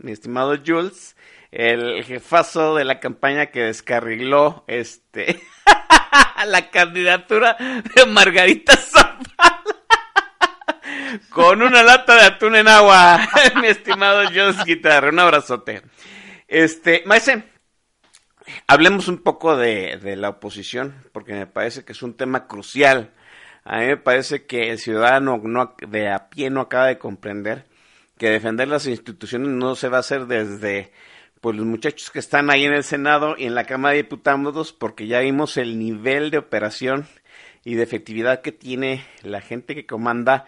mi 0.00 0.12
estimado 0.12 0.56
Jules, 0.64 1.14
el 1.52 2.02
jefazo 2.04 2.74
de 2.74 2.84
la 2.84 3.00
campaña 3.00 3.46
que 3.46 3.64
descarriló 3.64 4.64
este 4.66 5.42
la 6.46 6.70
candidatura 6.70 7.56
de 7.58 8.06
Margarita 8.06 8.76
Zavala. 8.76 9.62
con 11.30 11.62
una 11.62 11.82
lata 11.82 12.16
de 12.16 12.22
atún 12.22 12.56
en 12.56 12.68
agua, 12.68 13.28
mi 13.60 13.68
estimado 13.68 14.24
Josh 14.24 14.64
Guitarra. 14.64 15.10
Un 15.10 15.18
abrazote. 15.18 15.82
Este, 16.46 17.02
maese, 17.04 17.44
hablemos 18.66 19.08
un 19.08 19.18
poco 19.18 19.56
de, 19.56 19.98
de 20.02 20.16
la 20.16 20.30
oposición, 20.30 20.94
porque 21.12 21.32
me 21.32 21.46
parece 21.46 21.84
que 21.84 21.92
es 21.92 22.02
un 22.02 22.14
tema 22.14 22.46
crucial. 22.46 23.12
A 23.64 23.80
mí 23.80 23.86
me 23.86 23.96
parece 23.96 24.46
que 24.46 24.70
el 24.70 24.78
ciudadano 24.78 25.40
no, 25.42 25.74
de 25.86 26.10
a 26.10 26.28
pie 26.30 26.50
no 26.50 26.62
acaba 26.62 26.86
de 26.86 26.98
comprender 26.98 27.66
que 28.18 28.30
defender 28.30 28.68
las 28.68 28.86
instituciones 28.86 29.48
no 29.48 29.76
se 29.76 29.88
va 29.88 29.98
a 29.98 30.00
hacer 30.00 30.26
desde 30.26 30.92
pues 31.40 31.56
los 31.56 31.66
muchachos 31.66 32.10
que 32.10 32.18
están 32.18 32.50
ahí 32.50 32.64
en 32.64 32.72
el 32.72 32.82
Senado 32.82 33.36
y 33.38 33.44
en 33.44 33.54
la 33.54 33.64
Cámara 33.64 33.92
de 33.92 34.02
Diputados, 34.02 34.72
porque 34.72 35.06
ya 35.06 35.20
vimos 35.20 35.56
el 35.56 35.78
nivel 35.78 36.30
de 36.30 36.38
operación 36.38 37.06
y 37.64 37.74
de 37.74 37.84
efectividad 37.84 38.40
que 38.42 38.50
tiene 38.50 39.04
la 39.22 39.40
gente 39.40 39.74
que 39.76 39.86
comanda, 39.86 40.46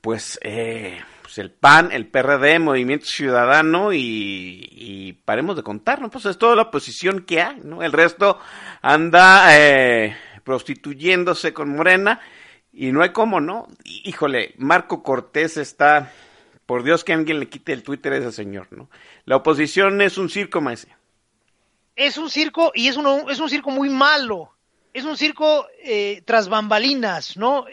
pues, 0.00 0.38
eh, 0.42 0.98
pues 1.30 1.38
el 1.38 1.52
PAN, 1.52 1.92
el 1.92 2.08
PRD, 2.08 2.58
Movimiento 2.58 3.06
Ciudadano 3.06 3.92
y, 3.92 4.68
y 4.72 5.12
paremos 5.12 5.54
de 5.54 5.62
contar, 5.62 6.00
¿no? 6.00 6.10
Pues 6.10 6.26
es 6.26 6.36
toda 6.38 6.56
la 6.56 6.62
oposición 6.62 7.20
que 7.20 7.40
hay, 7.40 7.60
¿no? 7.62 7.84
El 7.84 7.92
resto 7.92 8.40
anda 8.82 9.56
eh, 9.56 10.16
prostituyéndose 10.42 11.54
con 11.54 11.68
Morena 11.68 12.18
y 12.72 12.90
no 12.90 13.00
hay 13.00 13.10
cómo, 13.10 13.40
¿no? 13.40 13.68
Híjole, 13.84 14.54
Marco 14.58 15.04
Cortés 15.04 15.56
está, 15.56 16.10
por 16.66 16.82
Dios 16.82 17.04
que 17.04 17.12
alguien 17.12 17.38
le 17.38 17.48
quite 17.48 17.74
el 17.74 17.84
Twitter 17.84 18.12
a 18.12 18.16
ese 18.16 18.32
señor, 18.32 18.66
¿no? 18.72 18.90
La 19.24 19.36
oposición 19.36 20.00
es 20.00 20.18
un 20.18 20.30
circo, 20.30 20.60
maese. 20.60 20.88
Es 21.94 22.18
un 22.18 22.28
circo 22.28 22.72
y 22.74 22.88
es, 22.88 22.98
es 23.28 23.38
un 23.38 23.48
circo 23.48 23.70
muy 23.70 23.88
malo. 23.88 24.50
Es 24.92 25.04
un 25.04 25.16
circo 25.16 25.68
eh, 25.84 26.22
tras 26.26 26.48
bambalinas, 26.48 27.36
¿no? 27.36 27.66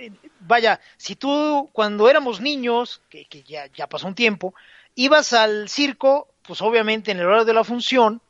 Vaya, 0.48 0.80
si 0.96 1.16
tú 1.18 1.70
cuando 1.74 2.10
éramos 2.10 2.40
niños, 2.40 3.02
que, 3.10 3.28
ya 3.44 3.88
pasó 3.88 4.08
un 4.08 4.16
tiempo, 4.16 4.56
ibas 4.96 5.34
al 5.34 5.68
circo, 5.68 6.30
pues 6.42 6.62
obviamente 6.62 7.12
en 7.12 7.20
el 7.20 7.26
horario 7.26 7.46
de 7.46 7.54
la 7.54 7.66
función, 7.66 8.22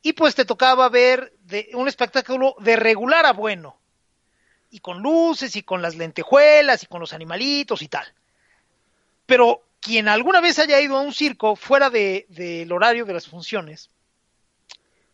y 0.00 0.14
pues 0.14 0.34
te 0.34 0.46
tocaba 0.46 0.88
ver 0.88 1.32
de, 1.44 1.70
un 1.74 1.88
espectáculo 1.88 2.56
de 2.58 2.76
regular 2.76 3.26
a 3.26 3.34
bueno, 3.34 3.76
y 4.70 4.80
con 4.80 5.02
luces, 5.02 5.54
y 5.54 5.62
con 5.62 5.82
las 5.82 5.94
lentejuelas, 5.94 6.82
y 6.82 6.86
con 6.86 7.00
los 7.00 7.12
animalitos 7.12 7.82
y 7.82 7.88
tal. 7.88 8.06
Pero 9.26 9.62
quien 9.80 10.08
alguna 10.08 10.40
vez 10.40 10.58
haya 10.58 10.80
ido 10.80 10.96
a 10.96 11.02
un 11.02 11.12
circo 11.12 11.54
fuera 11.54 11.90
del 11.90 12.24
de, 12.28 12.66
horario 12.70 13.04
de 13.04 13.12
las 13.12 13.28
funciones, 13.28 13.90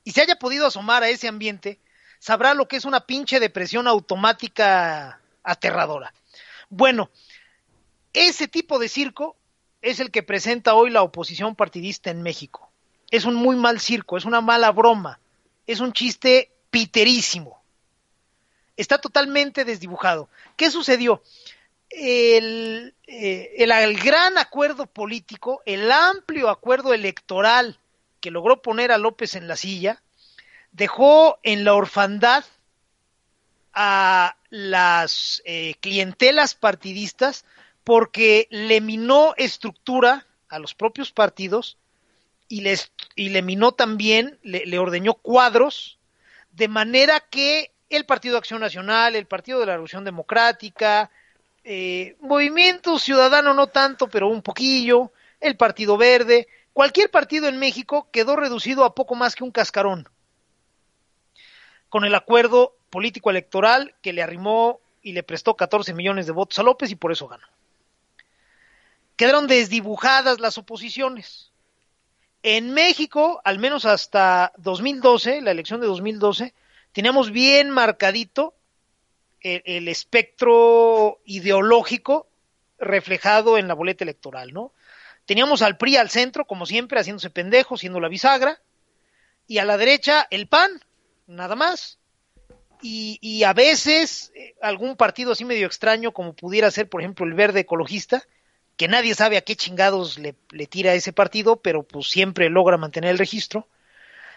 y 0.04 0.12
se 0.12 0.22
haya 0.22 0.36
podido 0.36 0.68
asomar 0.68 1.02
a 1.02 1.08
ese 1.08 1.26
ambiente, 1.26 1.80
sabrá 2.20 2.54
lo 2.54 2.68
que 2.68 2.76
es 2.76 2.84
una 2.84 3.00
pinche 3.00 3.40
depresión 3.40 3.88
automática 3.88 5.20
aterradora. 5.42 6.12
Bueno, 6.70 7.10
ese 8.12 8.48
tipo 8.48 8.78
de 8.78 8.88
circo 8.88 9.36
es 9.80 10.00
el 10.00 10.10
que 10.10 10.22
presenta 10.22 10.74
hoy 10.74 10.90
la 10.90 11.02
oposición 11.02 11.54
partidista 11.54 12.10
en 12.10 12.22
México. 12.22 12.70
Es 13.10 13.24
un 13.24 13.34
muy 13.34 13.56
mal 13.56 13.80
circo, 13.80 14.16
es 14.16 14.24
una 14.24 14.40
mala 14.40 14.70
broma, 14.70 15.20
es 15.66 15.80
un 15.80 15.92
chiste 15.92 16.50
piterísimo. 16.70 17.62
Está 18.76 18.98
totalmente 18.98 19.64
desdibujado. 19.64 20.28
¿Qué 20.56 20.70
sucedió? 20.70 21.22
El, 21.90 22.94
eh, 23.06 23.54
el, 23.56 23.72
el, 23.72 23.98
gran 23.98 24.36
acuerdo 24.36 24.86
político, 24.86 25.62
el 25.64 25.90
amplio 25.90 26.50
acuerdo 26.50 26.92
electoral 26.92 27.78
que 28.20 28.30
logró 28.30 28.60
poner 28.60 28.92
a 28.92 28.98
López 28.98 29.34
en 29.36 29.48
la 29.48 29.56
silla, 29.56 30.02
dejó 30.72 31.38
en 31.42 31.64
la 31.64 31.74
orfandad 31.74 32.44
a 33.72 34.37
las 34.50 35.42
eh, 35.44 35.74
clientelas 35.80 36.54
partidistas 36.54 37.44
porque 37.84 38.46
le 38.50 38.80
minó 38.80 39.34
estructura 39.36 40.26
a 40.48 40.58
los 40.58 40.74
propios 40.74 41.12
partidos 41.12 41.78
y, 42.48 42.62
les, 42.62 42.92
y 43.14 43.28
le 43.28 43.42
minó 43.42 43.72
también, 43.72 44.38
le, 44.42 44.64
le, 44.66 44.78
ordeñó 44.78 45.14
cuadros, 45.14 45.98
de 46.52 46.68
manera 46.68 47.20
que 47.20 47.72
el 47.90 48.04
Partido 48.04 48.34
de 48.34 48.38
Acción 48.38 48.60
Nacional, 48.60 49.16
el 49.16 49.26
Partido 49.26 49.60
de 49.60 49.66
la 49.66 49.72
Revolución 49.72 50.04
Democrática, 50.04 51.10
eh, 51.64 52.16
Movimiento 52.20 52.98
Ciudadano 52.98 53.52
no 53.52 53.66
tanto, 53.66 54.08
pero 54.08 54.28
un 54.28 54.42
poquillo, 54.42 55.12
el 55.40 55.56
Partido 55.56 55.96
Verde, 55.98 56.48
cualquier 56.72 57.10
partido 57.10 57.48
en 57.48 57.58
México 57.58 58.08
quedó 58.10 58.36
reducido 58.36 58.84
a 58.84 58.94
poco 58.94 59.14
más 59.14 59.34
que 59.34 59.44
un 59.44 59.50
cascarón 59.50 60.08
con 61.88 62.04
el 62.04 62.14
acuerdo 62.14 62.76
político 62.90 63.30
electoral 63.30 63.94
que 64.02 64.12
le 64.12 64.22
arrimó 64.22 64.80
y 65.02 65.12
le 65.12 65.22
prestó 65.22 65.54
14 65.54 65.94
millones 65.94 66.26
de 66.26 66.32
votos 66.32 66.58
a 66.58 66.62
López 66.62 66.90
y 66.90 66.96
por 66.96 67.12
eso 67.12 67.28
ganó. 67.28 67.46
Quedaron 69.16 69.46
desdibujadas 69.46 70.38
las 70.38 70.58
oposiciones. 70.58 71.50
En 72.42 72.72
México, 72.72 73.40
al 73.44 73.58
menos 73.58 73.84
hasta 73.84 74.52
2012, 74.58 75.40
la 75.40 75.50
elección 75.50 75.80
de 75.80 75.86
2012, 75.86 76.54
teníamos 76.92 77.32
bien 77.32 77.70
marcadito 77.70 78.54
el, 79.40 79.88
espectro 79.88 81.20
ideológico 81.24 82.28
reflejado 82.78 83.58
en 83.58 83.68
la 83.68 83.74
boleta 83.74 84.04
electoral, 84.04 84.52
¿no? 84.52 84.72
Teníamos 85.26 85.62
al 85.62 85.76
PRI 85.76 85.96
al 85.96 86.10
centro, 86.10 86.46
como 86.46 86.64
siempre, 86.64 87.00
haciéndose 87.00 87.30
pendejo, 87.30 87.76
siendo 87.76 88.00
la 88.00 88.08
bisagra, 88.08 88.60
y 89.46 89.58
a 89.58 89.64
la 89.64 89.76
derecha 89.76 90.26
el 90.30 90.46
PAN, 90.46 90.82
nada 91.28 91.54
más. 91.54 91.98
Y, 92.82 93.18
y, 93.20 93.44
a 93.44 93.52
veces 93.52 94.32
eh, 94.34 94.54
algún 94.60 94.96
partido 94.96 95.32
así 95.32 95.44
medio 95.44 95.66
extraño, 95.66 96.12
como 96.12 96.32
pudiera 96.32 96.70
ser, 96.70 96.88
por 96.88 97.00
ejemplo, 97.00 97.26
el 97.26 97.34
verde 97.34 97.60
ecologista, 97.60 98.24
que 98.76 98.88
nadie 98.88 99.14
sabe 99.14 99.36
a 99.36 99.42
qué 99.42 99.56
chingados 99.56 100.18
le, 100.18 100.36
le 100.50 100.66
tira 100.66 100.94
ese 100.94 101.12
partido, 101.12 101.56
pero 101.56 101.82
pues 101.82 102.08
siempre 102.08 102.48
logra 102.48 102.76
mantener 102.76 103.10
el 103.10 103.18
registro. 103.18 103.66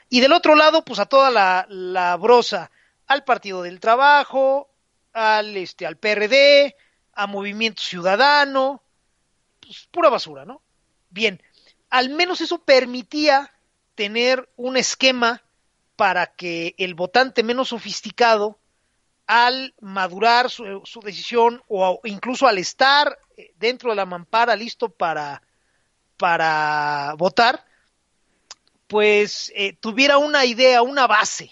Y 0.10 0.20
del 0.20 0.34
otro 0.34 0.56
lado, 0.56 0.84
pues 0.84 1.00
a 1.00 1.06
toda 1.06 1.30
la, 1.30 1.66
la 1.70 2.18
brosa, 2.18 2.72
al 3.08 3.24
Partido 3.24 3.62
del 3.62 3.80
Trabajo, 3.80 4.70
al, 5.14 5.56
este, 5.56 5.86
al 5.86 5.98
PRD, 5.98 6.76
a 7.14 7.28
Movimiento 7.28 7.82
Ciudadano, 7.82 8.82
pues 9.60 9.88
pura 9.92 10.10
basura, 10.10 10.46
¿no? 10.46 10.62
Bien, 11.10 11.42
al 11.90 12.10
menos 12.10 12.42
eso 12.42 12.60
permitía 12.60 13.54
tener 13.96 14.50
un 14.56 14.78
esquema 14.78 15.44
para 16.02 16.26
que 16.26 16.74
el 16.80 16.96
votante 16.96 17.44
menos 17.44 17.70
sofisticado, 17.70 18.58
al 19.28 19.76
madurar 19.82 20.50
su, 20.50 20.82
decisión 21.04 21.62
o 21.68 22.02
incluso 22.06 22.48
al 22.48 22.58
estar 22.58 23.20
dentro 23.58 23.92
de 23.92 23.98
la 23.98 24.08
mampara 24.08 24.56
listo 24.56 24.90
para, 24.90 25.44
para 26.18 27.14
votar, 27.20 27.64
pues 28.88 29.54
eh, 29.56 29.74
tuviera 29.74 30.18
una 30.18 30.44
idea, 30.44 30.82
una 30.82 31.06
base. 31.06 31.52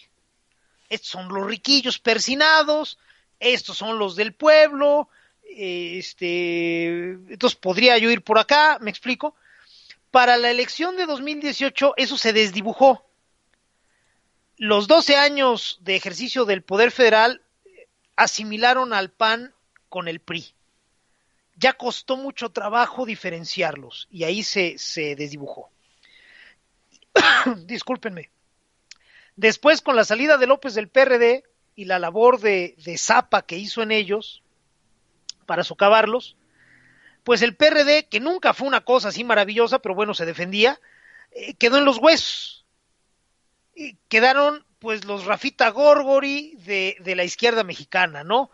Estos 0.89 1.11
son 1.11 1.27
los 1.27 1.45
riquillos 1.45 1.99
persinados, 1.99 2.97
estos 3.39 3.77
son 3.77 3.99
los 3.99 4.15
del 4.15 4.33
pueblo, 4.33 5.09
este, 5.43 7.11
entonces 7.29 7.55
podría 7.55 7.99
yo 7.99 8.09
ir 8.09 8.23
por 8.23 8.39
acá, 8.39 8.79
me 8.81 8.89
explico. 8.89 9.35
Para 10.09 10.37
la 10.37 10.49
elección 10.49 10.97
de 10.97 11.05
2018 11.05 11.93
eso 11.97 12.17
se 12.17 12.33
desdibujó 12.33 13.08
los 14.59 14.87
12 14.89 15.15
años 15.15 15.79
de 15.81 15.95
ejercicio 15.95 16.43
del 16.43 16.63
poder 16.63 16.91
federal 16.91 17.41
asimilaron 18.17 18.91
al 18.91 19.09
PAN 19.09 19.53
con 19.87 20.09
el 20.09 20.19
PRI. 20.19 20.53
Ya 21.55 21.73
costó 21.73 22.17
mucho 22.17 22.49
trabajo 22.49 23.05
diferenciarlos 23.05 24.09
y 24.11 24.25
ahí 24.25 24.43
se, 24.43 24.77
se 24.77 25.15
desdibujó. 25.15 25.71
Discúlpenme. 27.65 28.29
Después, 29.37 29.81
con 29.81 29.95
la 29.95 30.03
salida 30.03 30.37
de 30.37 30.47
López 30.47 30.73
del 30.73 30.89
PRD 30.89 31.45
y 31.75 31.85
la 31.85 31.97
labor 31.97 32.41
de, 32.41 32.75
de 32.83 32.97
Zapa 32.97 33.43
que 33.43 33.57
hizo 33.57 33.81
en 33.81 33.93
ellos 33.93 34.43
para 35.45 35.63
socavarlos, 35.63 36.35
pues 37.23 37.41
el 37.43 37.55
PRD, 37.55 38.07
que 38.09 38.19
nunca 38.19 38.53
fue 38.53 38.67
una 38.67 38.81
cosa 38.81 39.07
así 39.07 39.23
maravillosa, 39.23 39.79
pero 39.79 39.95
bueno, 39.95 40.13
se 40.13 40.25
defendía, 40.25 40.81
eh, 41.31 41.53
quedó 41.53 41.77
en 41.77 41.85
los 41.85 41.97
huesos 41.97 42.58
quedaron 44.07 44.65
pues 44.79 45.05
los 45.05 45.25
Rafita 45.25 45.69
Gorgori 45.69 46.55
de, 46.65 46.97
de 46.99 47.15
la 47.15 47.23
izquierda 47.23 47.63
mexicana, 47.63 48.23
¿no? 48.23 48.49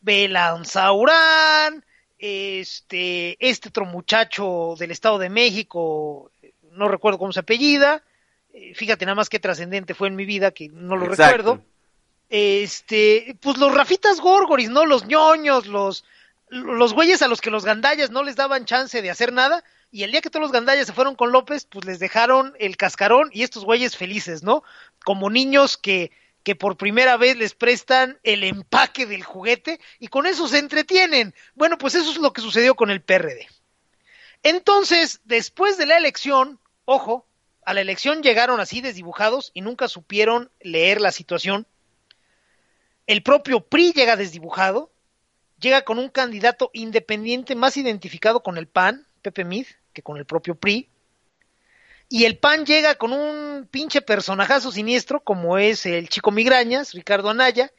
Belanzaurán, 0.00 1.84
este, 2.18 3.36
este 3.40 3.68
otro 3.68 3.86
muchacho 3.86 4.74
del 4.78 4.90
Estado 4.90 5.18
de 5.18 5.30
México, 5.30 6.30
no 6.72 6.88
recuerdo 6.88 7.18
cómo 7.18 7.32
se 7.32 7.40
apellida, 7.40 8.02
fíjate 8.74 9.04
nada 9.04 9.14
más 9.14 9.28
qué 9.28 9.38
trascendente 9.38 9.94
fue 9.94 10.08
en 10.08 10.16
mi 10.16 10.24
vida 10.24 10.50
que 10.50 10.68
no 10.68 10.96
lo 10.96 11.06
Exacto. 11.06 11.36
recuerdo. 11.36 11.64
Este, 12.28 13.36
pues 13.40 13.58
los 13.58 13.74
Rafitas 13.74 14.20
Gorgoris, 14.20 14.70
¿no? 14.70 14.86
Los 14.86 15.06
ñoños, 15.06 15.66
los, 15.66 16.04
los 16.48 16.94
güeyes 16.94 17.22
a 17.22 17.28
los 17.28 17.40
que 17.40 17.50
los 17.50 17.64
gandallas 17.64 18.10
no 18.10 18.22
les 18.22 18.36
daban 18.36 18.66
chance 18.66 19.02
de 19.02 19.10
hacer 19.10 19.32
nada, 19.32 19.64
y 19.90 20.04
el 20.04 20.12
día 20.12 20.20
que 20.20 20.30
todos 20.30 20.42
los 20.42 20.52
gandallas 20.52 20.86
se 20.86 20.92
fueron 20.92 21.16
con 21.16 21.32
López, 21.32 21.64
pues 21.64 21.84
les 21.84 21.98
dejaron 21.98 22.54
el 22.58 22.76
cascarón 22.76 23.30
y 23.32 23.42
estos 23.42 23.64
güeyes 23.64 23.96
felices, 23.96 24.42
¿no? 24.42 24.62
Como 25.04 25.30
niños 25.30 25.76
que, 25.76 26.12
que 26.44 26.54
por 26.54 26.76
primera 26.76 27.16
vez 27.16 27.36
les 27.36 27.54
prestan 27.54 28.18
el 28.22 28.44
empaque 28.44 29.06
del 29.06 29.24
juguete 29.24 29.80
y 29.98 30.08
con 30.08 30.26
eso 30.26 30.46
se 30.46 30.58
entretienen. 30.58 31.34
Bueno, 31.54 31.76
pues 31.76 31.96
eso 31.96 32.10
es 32.10 32.18
lo 32.18 32.32
que 32.32 32.40
sucedió 32.40 32.76
con 32.76 32.90
el 32.90 33.02
PRD. 33.02 33.48
Entonces, 34.42 35.20
después 35.24 35.76
de 35.76 35.86
la 35.86 35.96
elección, 35.96 36.60
ojo, 36.84 37.26
a 37.64 37.74
la 37.74 37.80
elección 37.80 38.22
llegaron 38.22 38.60
así 38.60 38.80
desdibujados 38.80 39.50
y 39.54 39.60
nunca 39.60 39.88
supieron 39.88 40.50
leer 40.60 41.00
la 41.00 41.12
situación. 41.12 41.66
El 43.06 43.22
propio 43.22 43.60
PRI 43.66 43.92
llega 43.92 44.16
desdibujado, 44.16 44.92
llega 45.58 45.82
con 45.82 45.98
un 45.98 46.08
candidato 46.08 46.70
independiente 46.72 47.54
más 47.56 47.76
identificado 47.76 48.42
con 48.42 48.56
el 48.56 48.68
PAN, 48.68 49.06
Pepe 49.20 49.44
Mid, 49.44 49.66
que 49.92 50.02
con 50.02 50.16
el 50.16 50.26
propio 50.26 50.54
PRI. 50.54 50.88
Y 52.08 52.24
el 52.24 52.38
PAN 52.38 52.66
llega 52.66 52.96
con 52.96 53.12
un 53.12 53.68
pinche 53.70 54.02
personajazo 54.02 54.72
siniestro 54.72 55.20
como 55.20 55.58
es 55.58 55.86
el 55.86 56.08
chico 56.08 56.30
migrañas, 56.32 56.92
Ricardo 56.92 57.30
Anaya, 57.30 57.70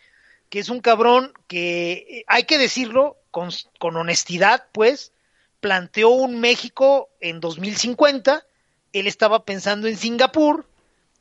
que 0.50 0.60
es 0.60 0.70
un 0.70 0.80
cabrón 0.80 1.34
que, 1.48 1.92
eh, 1.92 2.24
hay 2.28 2.44
que 2.44 2.58
decirlo 2.58 3.18
con, 3.32 3.50
con 3.80 3.96
honestidad, 3.98 4.68
pues, 4.72 5.12
planteó 5.60 6.10
un 6.10 6.40
México 6.40 7.10
en 7.20 7.40
2050, 7.40 8.46
él 8.94 9.08
estaba 9.08 9.46
pensando 9.46 9.88
en 9.88 9.98
Singapur, 9.98 10.66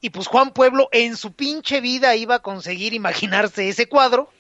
y 0.01 0.11
pues 0.11 0.27
Juan 0.27 0.53
Pueblo 0.53 0.89
en 0.93 1.17
su 1.17 1.33
pinche 1.33 1.81
vida 1.81 2.17
iba 2.17 2.37
a 2.37 2.43
conseguir 2.43 2.95
imaginarse 2.95 3.69
ese 3.69 3.87
cuadro, 3.87 4.33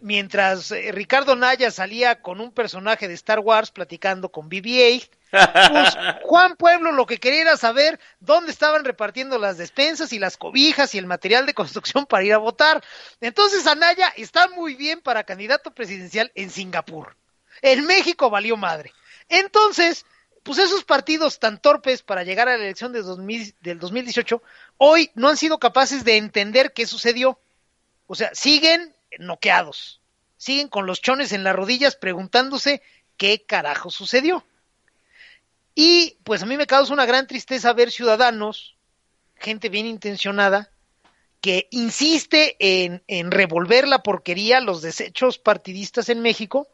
mientras 0.00 0.70
eh, 0.70 0.92
Ricardo 0.92 1.34
Naya 1.36 1.70
salía 1.70 2.22
con 2.22 2.40
un 2.40 2.52
personaje 2.52 3.08
de 3.08 3.14
Star 3.14 3.40
Wars 3.40 3.70
platicando 3.70 4.30
con 4.30 4.48
BB-8, 4.48 5.08
pues 5.32 5.96
Juan 6.24 6.56
Pueblo 6.56 6.92
lo 6.92 7.06
que 7.06 7.18
quería 7.18 7.42
era 7.42 7.56
saber 7.56 7.98
dónde 8.20 8.52
estaban 8.52 8.84
repartiendo 8.84 9.38
las 9.38 9.56
despensas 9.56 10.12
y 10.12 10.18
las 10.18 10.36
cobijas 10.36 10.94
y 10.94 10.98
el 10.98 11.06
material 11.06 11.46
de 11.46 11.54
construcción 11.54 12.04
para 12.04 12.24
ir 12.24 12.34
a 12.34 12.38
votar. 12.38 12.84
Entonces 13.20 13.66
Anaya 13.66 14.12
está 14.16 14.48
muy 14.48 14.74
bien 14.74 15.00
para 15.00 15.24
candidato 15.24 15.72
presidencial 15.72 16.30
en 16.34 16.50
Singapur. 16.50 17.16
En 17.62 17.86
México 17.86 18.28
valió 18.28 18.58
madre. 18.58 18.92
Entonces, 19.28 20.04
pues 20.42 20.58
esos 20.58 20.84
partidos 20.84 21.38
tan 21.38 21.60
torpes 21.60 22.02
para 22.02 22.24
llegar 22.24 22.48
a 22.48 22.56
la 22.56 22.64
elección 22.64 22.92
de 22.92 23.00
2000, 23.00 23.54
del 23.60 23.78
2018, 23.78 24.42
hoy 24.76 25.10
no 25.14 25.28
han 25.28 25.38
sido 25.38 25.58
capaces 25.58 26.04
de 26.04 26.18
entender 26.18 26.74
qué 26.74 26.86
sucedió. 26.86 27.38
O 28.06 28.14
sea, 28.14 28.34
siguen 28.34 28.94
noqueados, 29.18 30.00
siguen 30.36 30.68
con 30.68 30.84
los 30.84 31.00
chones 31.00 31.32
en 31.32 31.44
las 31.44 31.56
rodillas 31.56 31.96
preguntándose 31.96 32.82
qué 33.16 33.44
carajo 33.46 33.90
sucedió. 33.90 34.44
Y 35.74 36.18
pues 36.24 36.42
a 36.42 36.46
mí 36.46 36.56
me 36.56 36.66
causa 36.66 36.92
una 36.92 37.06
gran 37.06 37.26
tristeza 37.26 37.72
ver 37.72 37.90
ciudadanos, 37.90 38.76
gente 39.36 39.68
bien 39.68 39.86
intencionada, 39.86 40.70
que 41.40 41.66
insiste 41.70 42.56
en, 42.58 43.02
en 43.08 43.30
revolver 43.30 43.88
la 43.88 44.02
porquería, 44.02 44.60
los 44.60 44.82
desechos 44.82 45.38
partidistas 45.38 46.08
en 46.08 46.20
México, 46.20 46.68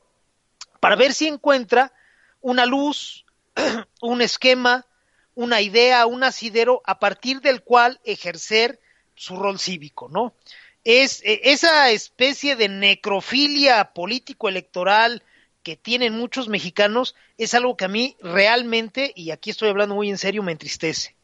para 0.81 0.97
ver 0.97 1.15
si 1.15 1.27
encuentra 1.27 1.93
una 2.41 2.67
luz, 2.67 3.25
un 4.03 4.21
esquema, 4.21 4.87
una 5.35 5.61
idea, 5.61 6.07
un 6.07 6.25
asidero 6.25 6.83
a 6.85 6.99
partir 6.99 7.41
del 7.41 7.63
cual 7.63 8.01
ejercer 8.05 8.81
su 9.15 9.37
rol 9.37 9.59
cívico, 9.59 10.09
¿no? 10.09 10.35
Es 10.85 11.23
eh, 11.25 11.41
esa 11.45 11.91
especie 11.91 12.57
de 12.57 12.69
necrofilia 12.69 13.93
político-electoral 13.93 15.23
que 15.63 15.77
tienen 15.77 16.17
muchos 16.17 16.49
mexicanos 16.49 17.15
es 17.37 17.55
algo 17.55 17.77
que 17.77 17.85
a 17.85 17.89
mí 17.89 18.17
realmente, 18.21 19.13
y 19.15 19.31
aquí 19.31 19.51
estoy 19.51 19.69
hablando 19.69 19.95
muy 19.95 20.11
en 20.11 20.19
serio, 20.19 20.43
me 20.43 20.53
entristece. 20.53 21.15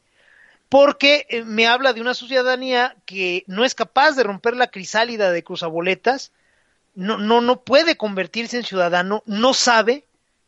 Porque 0.69 1.25
eh, 1.29 1.43
me 1.43 1.67
habla 1.67 1.93
de 1.93 2.01
una 2.01 2.13
ciudadanía 2.13 2.95
que 3.05 3.43
no 3.47 3.65
es 3.65 3.75
capaz 3.75 4.11
de 4.11 4.23
romper 4.23 4.55
la 4.55 4.67
crisálida 4.67 5.31
de 5.31 5.43
cruzaboletas, 5.43 6.31
no, 6.95 7.17
no, 7.17 7.41
no 7.41 7.61
puede 7.61 7.97
convertirse 7.97 8.57
en 8.57 8.63
ciudadano, 8.63 9.23
no 9.25 9.53
sabe, 9.53 10.05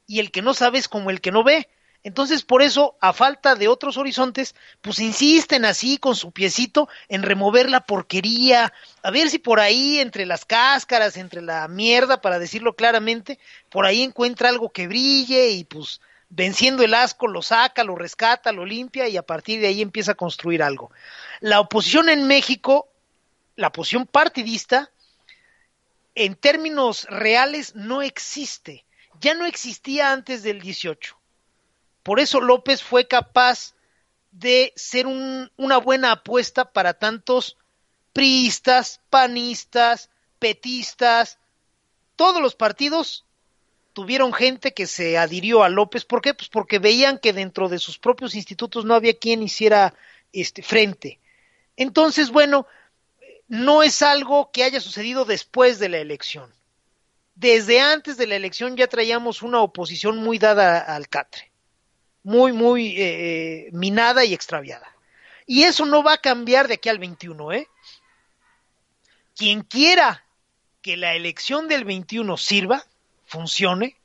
y 0.07 0.19
el 0.19 0.31
que 0.31 0.41
no 0.41 0.53
sabe 0.53 0.79
es 0.79 0.87
como 0.87 1.09
el 1.09 1.21
que 1.21 1.31
no 1.31 1.43
ve. 1.43 1.67
Entonces, 2.07 2.43
por 2.43 2.61
eso, 2.61 2.95
a 3.01 3.11
falta 3.11 3.55
de 3.55 3.67
otros 3.67 3.97
horizontes, 3.97 4.55
pues 4.79 4.99
insisten 4.99 5.65
así 5.65 5.97
con 5.97 6.15
su 6.15 6.31
piecito 6.31 6.87
en 7.09 7.21
remover 7.21 7.69
la 7.69 7.81
porquería, 7.81 8.71
a 9.03 9.11
ver 9.11 9.29
si 9.29 9.39
por 9.39 9.59
ahí, 9.59 9.99
entre 9.99 10.25
las 10.25 10.45
cáscaras, 10.45 11.17
entre 11.17 11.41
la 11.41 11.67
mierda, 11.67 12.21
para 12.21 12.39
decirlo 12.39 12.77
claramente, 12.77 13.39
por 13.67 13.85
ahí 13.85 14.03
encuentra 14.03 14.47
algo 14.47 14.69
que 14.69 14.87
brille 14.87 15.49
y 15.49 15.65
pues 15.65 15.99
venciendo 16.29 16.81
el 16.81 16.93
asco 16.93 17.27
lo 17.27 17.41
saca, 17.41 17.83
lo 17.83 17.97
rescata, 17.97 18.53
lo 18.53 18.63
limpia 18.63 19.09
y 19.09 19.17
a 19.17 19.23
partir 19.23 19.59
de 19.59 19.67
ahí 19.67 19.81
empieza 19.81 20.13
a 20.13 20.15
construir 20.15 20.63
algo. 20.63 20.91
La 21.41 21.59
oposición 21.59 22.07
en 22.07 22.25
México, 22.25 22.87
la 23.57 23.67
oposición 23.67 24.05
partidista, 24.05 24.89
en 26.15 26.35
términos 26.35 27.03
reales 27.09 27.75
no 27.75 28.01
existe. 28.01 28.85
Ya 29.19 29.33
no 29.33 29.45
existía 29.45 30.13
antes 30.13 30.41
del 30.41 30.61
18 30.61 31.16
por 32.07 32.21
eso 32.21 32.39
López 32.39 32.81
fue 32.81 33.05
capaz 33.05 33.75
de 34.31 34.71
ser 34.77 35.07
un, 35.07 35.51
una 35.57 35.75
buena 35.75 36.13
apuesta 36.13 36.71
para 36.71 36.93
tantos 36.93 37.57
priistas, 38.13 39.01
panistas, 39.09 40.09
petistas, 40.39 41.37
todos 42.15 42.41
los 42.41 42.55
partidos 42.55 43.25
tuvieron 43.91 44.31
gente 44.31 44.73
que 44.73 44.87
se 44.87 45.17
adhirió 45.17 45.63
a 45.63 45.69
López. 45.69 46.05
¿Por 46.05 46.21
qué? 46.21 46.33
Pues 46.33 46.47
porque 46.47 46.79
veían 46.79 47.19
que 47.19 47.33
dentro 47.33 47.67
de 47.67 47.77
sus 47.77 47.99
propios 47.99 48.35
institutos 48.35 48.85
no 48.85 48.93
había 48.93 49.19
quien 49.19 49.43
hiciera 49.43 49.93
este 50.31 50.63
frente. 50.63 51.19
Entonces, 51.75 52.29
bueno, 52.31 52.67
no 53.49 53.83
es 53.83 54.01
algo 54.01 54.49
que 54.53 54.63
haya 54.63 54.79
sucedido 54.79 55.25
después 55.25 55.77
de 55.77 55.89
la 55.89 55.97
elección. 55.97 56.53
Desde 57.35 57.81
antes 57.81 58.15
de 58.15 58.27
la 58.27 58.37
elección 58.37 58.77
ya 58.77 58.87
traíamos 58.87 59.41
una 59.41 59.59
oposición 59.59 60.19
muy 60.19 60.39
dada 60.39 60.79
al 60.79 61.09
catre 61.09 61.46
muy, 62.23 62.51
muy 62.51 62.95
eh, 62.97 63.69
minada 63.71 64.25
y 64.25 64.33
extraviada. 64.33 64.87
Y 65.45 65.63
eso 65.63 65.85
no 65.85 66.03
va 66.03 66.13
a 66.13 66.21
cambiar 66.21 66.67
de 66.67 66.75
aquí 66.75 66.89
al 66.89 66.99
21, 66.99 67.53
¿eh? 67.53 67.67
Quien 69.35 69.61
quiera 69.61 70.25
que 70.81 70.97
la 70.97 71.15
elección 71.15 71.67
del 71.67 71.85
21 71.85 72.37
sirva, 72.37 72.83
funcione, 73.25 73.95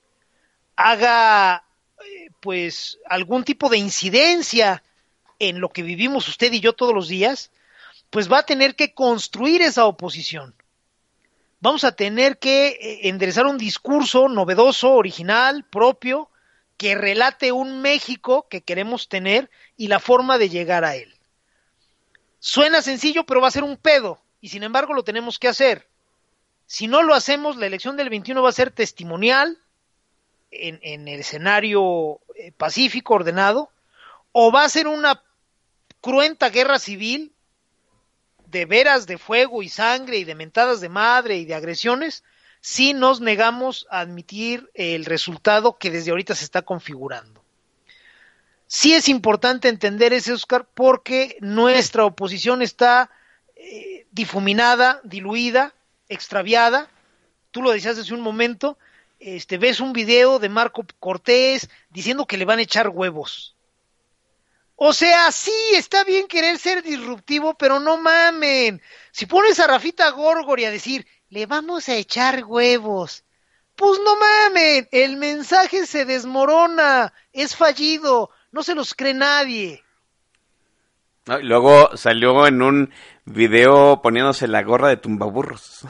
haga 0.77 1.65
eh, 2.05 2.31
pues 2.41 2.99
algún 3.09 3.45
tipo 3.45 3.69
de 3.69 3.79
incidencia 3.79 4.83
en 5.39 5.61
lo 5.61 5.71
que 5.71 5.83
vivimos 5.83 6.29
usted 6.29 6.53
y 6.53 6.61
yo 6.61 6.73
todos 6.73 6.95
los 6.95 7.09
días, 7.09 7.51
pues 8.11 8.31
va 8.31 8.39
a 8.39 8.47
tener 8.47 8.77
que 8.77 8.95
construir 8.95 9.63
esa 9.63 9.87
oposición. 9.87 10.55
Vamos 11.61 11.85
a 11.85 11.93
tener 11.93 12.39
que 12.39 12.69
eh, 12.69 13.09
enderezar 13.09 13.47
un 13.47 13.59
discurso 13.59 14.29
novedoso, 14.29 14.93
original, 14.93 15.65
propio, 15.65 16.29
que 16.83 16.97
relate 16.97 17.53
un 17.53 17.81
México 17.81 18.49
que 18.51 18.63
queremos 18.63 19.09
tener 19.09 19.49
y 19.77 19.87
la 19.87 20.01
forma 20.01 20.37
de 20.37 20.49
llegar 20.49 20.85
a 20.85 20.97
él. 20.97 21.15
Suena 22.41 22.83
sencillo, 22.83 23.25
pero 23.25 23.41
va 23.41 23.47
a 23.47 23.53
ser 23.53 23.63
un 23.63 23.77
pedo, 23.77 24.21
y 24.41 24.49
sin 24.49 24.65
embargo 24.65 24.93
lo 24.93 25.05
tenemos 25.05 25.39
que 25.39 25.47
hacer. 25.47 25.87
Si 26.67 26.89
no 26.89 27.05
lo 27.05 27.15
hacemos, 27.15 27.57
la 27.57 27.67
elección 27.67 27.97
del 27.97 28.11
21 28.11 28.43
va 28.43 28.49
a 28.49 28.53
ser 28.61 28.73
testimonial 28.73 29.59
en, 30.51 31.07
el 31.07 31.21
escenario 31.21 32.19
eh, 32.35 32.51
pacífico, 32.51 33.15
ordenado, 33.15 33.71
o 34.33 34.51
va 34.51 34.65
a 34.65 34.69
ser 34.69 34.89
una 34.89 35.23
cruenta 36.01 36.51
guerra 36.51 36.81
civil 36.81 37.33
de 38.47 38.65
veras 38.65 39.07
de 39.07 39.19
fuego 39.19 39.63
y 39.63 39.69
sangre 39.69 40.17
y 40.17 40.25
de 40.25 40.35
mentadas 40.35 40.81
de 40.81 40.89
madre 40.89 41.37
y 41.37 41.45
de 41.45 41.55
agresiones, 41.55 42.25
si 42.63 42.95
nos 42.95 43.21
negamos 43.21 43.89
a 43.91 44.01
admitir 44.01 44.71
el 44.75 45.05
resultado 45.05 45.79
que 45.79 45.91
desde 45.91 46.13
ahorita 46.13 46.37
se 46.37 46.45
está 46.45 46.63
configurando. 46.63 47.45
Sí 48.69 48.95
es 48.95 49.09
importante 49.09 49.69
entender 49.69 50.13
ese, 50.13 50.33
Oscar, 50.33 50.67
porque 50.73 51.37
nuestra 51.41 52.05
oposición 52.05 52.63
está 52.63 53.11
eh, 53.57 54.07
difuminada, 54.13 55.01
diluida, 55.03 55.75
extraviada. 56.09 56.89
Tú 57.51 57.63
lo 57.63 57.73
decías 57.73 57.99
hace 57.99 58.15
un 58.15 58.21
momento, 58.21 58.79
este, 59.19 59.59
ves 59.59 59.81
un 59.81 59.93
video 59.93 60.39
de 60.39 60.49
Marco 60.49 60.87
Cortés 61.01 61.69
diciendo 61.91 62.27
que 62.27 62.39
le 62.39 62.45
van 62.45 62.61
a 62.61 62.63
echar 62.63 62.89
huevos. 62.91 63.57
O 64.77 64.93
sea, 64.93 65.33
sí, 65.33 65.53
está 65.75 66.05
bien 66.05 66.29
querer 66.29 66.59
ser 66.59 66.85
disruptivo, 66.85 67.55
pero 67.55 67.81
no 67.81 67.97
mamen. 67.97 68.81
Si 69.11 69.27
pones 69.27 69.59
a 69.59 69.67
Rafita 69.67 70.09
Gorgori 70.11 70.65
a 70.65 70.71
decir, 70.71 71.07
le 71.33 71.47
vamos 71.47 71.89
a 71.89 71.95
echar 71.95 72.45
huevos. 72.45 73.25
Pues 73.75 73.99
no 74.05 74.17
mamen, 74.17 74.87
el 74.93 75.17
mensaje 75.17 75.87
se 75.87 76.05
desmorona, 76.05 77.15
es 77.33 77.57
fallido, 77.57 78.29
no 78.51 78.63
se 78.63 78.75
los 78.75 78.93
cree 78.93 79.15
nadie. 79.15 79.83
luego 81.25 81.97
salió 81.97 82.47
en 82.47 82.61
un 82.61 82.93
video 83.25 84.03
poniéndose 84.03 84.47
la 84.47 84.63
gorra 84.63 84.89
de 84.89 84.99
tumbaburros. 84.99 85.87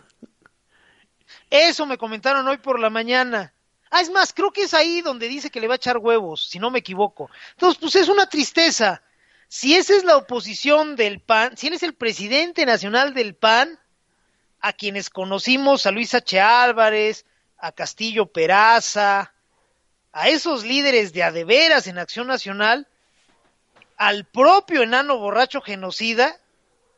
Eso 1.51 1.87
me 1.87 1.99
comentaron 1.99 2.47
hoy 2.47 2.59
por 2.59 2.79
la 2.79 2.89
mañana. 2.89 3.53
Ah, 3.91 4.01
es 4.01 4.11
más, 4.11 4.33
creo 4.33 4.53
que 4.53 4.63
es 4.63 4.75
ahí 4.75 5.01
donde 5.01 5.27
dice 5.27 5.51
que 5.51 5.61
le 5.61 5.67
va 5.67 5.75
a 5.75 5.77
echar 5.77 5.99
huevos, 5.99 6.47
si 6.49 6.61
no 6.61 6.71
me 6.71 6.79
equivoco. 6.79 7.29
Entonces, 7.55 7.81
pues 7.81 7.97
es 7.97 8.09
una 8.09 8.27
tristeza. 8.27 9.03
Si 9.49 9.75
esa 9.75 9.97
es 9.97 10.05
la 10.05 10.17
oposición 10.19 10.95
del 10.95 11.21
PAN, 11.21 11.57
si 11.57 11.67
él 11.67 11.75
es 11.75 11.83
el 11.83 11.95
presidente 11.95 12.65
nacional 12.65 13.13
del 13.13 13.35
PAN, 13.35 13.81
a 14.63 14.73
quienes 14.73 15.11
conocimos, 15.11 15.85
a 15.87 15.91
Luis 15.91 16.15
H. 16.15 16.41
Álvarez, 16.41 17.27
a 17.59 17.73
Castillo 17.73 18.27
Peraza, 18.27 19.35
a 20.13 20.29
esos 20.29 20.65
líderes 20.65 21.13
de 21.13 21.25
adeveras 21.25 21.89
en 21.89 21.99
Acción 21.99 22.29
Nacional, 22.29 22.87
al 23.97 24.25
propio 24.25 24.83
enano 24.83 25.19
borracho 25.19 25.61
genocida, 25.61 26.39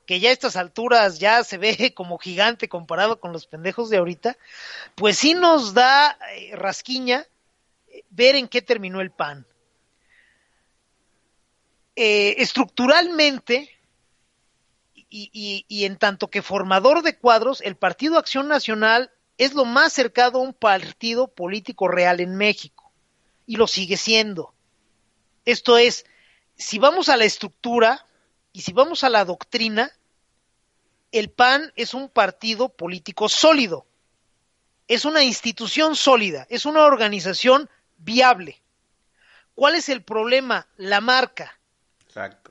que 0.06 0.20
ya 0.20 0.28
a 0.28 0.32
estas 0.32 0.56
alturas 0.56 1.18
ya 1.18 1.42
se 1.42 1.56
ve 1.56 1.92
como 1.96 2.18
gigante 2.18 2.68
comparado 2.68 3.18
con 3.18 3.32
los 3.32 3.46
pendejos 3.46 3.88
de 3.88 3.96
ahorita, 3.96 4.36
pues 4.94 5.16
sí 5.16 5.32
nos 5.34 5.72
da 5.72 6.18
eh, 6.36 6.54
rasquiña 6.54 7.26
eh, 7.88 8.04
ver 8.10 8.36
en 8.36 8.46
qué 8.46 8.60
terminó 8.60 9.00
el 9.00 9.10
PAN. 9.10 9.46
Eh, 11.96 12.34
estructuralmente, 12.42 13.73
y, 15.16 15.64
y, 15.68 15.84
en 15.84 15.96
tanto 15.96 16.28
que 16.28 16.42
formador 16.42 17.02
de 17.02 17.16
cuadros, 17.16 17.60
el 17.60 17.76
Partido 17.76 18.18
Acción 18.18 18.48
Nacional 18.48 19.12
es 19.38 19.54
lo 19.54 19.64
más 19.64 19.92
cercano 19.92 20.38
a 20.38 20.42
un 20.42 20.54
partido 20.54 21.28
político 21.28 21.86
real 21.86 22.18
en 22.18 22.34
México 22.34 22.90
y 23.46 23.54
lo 23.54 23.68
sigue 23.68 23.96
siendo. 23.96 24.54
Esto 25.44 25.78
es, 25.78 26.04
si 26.56 26.80
vamos 26.80 27.08
a 27.08 27.16
la 27.16 27.26
estructura 27.26 28.06
y 28.52 28.62
si 28.62 28.72
vamos 28.72 29.04
a 29.04 29.08
la 29.08 29.24
doctrina, 29.24 29.92
el 31.12 31.30
PAN 31.30 31.72
es 31.76 31.94
un 31.94 32.08
partido 32.08 32.70
político 32.70 33.28
sólido, 33.28 33.86
es 34.88 35.04
una 35.04 35.22
institución 35.22 35.94
sólida, 35.94 36.44
es 36.50 36.66
una 36.66 36.84
organización 36.86 37.70
viable. 37.98 38.60
¿Cuál 39.54 39.76
es 39.76 39.88
el 39.88 40.02
problema? 40.02 40.66
La 40.76 41.00
marca. 41.00 41.56
Exacto. 42.04 42.50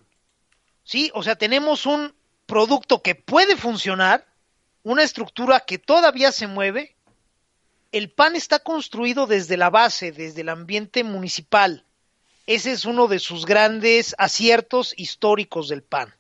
Sí, 0.86 1.12
o 1.14 1.24
sea, 1.24 1.36
tenemos 1.36 1.86
un 1.86 2.14
producto 2.46 3.02
que 3.02 3.16
puede 3.16 3.58
funcionar, 3.58 4.26
una 4.84 5.04
estructura 5.04 5.62
que 5.62 5.78
todavía 5.78 6.32
se 6.32 6.48
mueve. 6.48 6.96
El 7.92 8.10
PAN 8.10 8.36
está 8.36 8.60
construido 8.60 9.28
desde 9.28 9.58
la 9.58 9.70
base, 9.70 10.12
desde 10.12 10.42
el 10.42 10.50
ambiente 10.50 11.04
municipal. 11.04 11.86
Ese 12.46 12.72
es 12.72 12.86
uno 12.86 13.08
de 13.08 13.20
sus 13.20 13.46
grandes 13.46 14.16
aciertos 14.18 14.94
históricos 14.98 15.70
del 15.70 15.84
PAN. 15.84 16.14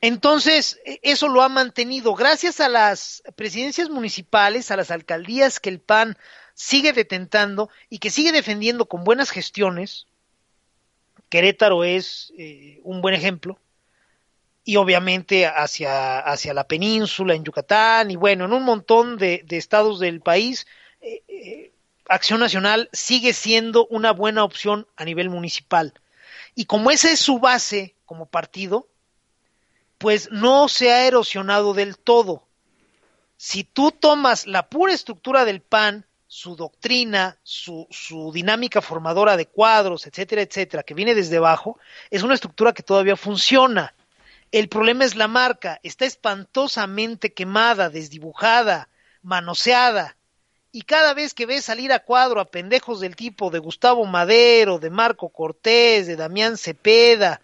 Entonces, 0.00 0.78
e, 0.84 1.00
eso 1.02 1.26
lo 1.26 1.42
ha 1.42 1.48
mantenido 1.48 2.14
gracias 2.14 2.60
a 2.60 2.68
las 2.68 3.22
presidencias 3.34 3.90
municipales, 3.90 4.70
a 4.70 4.76
las 4.76 4.92
alcaldías 4.92 5.58
que 5.58 5.70
el 5.70 5.80
PAN 5.80 6.16
sigue 6.54 6.92
detentando 6.92 7.70
y 7.88 7.98
que 7.98 8.10
sigue 8.10 8.30
defendiendo 8.30 8.86
con 8.86 9.02
buenas 9.02 9.30
gestiones. 9.30 10.06
Querétaro 11.28 11.82
es 11.82 12.32
eh, 12.38 12.80
un 12.84 13.00
buen 13.00 13.14
ejemplo 13.14 13.58
y 14.68 14.76
obviamente 14.76 15.46
hacia, 15.46 16.18
hacia 16.18 16.52
la 16.52 16.68
península, 16.68 17.32
en 17.32 17.42
Yucatán, 17.42 18.10
y 18.10 18.16
bueno, 18.16 18.44
en 18.44 18.52
un 18.52 18.64
montón 18.64 19.16
de, 19.16 19.42
estados 19.48 19.98
del 19.98 20.20
país, 20.20 20.66
eh, 21.00 21.22
eh, 21.26 21.72
Acción 22.06 22.38
Nacional 22.38 22.90
sigue 22.92 23.32
siendo 23.32 23.86
una 23.86 24.12
buena 24.12 24.44
opción 24.44 24.86
a 24.94 25.06
nivel 25.06 25.30
municipal. 25.30 25.94
Y 26.54 26.66
como 26.66 26.90
esa 26.90 27.10
es 27.10 27.18
su 27.18 27.38
base 27.38 27.94
como 28.04 28.26
partido, 28.26 28.86
pues 29.96 30.30
no 30.30 30.68
se 30.68 30.92
ha 30.92 31.06
erosionado 31.06 31.72
del 31.72 31.96
todo. 31.96 32.42
Si 33.38 33.64
tú 33.64 33.90
tomas 33.90 34.46
la 34.46 34.68
pura 34.68 34.92
estructura 34.92 35.46
del 35.46 35.62
PAN, 35.62 36.04
su 36.26 36.56
doctrina, 36.56 37.38
su, 37.42 37.86
su, 37.90 38.32
dinámica 38.32 38.82
formadora 38.82 39.38
de 39.38 39.46
cuadros, 39.46 40.06
etcétera, 40.06 40.42
etcétera, 40.42 40.82
que 40.82 40.92
viene 40.92 41.14
desde 41.14 41.38
abajo, 41.38 41.78
es 42.10 42.22
una 42.22 42.34
estructura 42.34 42.74
que 42.74 42.82
todavía 42.82 43.16
funciona. 43.16 43.94
El 44.50 44.68
problema 44.68 45.04
es 45.04 45.14
la 45.14 45.28
marca, 45.28 45.78
está 45.82 46.06
espantosamente 46.06 47.34
quemada, 47.34 47.90
desdibujada, 47.90 48.88
manoseada. 49.22 50.16
Y 50.72 50.82
cada 50.82 51.12
vez 51.12 51.34
que 51.34 51.44
ves 51.44 51.66
salir 51.66 51.92
a 51.92 51.98
cuadro 51.98 52.40
a 52.40 52.50
pendejos 52.50 53.00
del 53.00 53.14
tipo 53.14 53.50
de 53.50 53.58
Gustavo 53.58 54.06
Madero, 54.06 54.78
de 54.78 54.90
Marco 54.90 55.28
Cortés, 55.28 56.06
de 56.06 56.16
Damián 56.16 56.56
Cepeda, 56.56 57.42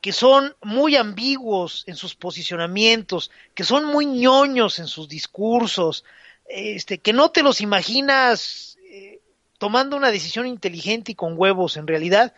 que 0.00 0.12
son 0.12 0.56
muy 0.62 0.96
ambiguos 0.96 1.84
en 1.86 1.96
sus 1.96 2.14
posicionamientos, 2.14 3.30
que 3.54 3.64
son 3.64 3.84
muy 3.84 4.06
ñoños 4.06 4.78
en 4.78 4.86
sus 4.86 5.08
discursos, 5.08 6.04
este, 6.48 6.98
que 6.98 7.12
no 7.12 7.30
te 7.30 7.42
los 7.42 7.60
imaginas 7.60 8.78
eh, 8.90 9.20
tomando 9.58 9.96
una 9.96 10.10
decisión 10.10 10.46
inteligente 10.46 11.12
y 11.12 11.14
con 11.14 11.34
huevos 11.36 11.76
en 11.76 11.86
realidad, 11.86 12.34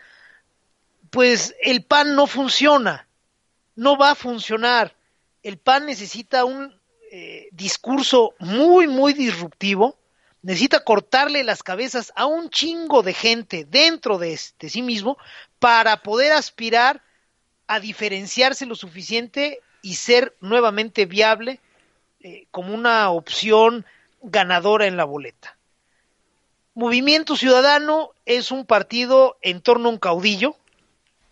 pues 1.11 1.55
el 1.63 1.85
PAN 1.85 2.17
no 2.17 2.27
funciona 2.27 3.07
no 3.75 3.97
va 3.97 4.13
a 4.13 4.15
funcionar. 4.15 4.95
El 5.43 5.59
PAN 5.59 5.87
necesita 5.87 6.45
un 6.45 6.79
eh, 7.11 7.49
discurso 7.53 8.35
muy, 8.39 8.87
muy 8.89 9.13
disruptivo, 9.13 9.99
necesita 10.43 10.85
cortarle 10.85 11.45
las 11.45 11.63
cabezas 11.63 12.13
a 12.17 12.27
un 12.27 12.51
chingo 12.51 13.03
de 13.03 13.15
gente 13.15 13.65
dentro 13.65 14.19
de, 14.19 14.39
de 14.59 14.69
sí 14.69 14.83
mismo 14.83 15.17
para 15.59 16.03
poder 16.03 16.33
aspirar 16.33 17.03
a 17.67 17.81
diferenciarse 17.81 18.67
lo 18.67 18.75
suficiente 18.75 19.61
y 19.83 19.95
ser 19.95 20.37
nuevamente 20.41 21.07
viable 21.07 21.61
eh, 22.21 22.47
como 22.51 22.73
una 22.73 23.11
opción 23.11 23.85
ganadora 24.23 24.87
en 24.87 24.97
la 24.97 25.05
boleta. 25.05 25.57
Movimiento 26.75 27.37
Ciudadano 27.37 28.13
es 28.25 28.51
un 28.51 28.65
partido 28.65 29.37
en 29.43 29.61
torno 29.61 29.89
a 29.89 29.93
un 29.93 29.99
caudillo, 29.99 30.57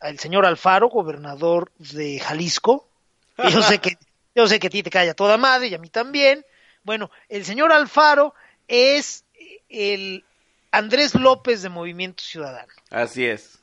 al 0.00 0.18
señor 0.18 0.46
Alfaro, 0.46 0.88
gobernador 0.88 1.70
de 1.78 2.18
Jalisco. 2.18 2.88
Yo 3.36 3.62
sé 3.62 3.78
que, 3.78 3.98
yo 4.34 4.46
sé 4.46 4.58
que 4.58 4.66
a 4.66 4.70
ti 4.70 4.82
te 4.82 4.90
calla 4.90 5.14
toda 5.14 5.36
madre 5.36 5.68
y 5.68 5.74
a 5.74 5.78
mí 5.78 5.88
también. 5.88 6.44
Bueno, 6.82 7.10
el 7.28 7.44
señor 7.44 7.72
Alfaro 7.72 8.34
es 8.66 9.24
el 9.68 10.24
Andrés 10.72 11.14
López 11.14 11.62
de 11.62 11.68
Movimiento 11.68 12.22
Ciudadano. 12.22 12.72
Así 12.90 13.26
es. 13.26 13.58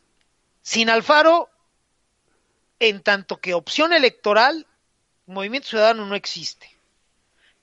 Sin 0.62 0.90
Alfaro, 0.90 1.50
en 2.80 3.02
tanto 3.02 3.38
que 3.38 3.54
opción 3.54 3.94
electoral, 3.94 4.68
Movimiento 5.26 5.70
Ciudadano 5.70 6.06
no 6.06 6.16
existe. 6.16 6.70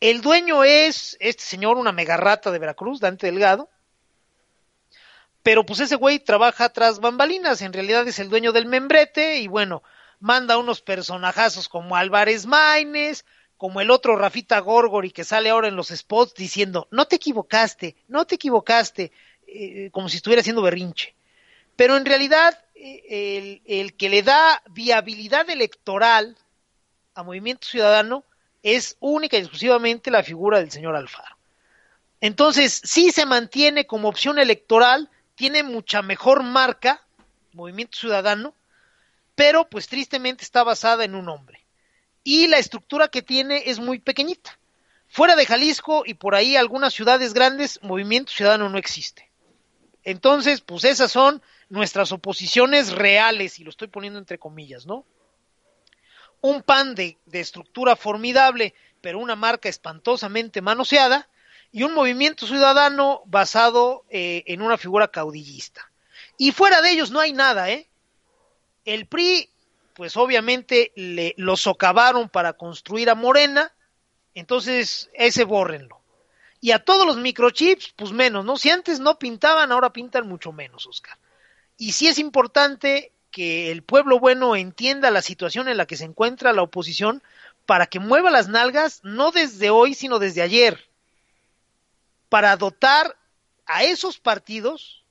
El 0.00 0.20
dueño 0.20 0.64
es 0.64 1.16
este 1.20 1.42
señor, 1.42 1.78
una 1.78 1.92
megarrata 1.92 2.50
de 2.50 2.58
Veracruz, 2.58 3.00
Dante 3.00 3.26
Delgado, 3.26 3.70
pero 5.44 5.66
pues 5.66 5.78
ese 5.80 5.96
güey 5.96 6.18
trabaja 6.18 6.70
tras 6.70 7.00
bambalinas, 7.00 7.60
en 7.60 7.74
realidad 7.74 8.08
es 8.08 8.18
el 8.18 8.30
dueño 8.30 8.50
del 8.50 8.64
membrete 8.64 9.36
y 9.40 9.46
bueno, 9.46 9.82
manda 10.18 10.56
unos 10.56 10.80
personajazos 10.80 11.68
como 11.68 11.96
Álvarez 11.96 12.46
Maínez, 12.46 13.26
como 13.58 13.82
el 13.82 13.90
otro 13.90 14.16
Rafita 14.16 14.58
Gorgori 14.60 15.10
que 15.10 15.22
sale 15.22 15.50
ahora 15.50 15.68
en 15.68 15.76
los 15.76 15.88
spots 15.88 16.32
diciendo, 16.34 16.88
no 16.90 17.04
te 17.06 17.16
equivocaste, 17.16 17.94
no 18.08 18.24
te 18.26 18.36
equivocaste, 18.36 19.12
eh, 19.46 19.90
como 19.92 20.08
si 20.08 20.16
estuviera 20.16 20.40
haciendo 20.40 20.62
berrinche. 20.62 21.14
Pero 21.76 21.98
en 21.98 22.06
realidad 22.06 22.58
eh, 22.74 23.02
el, 23.10 23.62
el 23.66 23.94
que 23.96 24.08
le 24.08 24.22
da 24.22 24.62
viabilidad 24.70 25.50
electoral 25.50 26.38
a 27.14 27.22
Movimiento 27.22 27.68
Ciudadano 27.68 28.24
es 28.62 28.96
única 28.98 29.36
y 29.36 29.40
exclusivamente 29.40 30.10
la 30.10 30.22
figura 30.22 30.58
del 30.58 30.70
señor 30.70 30.96
Alfaro. 30.96 31.36
Entonces, 32.22 32.80
sí 32.82 33.10
se 33.10 33.26
mantiene 33.26 33.86
como 33.86 34.08
opción 34.08 34.38
electoral, 34.38 35.10
tiene 35.34 35.62
mucha 35.62 36.02
mejor 36.02 36.42
marca, 36.42 37.02
Movimiento 37.52 37.98
Ciudadano, 37.98 38.54
pero 39.34 39.68
pues 39.68 39.88
tristemente 39.88 40.44
está 40.44 40.62
basada 40.62 41.04
en 41.04 41.14
un 41.14 41.28
hombre. 41.28 41.64
Y 42.22 42.46
la 42.46 42.58
estructura 42.58 43.08
que 43.08 43.22
tiene 43.22 43.64
es 43.66 43.78
muy 43.78 43.98
pequeñita. 43.98 44.58
Fuera 45.08 45.36
de 45.36 45.46
Jalisco 45.46 46.04
y 46.06 46.14
por 46.14 46.34
ahí 46.34 46.56
algunas 46.56 46.94
ciudades 46.94 47.34
grandes, 47.34 47.80
Movimiento 47.82 48.32
Ciudadano 48.32 48.68
no 48.68 48.78
existe. 48.78 49.30
Entonces, 50.02 50.60
pues 50.60 50.84
esas 50.84 51.12
son 51.12 51.42
nuestras 51.68 52.12
oposiciones 52.12 52.92
reales, 52.92 53.58
y 53.58 53.64
lo 53.64 53.70
estoy 53.70 53.88
poniendo 53.88 54.18
entre 54.18 54.38
comillas, 54.38 54.86
¿no? 54.86 55.04
Un 56.40 56.62
pan 56.62 56.94
de, 56.94 57.16
de 57.26 57.40
estructura 57.40 57.96
formidable, 57.96 58.74
pero 59.00 59.18
una 59.18 59.34
marca 59.34 59.68
espantosamente 59.68 60.60
manoseada, 60.60 61.28
y 61.74 61.82
un 61.82 61.92
movimiento 61.92 62.46
ciudadano 62.46 63.22
basado 63.26 64.04
eh, 64.08 64.44
en 64.46 64.62
una 64.62 64.78
figura 64.78 65.08
caudillista. 65.08 65.90
Y 66.38 66.52
fuera 66.52 66.80
de 66.80 66.92
ellos 66.92 67.10
no 67.10 67.18
hay 67.18 67.32
nada, 67.32 67.68
¿eh? 67.68 67.88
El 68.84 69.06
PRI, 69.06 69.50
pues 69.92 70.16
obviamente 70.16 70.92
le, 70.94 71.34
lo 71.36 71.56
socavaron 71.56 72.28
para 72.28 72.52
construir 72.52 73.10
a 73.10 73.16
Morena, 73.16 73.72
entonces 74.36 75.10
ese 75.14 75.42
bórrenlo. 75.42 76.00
Y 76.60 76.70
a 76.70 76.78
todos 76.78 77.04
los 77.08 77.16
microchips, 77.16 77.92
pues 77.96 78.12
menos, 78.12 78.44
¿no? 78.44 78.56
Si 78.56 78.70
antes 78.70 79.00
no 79.00 79.18
pintaban, 79.18 79.72
ahora 79.72 79.92
pintan 79.92 80.28
mucho 80.28 80.52
menos, 80.52 80.86
Oscar. 80.86 81.18
Y 81.76 81.90
sí 81.90 82.06
es 82.06 82.20
importante 82.20 83.10
que 83.32 83.72
el 83.72 83.82
pueblo 83.82 84.20
bueno 84.20 84.54
entienda 84.54 85.10
la 85.10 85.22
situación 85.22 85.66
en 85.66 85.76
la 85.76 85.86
que 85.86 85.96
se 85.96 86.04
encuentra 86.04 86.52
la 86.52 86.62
oposición 86.62 87.20
para 87.66 87.86
que 87.86 87.98
mueva 87.98 88.30
las 88.30 88.46
nalgas 88.46 89.00
no 89.02 89.32
desde 89.32 89.70
hoy, 89.70 89.94
sino 89.94 90.20
desde 90.20 90.40
ayer 90.40 90.93
para 92.34 92.56
dotar 92.56 93.16
a 93.64 93.84
esos 93.84 94.18
partidos 94.18 95.04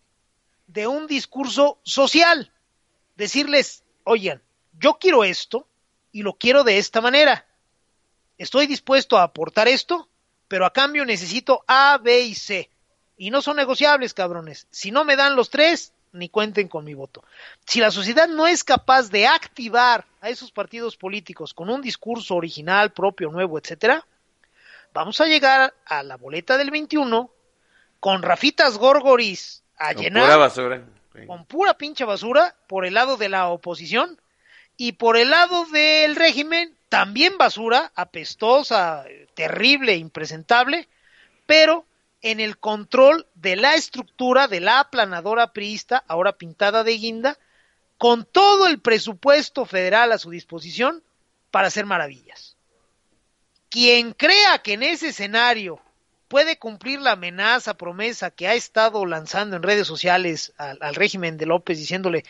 de 0.68 0.88
un 0.88 1.08
discurso 1.08 1.80
social. 1.82 2.52
Decirles, 3.16 3.86
oigan, 4.04 4.42
yo 4.78 4.96
quiero 4.96 5.24
esto 5.24 5.66
y 6.12 6.22
lo 6.22 6.34
quiero 6.34 6.66
de 6.66 6.80
esta 6.80 7.00
manera. 7.00 7.46
estoy 8.38 8.68
dispuesto 8.68 9.18
a 9.18 9.24
aportar 9.24 9.70
esto, 9.70 10.10
pero 10.50 10.66
a 10.66 10.74
cambio 10.74 11.06
necesito 11.06 11.64
A, 11.66 11.98
B 11.98 12.24
y 12.24 12.36
C. 12.36 12.70
Y 13.16 13.32
no 13.32 13.42
son 13.42 13.56
negociables, 13.56 14.14
cabrones. 14.14 14.68
Si 14.70 14.92
no 14.92 15.06
me 15.06 15.16
dan 15.16 15.38
los 15.38 15.50
tres, 15.50 15.94
ni 16.12 16.28
cuenten 16.28 16.68
con 16.68 16.84
mi 16.84 16.94
voto. 16.94 17.24
Si 17.66 17.80
la 17.80 17.92
sociedad 17.92 18.28
no 18.28 18.48
es 18.48 18.66
capaz 18.66 19.10
de 19.10 19.28
activar 19.28 20.06
a 20.20 20.30
esos 20.30 20.52
partidos 20.52 20.98
políticos 20.98 21.54
con 21.54 21.70
un 21.70 21.82
discurso 21.82 22.36
original, 22.36 22.92
propio, 22.92 23.32
nuevo, 23.32 23.58
etcétera, 23.58 24.06
vamos 24.94 25.20
a 25.22 25.26
llegar 25.26 25.74
a 25.86 26.04
la 26.04 26.18
boleta 26.18 26.58
del 26.58 26.72
21 26.72 27.30
con 28.00 28.22
Rafitas 28.22 28.78
Gorgoris 28.78 29.64
a 29.78 29.94
Con 29.94 30.04
llenar 30.04 30.26
pura 30.26 30.38
basura. 30.38 30.84
Sí. 31.14 31.28
con 31.28 31.46
pura 31.46 31.74
pinche 31.76 32.06
basura 32.06 32.56
por 32.68 32.86
el 32.86 32.94
lado 32.94 33.18
de 33.18 33.30
la 33.30 33.48
oposición 33.48 34.20
y 34.78 34.94
por 34.94 35.18
el 35.18 35.30
lado 35.30 35.66
del 35.66 36.16
régimen 36.16 36.76
también 36.90 37.38
basura, 37.38 37.92
apestosa, 37.96 39.06
terrible, 39.34 39.96
impresentable, 39.96 40.88
pero 41.46 41.86
en 42.22 42.40
el 42.40 42.58
control 42.58 43.28
de 43.36 43.56
la 43.56 43.76
estructura 43.76 44.48
de 44.48 44.60
la 44.60 44.80
aplanadora 44.80 45.54
priista, 45.54 46.04
ahora 46.08 46.34
pintada 46.34 46.84
de 46.84 46.98
guinda, 46.98 47.38
con 47.98 48.26
todo 48.26 48.68
el 48.68 48.80
presupuesto 48.80 49.66
federal 49.66 50.12
a 50.12 50.18
su 50.18 50.30
disposición 50.30 51.04
para 51.52 51.68
hacer 51.68 51.86
maravillas. 51.86 52.53
Quien 53.74 54.14
crea 54.14 54.60
que 54.60 54.74
en 54.74 54.84
ese 54.84 55.08
escenario 55.08 55.82
puede 56.28 56.60
cumplir 56.60 57.02
la 57.02 57.14
amenaza, 57.14 57.74
promesa 57.74 58.30
que 58.30 58.48
ha 58.48 58.54
estado 58.54 59.04
lanzando 59.08 59.56
en 59.56 59.64
redes 59.64 59.88
sociales 59.88 60.54
al, 60.60 60.94
régimen 60.94 61.38
de 61.38 61.48
López 61.48 61.80
diciéndole, 61.80 62.24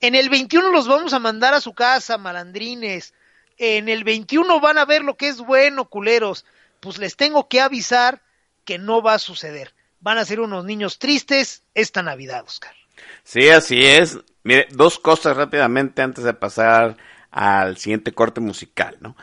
en 0.00 0.16
el 0.16 0.28
21 0.28 0.72
los 0.72 0.88
vamos 0.88 1.12
a 1.12 1.20
mandar 1.20 1.54
a 1.54 1.60
su 1.60 1.72
casa, 1.72 2.18
malandrines, 2.18 3.14
en 3.58 3.88
el 3.88 4.02
21 4.02 4.58
van 4.58 4.76
a 4.76 4.84
ver 4.84 5.04
lo 5.04 5.16
que 5.16 5.28
es 5.28 5.36
bueno, 5.36 5.84
culeros, 5.84 6.44
pues 6.80 6.98
les 6.98 7.14
tengo 7.14 7.46
que 7.46 7.60
avisar 7.60 8.20
que 8.64 8.78
no 8.78 9.02
va 9.02 9.14
a 9.14 9.20
suceder. 9.20 9.74
Van 10.00 10.18
a 10.18 10.24
ser 10.24 10.40
unos 10.40 10.64
niños 10.64 10.98
tristes 10.98 11.62
esta 11.76 12.02
Navidad, 12.02 12.42
Oscar. 12.44 12.74
Sí, 13.22 13.50
así 13.50 13.86
es. 13.86 14.18
Mire, 14.42 14.66
dos 14.72 14.98
cosas 14.98 15.36
rápidamente 15.36 16.02
antes 16.02 16.24
de 16.24 16.34
pasar 16.34 16.96
al 17.30 17.76
siguiente 17.76 18.10
corte 18.10 18.40
musical, 18.40 18.96
¿no? 18.98 19.14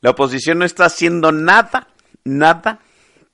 La 0.00 0.10
oposición 0.10 0.58
no 0.58 0.64
está 0.64 0.86
haciendo 0.86 1.32
nada, 1.32 1.88
nada 2.24 2.80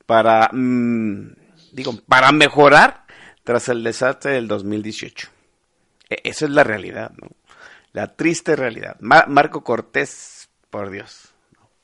para, 0.06 0.48
mm, 0.52 1.34
digo, 1.72 1.94
para 2.08 2.32
mejorar 2.32 3.04
tras 3.44 3.68
el 3.68 3.82
desastre 3.84 4.32
del 4.32 4.48
2018. 4.48 5.28
E- 6.08 6.20
esa 6.24 6.44
es 6.46 6.50
la 6.50 6.64
realidad, 6.64 7.12
¿no? 7.20 7.28
La 7.92 8.14
triste 8.16 8.56
realidad. 8.56 8.96
Ma- 9.00 9.26
Marco 9.28 9.62
Cortés, 9.62 10.48
por 10.70 10.90
Dios, 10.90 11.34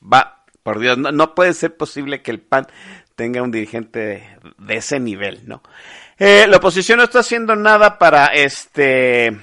va, 0.01 0.43
por 0.63 0.79
Dios, 0.79 0.97
no, 0.97 1.35
puede 1.35 1.53
ser 1.53 1.77
posible 1.77 2.21
que 2.21 2.31
el 2.31 2.39
PAN 2.41 2.67
tenga 3.15 3.41
un 3.43 3.51
dirigente 3.51 3.99
de, 3.99 4.29
de 4.57 4.75
ese 4.75 4.99
nivel, 4.99 5.47
¿no? 5.47 5.61
Eh, 6.17 6.45
la 6.47 6.57
oposición 6.57 6.97
no 6.97 7.03
está 7.03 7.19
haciendo 7.19 7.55
nada 7.55 7.97
para 7.97 8.27
este 8.27 9.37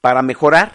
para 0.00 0.22
mejorar. 0.22 0.72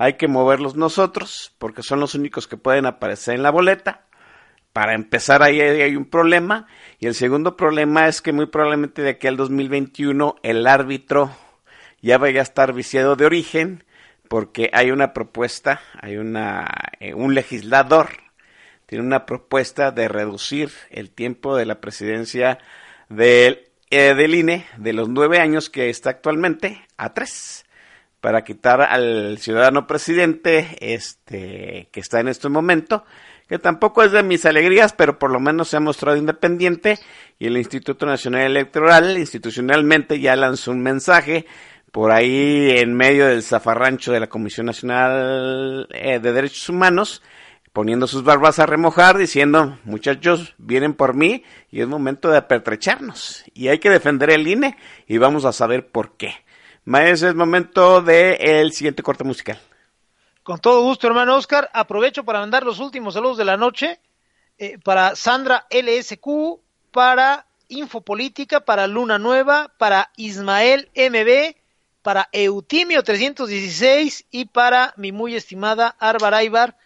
Hay 0.00 0.14
que 0.14 0.28
moverlos 0.28 0.76
nosotros, 0.76 1.54
porque 1.58 1.82
son 1.82 2.00
los 2.00 2.14
únicos 2.14 2.48
que 2.48 2.56
pueden 2.56 2.86
aparecer 2.86 3.34
en 3.34 3.42
la 3.42 3.50
boleta. 3.50 4.06
Para 4.72 4.94
empezar, 4.94 5.42
ahí 5.42 5.60
hay, 5.60 5.94
un 5.94 6.06
problema. 6.06 6.66
Y 7.00 7.06
el 7.06 7.14
segundo 7.14 7.54
problema 7.54 8.08
es 8.08 8.22
que 8.22 8.32
muy 8.32 8.46
probablemente 8.46 9.02
de 9.02 9.10
aquí 9.10 9.26
al 9.26 9.36
2021 9.36 10.36
el 10.42 10.66
árbitro 10.66 11.30
ya 12.00 12.16
vaya 12.16 12.40
a 12.40 12.44
estar 12.44 12.72
viciado 12.72 13.14
de 13.14 13.26
origen, 13.26 13.84
porque 14.26 14.70
hay 14.72 14.90
una 14.90 15.12
propuesta, 15.12 15.82
hay 16.00 16.16
una, 16.16 16.66
eh, 16.98 17.12
un 17.12 17.34
legislador, 17.34 18.08
tiene 18.86 19.04
una 19.04 19.26
propuesta 19.26 19.90
de 19.90 20.08
reducir 20.08 20.70
el 20.88 21.10
tiempo 21.10 21.58
de 21.58 21.66
la 21.66 21.82
presidencia 21.82 22.56
del, 23.10 23.68
eh, 23.90 24.14
del 24.14 24.34
INE 24.34 24.64
de 24.78 24.94
los 24.94 25.10
nueve 25.10 25.40
años 25.40 25.68
que 25.68 25.90
está 25.90 26.08
actualmente 26.08 26.80
a 26.96 27.12
tres 27.12 27.66
para 28.20 28.44
quitar 28.44 28.82
al 28.82 29.38
ciudadano 29.38 29.86
presidente 29.86 30.76
este 30.80 31.88
que 31.92 32.00
está 32.00 32.20
en 32.20 32.28
este 32.28 32.48
momento 32.48 33.04
que 33.48 33.58
tampoco 33.58 34.02
es 34.02 34.12
de 34.12 34.22
mis 34.22 34.44
alegrías 34.46 34.92
pero 34.92 35.18
por 35.18 35.30
lo 35.30 35.40
menos 35.40 35.68
se 35.68 35.76
ha 35.76 35.80
mostrado 35.80 36.16
independiente 36.16 36.98
y 37.38 37.46
el 37.46 37.56
Instituto 37.56 38.06
Nacional 38.06 38.42
Electoral 38.42 39.16
institucionalmente 39.18 40.20
ya 40.20 40.36
lanzó 40.36 40.70
un 40.70 40.82
mensaje 40.82 41.46
por 41.92 42.12
ahí 42.12 42.70
en 42.78 42.94
medio 42.94 43.26
del 43.26 43.42
zafarrancho 43.42 44.12
de 44.12 44.20
la 44.20 44.28
Comisión 44.28 44.66
Nacional 44.66 45.88
eh, 45.90 46.20
de 46.20 46.32
Derechos 46.32 46.68
Humanos 46.68 47.22
poniendo 47.72 48.06
sus 48.06 48.24
barbas 48.24 48.58
a 48.58 48.66
remojar, 48.66 49.16
diciendo, 49.16 49.78
muchachos, 49.84 50.54
vienen 50.58 50.94
por 50.94 51.14
mí 51.14 51.44
y 51.70 51.80
es 51.80 51.86
momento 51.86 52.30
de 52.30 52.38
apertrecharnos. 52.38 53.44
Y 53.54 53.68
hay 53.68 53.78
que 53.78 53.90
defender 53.90 54.30
el 54.30 54.46
INE 54.46 54.76
y 55.06 55.18
vamos 55.18 55.44
a 55.44 55.52
saber 55.52 55.88
por 55.88 56.16
qué. 56.16 56.34
Maestro, 56.84 57.28
es 57.28 57.34
momento 57.34 58.00
del 58.00 58.72
siguiente 58.72 59.02
corte 59.02 59.24
musical. 59.24 59.58
Con 60.42 60.58
todo 60.58 60.82
gusto, 60.82 61.06
hermano 61.06 61.36
Oscar. 61.36 61.70
Aprovecho 61.72 62.24
para 62.24 62.40
mandar 62.40 62.64
los 62.64 62.78
últimos 62.78 63.14
saludos 63.14 63.36
de 63.36 63.44
la 63.44 63.56
noche 63.56 64.00
eh, 64.58 64.78
para 64.78 65.14
Sandra 65.14 65.66
LSQ, 65.70 66.60
para 66.90 67.46
Infopolítica, 67.68 68.60
para 68.60 68.86
Luna 68.86 69.18
Nueva, 69.18 69.72
para 69.78 70.10
Ismael 70.16 70.90
MB, 70.96 71.54
para 72.02 72.28
Eutimio 72.32 73.02
316 73.02 74.26
y 74.30 74.46
para 74.46 74.94
mi 74.96 75.12
muy 75.12 75.36
estimada 75.36 75.94
Arbar 75.98 76.34
Aibar. 76.34 76.76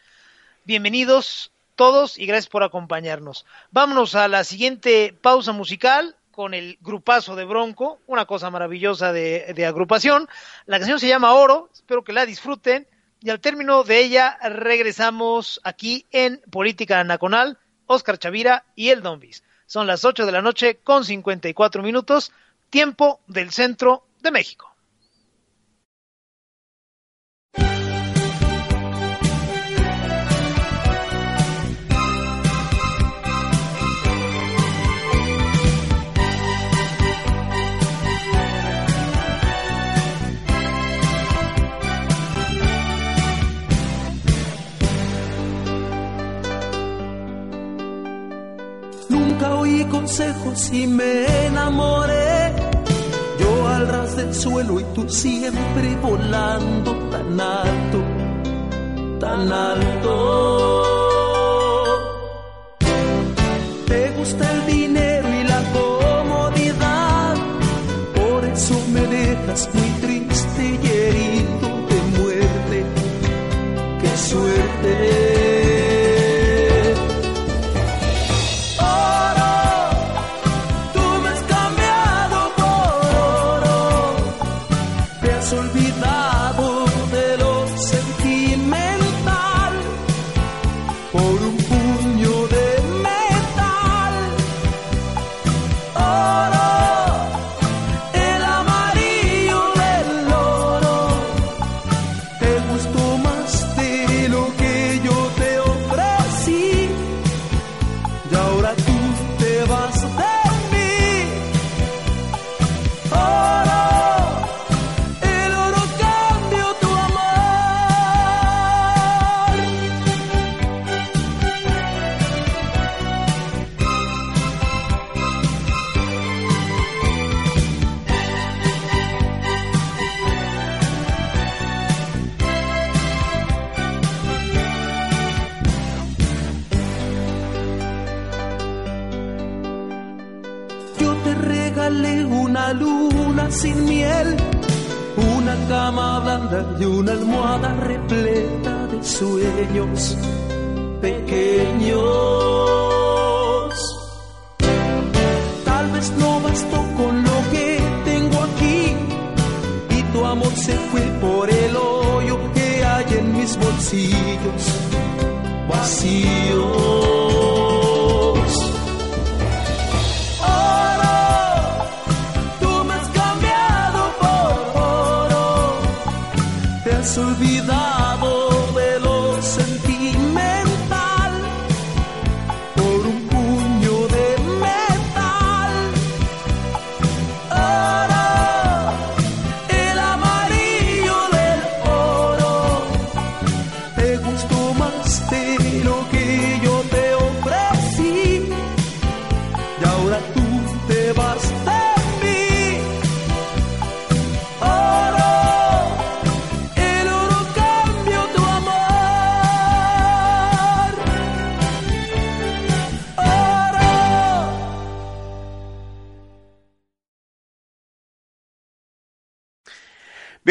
Bienvenidos 0.64 1.52
todos 1.76 2.18
y 2.18 2.26
gracias 2.26 2.48
por 2.48 2.64
acompañarnos. 2.64 3.46
Vámonos 3.70 4.14
a 4.14 4.28
la 4.28 4.44
siguiente 4.44 5.16
pausa 5.20 5.52
musical 5.52 6.16
con 6.34 6.52
el 6.52 6.78
grupazo 6.80 7.36
de 7.36 7.44
Bronco, 7.44 8.00
una 8.06 8.26
cosa 8.26 8.50
maravillosa 8.50 9.12
de, 9.12 9.64
agrupación. 9.66 10.28
La 10.66 10.78
canción 10.78 10.98
se 10.98 11.06
llama 11.06 11.32
Oro, 11.32 11.70
espero 11.72 12.02
que 12.02 12.12
la 12.12 12.26
disfruten. 12.26 12.88
Y 13.22 13.30
al 13.30 13.40
término 13.40 13.84
de 13.84 14.00
ella 14.00 14.36
regresamos 14.42 15.60
aquí 15.64 16.06
en 16.10 16.42
Política 16.50 17.02
Nacional, 17.04 17.58
Oscar 17.86 18.18
Chavira 18.18 18.64
y 18.74 18.90
el 18.90 19.02
Dombis. 19.02 19.44
Son 19.66 19.86
las 19.86 20.04
8 20.04 20.26
de 20.26 20.32
la 20.32 20.42
noche 20.42 20.78
con 20.82 21.04
54 21.04 21.82
minutos, 21.82 22.32
tiempo 22.68 23.20
del 23.26 23.50
centro 23.50 24.04
de 24.20 24.30
México. 24.30 24.73
Y 50.72 50.86
me 50.86 51.46
enamoré. 51.46 52.52
Yo 53.40 53.68
al 53.68 53.88
ras 53.88 54.16
del 54.16 54.32
suelo 54.32 54.78
y 54.78 54.84
tú 54.94 55.08
siempre 55.08 55.96
volando 56.00 56.92
tan 57.10 57.40
alto, 57.40 57.98
tan 59.18 59.52
alto. 59.52 60.83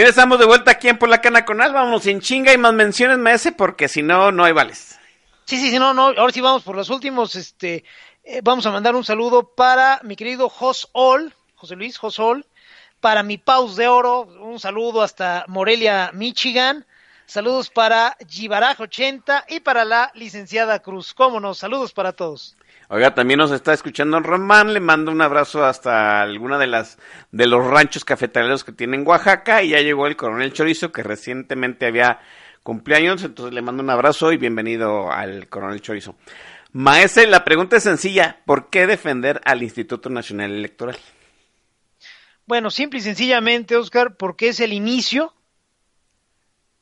Bien, 0.04 0.10
estamos 0.10 0.38
de 0.38 0.46
vuelta 0.46 0.72
aquí 0.72 0.90
en 0.90 0.98
Por 0.98 1.08
la 1.08 1.22
Cana 1.22 1.46
Conal. 1.46 1.72
Vamos 1.72 2.06
en 2.08 2.20
chinga 2.20 2.52
y 2.52 2.58
más 2.58 2.74
menciones, 2.74 3.18
ese 3.36 3.54
porque 3.54 3.88
si 3.88 4.02
no, 4.02 4.34
no 4.34 4.44
hay 4.44 4.52
vales. 4.52 5.00
Sí, 5.46 5.58
sí, 5.58 5.72
sí, 5.72 5.80
no, 5.80 5.94
no, 5.94 6.08
ahora 6.08 6.34
sí 6.34 6.42
vamos 6.42 6.64
por 6.64 6.76
los 6.76 6.90
últimos, 6.90 7.38
este, 7.38 7.86
eh, 8.26 8.42
vamos 8.44 8.66
a 8.66 8.72
mandar 8.72 8.98
un 8.98 9.06
saludo 9.06 9.56
para 9.56 10.02
mi 10.04 10.18
querido 10.18 10.50
Jos 10.50 10.90
Ol, 10.92 11.34
José 11.56 11.78
Luis 11.78 11.98
Jos 11.98 12.20
Ol, 12.20 12.46
para 13.00 13.24
mi 13.24 13.38
Paus 13.38 13.78
de 13.78 13.88
Oro, 13.88 14.24
un 14.42 14.60
saludo 14.60 15.04
hasta 15.04 15.46
Morelia, 15.48 16.12
Michigan, 16.14 16.86
saludos 17.26 17.70
para 17.70 18.18
Gibaraj 18.28 18.82
80 18.82 19.46
y 19.48 19.62
para 19.62 19.86
la 19.86 20.12
licenciada 20.16 20.80
Cruz, 20.80 21.14
cómo 21.14 21.40
no, 21.40 21.54
saludos 21.54 21.94
para 21.94 22.12
todos. 22.12 22.58
Oiga, 22.90 23.16
también 23.16 23.38
nos 23.38 23.52
está 23.52 23.74
escuchando 23.74 24.20
Román, 24.20 24.74
le 24.74 24.80
mando 24.80 25.12
un 25.12 25.22
abrazo 25.22 25.66
hasta 25.66 26.22
alguna 26.22 26.58
de 26.58 26.68
las 26.68 26.98
de 27.32 27.48
los 27.48 27.66
ranchos 27.66 28.06
cafetaleros 28.06 28.64
que 28.64 28.72
tiene 28.72 28.98
en 28.98 29.08
Oaxaca 29.08 29.64
y 29.64 29.70
ya 29.70 29.80
llegó 29.80 30.06
el 30.08 30.16
coronel 30.16 30.54
Chorizo 30.54 30.92
que 30.92 31.02
recientemente 31.02 31.86
había 31.86 32.20
cumpleaños, 32.62 33.24
entonces 33.24 33.54
le 33.54 33.62
mando 33.62 33.84
un 33.84 33.90
abrazo 33.90 34.32
y 34.32 34.38
bienvenido 34.38 35.12
al 35.12 35.48
coronel 35.48 35.82
Chorizo. 35.82 36.16
Maese, 36.72 37.28
la 37.28 37.44
pregunta 37.44 37.78
es 37.78 37.84
sencilla, 37.84 38.42
¿por 38.46 38.70
qué 38.70 38.88
defender 38.88 39.42
al 39.46 39.64
Instituto 39.64 40.10
Nacional 40.10 40.52
Electoral? 40.52 40.98
Bueno, 42.46 42.72
simple 42.72 43.00
y 43.00 43.02
sencillamente, 43.02 43.78
Oscar, 43.78 44.18
porque 44.18 44.50
es 44.50 44.60
el 44.60 44.74
inicio 44.74 45.34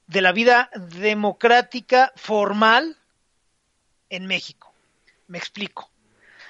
de 0.07 0.21
la 0.21 0.31
vida 0.31 0.69
democrática 0.75 2.11
formal 2.15 2.97
en 4.09 4.25
México. 4.27 4.70
Me 5.31 5.37
explico. 5.37 5.89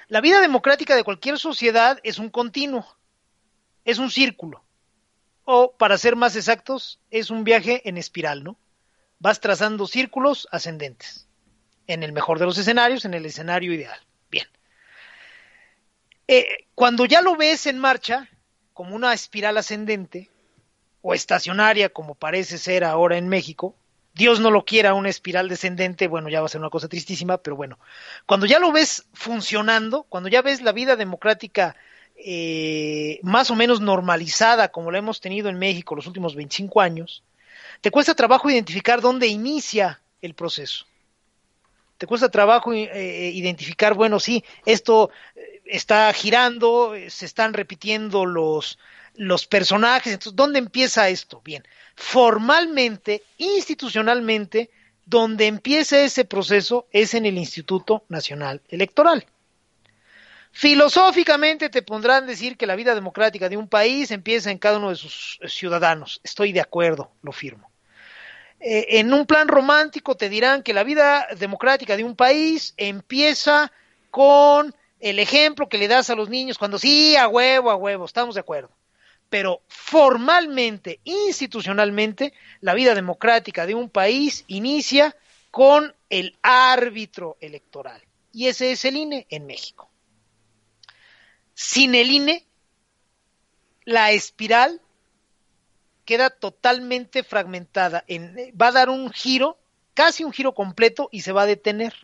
La 0.08 0.20
vida 0.20 0.40
democrática 0.40 0.96
de 0.96 1.04
cualquier 1.04 1.38
sociedad 1.38 2.00
es 2.02 2.18
un 2.18 2.30
continuo, 2.30 2.84
es 3.84 3.98
un 3.98 4.10
círculo, 4.10 4.64
o 5.44 5.70
para 5.76 5.96
ser 5.96 6.16
más 6.16 6.34
exactos, 6.34 6.98
es 7.08 7.30
un 7.30 7.44
viaje 7.44 7.88
en 7.88 7.96
espiral, 7.96 8.42
¿no? 8.42 8.58
Vas 9.20 9.38
trazando 9.38 9.86
círculos 9.86 10.48
ascendentes, 10.50 11.28
en 11.86 12.02
el 12.02 12.12
mejor 12.12 12.40
de 12.40 12.46
los 12.46 12.58
escenarios, 12.58 13.04
en 13.04 13.14
el 13.14 13.24
escenario 13.24 13.72
ideal. 13.72 14.00
Bien. 14.32 14.48
Eh, 16.26 16.66
cuando 16.74 17.04
ya 17.04 17.22
lo 17.22 17.36
ves 17.36 17.66
en 17.66 17.78
marcha, 17.78 18.28
como 18.72 18.96
una 18.96 19.14
espiral 19.14 19.58
ascendente, 19.58 20.28
o 21.02 21.14
estacionaria, 21.14 21.88
como 21.88 22.16
parece 22.16 22.58
ser 22.58 22.82
ahora 22.82 23.16
en 23.16 23.28
México, 23.28 23.76
Dios 24.14 24.40
no 24.40 24.50
lo 24.50 24.64
quiera 24.64 24.94
una 24.94 25.08
espiral 25.08 25.48
descendente, 25.48 26.08
bueno, 26.08 26.28
ya 26.28 26.40
va 26.40 26.46
a 26.46 26.48
ser 26.50 26.60
una 26.60 26.70
cosa 26.70 26.88
tristísima, 26.88 27.38
pero 27.38 27.56
bueno, 27.56 27.78
cuando 28.26 28.46
ya 28.46 28.58
lo 28.58 28.72
ves 28.72 29.06
funcionando, 29.12 30.04
cuando 30.04 30.28
ya 30.28 30.42
ves 30.42 30.60
la 30.60 30.72
vida 30.72 30.96
democrática 30.96 31.76
eh, 32.16 33.18
más 33.22 33.50
o 33.50 33.54
menos 33.54 33.80
normalizada 33.80 34.68
como 34.68 34.90
la 34.90 34.98
hemos 34.98 35.20
tenido 35.20 35.48
en 35.48 35.58
México 35.58 35.94
los 35.94 36.06
últimos 36.06 36.34
25 36.34 36.80
años, 36.80 37.24
te 37.80 37.90
cuesta 37.90 38.14
trabajo 38.14 38.50
identificar 38.50 39.00
dónde 39.00 39.26
inicia 39.26 40.00
el 40.20 40.34
proceso. 40.34 40.86
Te 41.98 42.06
cuesta 42.06 42.30
trabajo 42.30 42.72
eh, 42.72 43.30
identificar, 43.32 43.94
bueno, 43.94 44.18
sí, 44.18 44.44
esto 44.66 45.10
eh, 45.36 45.62
está 45.66 46.12
girando, 46.12 46.94
eh, 46.94 47.10
se 47.10 47.26
están 47.26 47.54
repitiendo 47.54 48.26
los, 48.26 48.78
los 49.14 49.46
personajes, 49.46 50.12
entonces, 50.12 50.36
¿dónde 50.36 50.58
empieza 50.58 51.08
esto? 51.08 51.40
Bien, 51.44 51.66
formalmente, 51.96 53.22
institucionalmente, 53.38 54.70
donde 55.04 55.46
empieza 55.46 56.00
ese 56.00 56.24
proceso 56.24 56.86
es 56.92 57.14
en 57.14 57.26
el 57.26 57.36
Instituto 57.36 58.04
Nacional 58.08 58.62
Electoral. 58.68 59.26
Filosóficamente 60.52 61.70
te 61.70 61.82
pondrán 61.82 62.26
decir 62.26 62.56
que 62.56 62.66
la 62.66 62.76
vida 62.76 62.94
democrática 62.94 63.48
de 63.48 63.56
un 63.56 63.68
país 63.68 64.10
empieza 64.10 64.50
en 64.50 64.58
cada 64.58 64.78
uno 64.78 64.90
de 64.90 64.96
sus 64.96 65.40
ciudadanos. 65.46 66.20
Estoy 66.24 66.52
de 66.52 66.60
acuerdo, 66.60 67.10
lo 67.22 67.32
firmo. 67.32 67.70
Eh, 68.60 68.98
en 68.98 69.12
un 69.12 69.26
plan 69.26 69.48
romántico 69.48 70.14
te 70.14 70.28
dirán 70.28 70.62
que 70.62 70.74
la 70.74 70.84
vida 70.84 71.26
democrática 71.38 71.96
de 71.96 72.04
un 72.04 72.14
país 72.14 72.74
empieza 72.76 73.72
con 74.10 74.74
el 75.00 75.18
ejemplo 75.18 75.68
que 75.68 75.78
le 75.78 75.88
das 75.88 76.10
a 76.10 76.14
los 76.14 76.28
niños 76.28 76.58
cuando 76.58 76.78
sí, 76.78 77.16
a 77.16 77.26
huevo, 77.28 77.70
a 77.70 77.76
huevo, 77.76 78.04
estamos 78.04 78.34
de 78.34 78.40
acuerdo 78.40 78.70
pero 79.32 79.62
formalmente, 79.66 81.00
institucionalmente, 81.04 82.34
la 82.60 82.74
vida 82.74 82.94
democrática 82.94 83.64
de 83.64 83.74
un 83.74 83.88
país 83.88 84.44
inicia 84.46 85.16
con 85.50 85.94
el 86.10 86.36
árbitro 86.42 87.38
electoral. 87.40 88.02
Y 88.30 88.48
ese 88.48 88.72
es 88.72 88.84
el 88.84 88.98
INE 88.98 89.26
en 89.30 89.46
México. 89.46 89.90
Sin 91.54 91.94
el 91.94 92.10
INE, 92.10 92.44
la 93.86 94.10
espiral 94.10 94.82
queda 96.04 96.28
totalmente 96.28 97.22
fragmentada. 97.22 98.04
En, 98.08 98.36
va 98.60 98.66
a 98.66 98.72
dar 98.72 98.90
un 98.90 99.10
giro, 99.10 99.56
casi 99.94 100.24
un 100.24 100.32
giro 100.34 100.52
completo, 100.52 101.08
y 101.10 101.22
se 101.22 101.32
va 101.32 101.44
a 101.44 101.46
detener. 101.46 101.94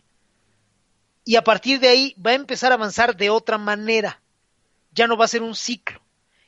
Y 1.25 1.35
a 1.35 1.43
partir 1.43 1.79
de 1.79 1.89
ahí 1.89 2.15
va 2.15 2.31
a 2.31 2.33
empezar 2.33 2.71
a 2.71 2.75
avanzar 2.75 3.15
de 3.15 3.29
otra 3.29 3.59
manera. 3.59 4.19
Ya 4.93 5.05
no 5.05 5.15
va 5.15 5.25
a 5.25 5.27
ser 5.27 5.43
un 5.43 5.53
ciclo 5.53 6.01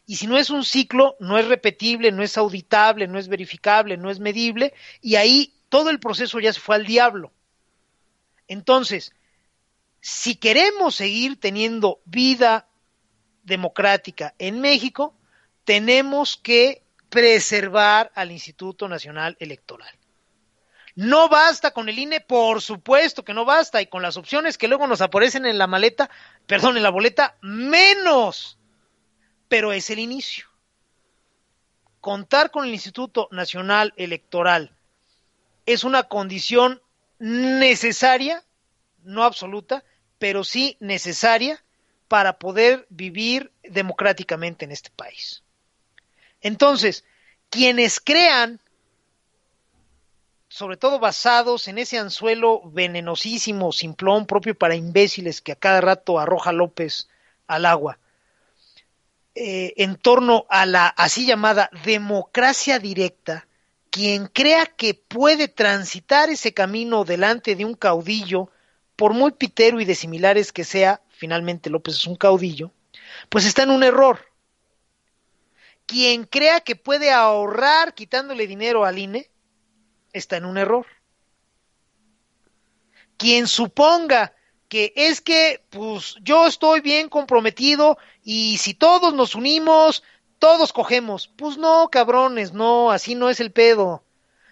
y 0.06 0.16
si 0.16 0.28
no 0.28 0.38
es 0.38 0.50
un 0.50 0.64
ciclo, 0.64 1.16
no 1.20 1.38
es 1.38 1.48
repetible, 1.48 2.12
no 2.12 2.24
es 2.24 2.38
auditable, 2.38 3.08
no 3.08 3.20
es 3.20 3.28
verificable, 3.28 3.98
no 3.98 4.10
es 4.10 4.20
medible, 4.20 4.74
y 5.02 5.16
ahí 5.16 5.54
todo 5.70 5.90
el 5.90 6.00
proceso 6.00 6.40
ya 6.40 6.52
se 6.52 6.60
fue 6.60 6.76
al 6.76 6.86
diablo. 6.86 7.32
Entonces, 8.48 9.14
si 10.02 10.36
queremos 10.36 10.96
seguir 10.96 11.40
teniendo 11.40 12.02
vida 12.06 12.68
democrática 13.44 14.34
en 14.40 14.60
México, 14.60 15.16
tenemos 15.64 16.38
que 16.38 16.84
preservar 17.10 18.12
al 18.16 18.32
Instituto 18.32 18.88
Nacional 18.88 19.38
Electoral. 19.40 19.94
No 20.96 21.30
basta 21.30 21.72
con 21.72 21.88
el 21.88 21.98
INE, 21.98 22.20
por 22.20 22.62
supuesto 22.62 23.24
que 23.24 23.34
no 23.34 23.46
basta, 23.46 23.82
y 23.82 23.88
con 23.88 24.02
las 24.02 24.18
opciones 24.18 24.58
que 24.58 24.68
luego 24.68 24.88
nos 24.88 25.02
aparecen 25.02 25.46
en 25.46 25.58
la 25.58 25.68
maleta, 25.68 26.10
perdón, 26.46 26.76
en 26.76 26.84
la 26.84 26.90
boleta, 26.90 27.38
menos 27.42 28.58
pero 29.52 29.74
es 29.74 29.90
el 29.90 30.00
inicio. 30.00 30.46
Contar 32.00 32.52
con 32.52 32.64
el 32.64 32.72
Instituto 32.72 33.28
Nacional 33.32 33.94
Electoral 33.98 34.72
es 35.66 35.84
una 35.84 36.04
condición 36.04 36.82
necesaria, 37.20 38.46
no 39.04 39.26
absoluta, 39.26 39.84
pero 40.20 40.46
sí 40.46 40.78
necesaria 40.80 41.62
para 42.08 42.40
poder 42.40 42.88
vivir 42.88 43.52
democráticamente 43.62 44.64
en 44.64 44.72
este 44.72 44.90
país. 44.90 45.44
Entonces, 46.40 47.04
quienes 47.50 48.00
crean, 48.00 48.62
sobre 50.48 50.78
todo 50.78 50.98
basados 50.98 51.68
en 51.68 51.78
ese 51.78 51.98
anzuelo 51.98 52.62
venenosísimo, 52.64 53.74
simplón, 53.74 54.28
propio 54.28 54.56
para 54.56 54.76
imbéciles 54.76 55.42
que 55.42 55.52
a 55.52 55.58
cada 55.58 55.82
rato 55.82 56.20
arroja 56.20 56.54
López 56.54 57.10
al 57.48 57.66
agua, 57.66 57.98
eh, 59.34 59.74
en 59.78 59.96
torno 59.96 60.46
a 60.50 60.66
la 60.66 60.88
así 60.88 61.26
llamada 61.26 61.70
democracia 61.86 62.80
directa, 62.80 63.48
quien 63.90 64.28
crea 64.28 64.66
que 64.66 64.94
puede 64.94 65.48
transitar 65.48 66.30
ese 66.30 66.54
camino 66.54 67.06
delante 67.06 67.56
de 67.56 67.64
un 67.64 67.74
caudillo, 67.74 68.50
por 68.98 69.14
muy 69.14 69.32
pitero 69.32 69.80
y 69.80 69.86
de 69.86 69.96
similares 69.96 70.52
que 70.52 70.64
sea, 70.64 71.02
finalmente 71.10 71.70
López 71.70 71.96
es 71.96 72.08
un 72.08 72.18
caudillo, 72.18 72.72
pues 73.30 73.46
está 73.46 73.64
en 73.64 73.72
un 73.72 73.84
error. 73.84 74.20
Quien 75.86 76.26
crea 76.26 76.60
que 76.62 76.76
puede 76.76 77.12
ahorrar 77.12 77.94
quitándole 77.94 78.48
dinero 78.48 78.86
al 78.86 79.00
INE, 79.00 79.30
está 80.14 80.38
en 80.38 80.46
un 80.46 80.58
error. 80.58 80.86
Quien 83.18 83.48
suponga 83.48 84.34
que 84.72 84.94
es 84.96 85.20
que, 85.20 85.62
pues, 85.70 86.16
yo 86.22 86.48
estoy 86.48 86.80
bien 86.80 87.10
comprometido 87.10 87.98
y 88.24 88.58
si 88.58 88.74
todos 88.74 89.14
nos 89.14 89.36
unimos, 89.36 90.02
todos 90.40 90.72
cogemos. 90.72 91.28
Pues 91.28 91.58
no, 91.58 91.90
cabrones, 91.92 92.54
no, 92.54 92.90
así 92.90 93.14
no 93.14 93.30
es 93.30 93.42
el 93.42 93.52
pedo. 93.52 94.02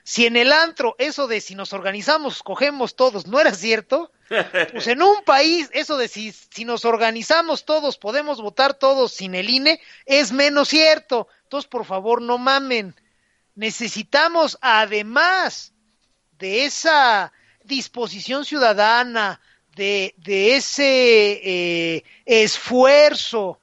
Si 0.04 0.26
en 0.26 0.36
el 0.36 0.52
antro 0.52 0.94
eso 0.98 1.28
de 1.28 1.40
si 1.40 1.56
nos 1.56 1.72
organizamos, 1.72 2.44
cogemos 2.44 2.98
todos, 2.98 3.28
no 3.28 3.40
era 3.40 3.54
cierto, 3.54 4.12
pues 4.74 4.88
en 4.88 5.02
un 5.02 5.24
país 5.24 5.70
eso 5.72 5.96
de 5.96 6.10
si, 6.10 6.34
si 6.34 6.66
nos 6.66 6.84
organizamos 6.84 7.64
todos, 7.64 7.98
podemos 7.98 8.42
votar 8.42 8.74
todos 8.74 9.14
sin 9.14 9.36
el 9.36 9.50
INE, 9.50 9.80
es 10.06 10.34
menos 10.34 10.68
cierto. 10.68 11.30
Entonces, 11.44 11.70
por 11.70 11.86
favor, 11.86 12.22
no 12.22 12.38
mamen. 12.38 12.94
Necesitamos, 13.56 14.58
además 14.60 15.72
de 16.38 16.66
esa 16.66 17.32
disposición 17.64 18.44
ciudadana, 18.44 19.40
de, 19.80 20.56
ese 20.56 21.42
eh, 21.44 22.04
esfuerzo 22.26 23.60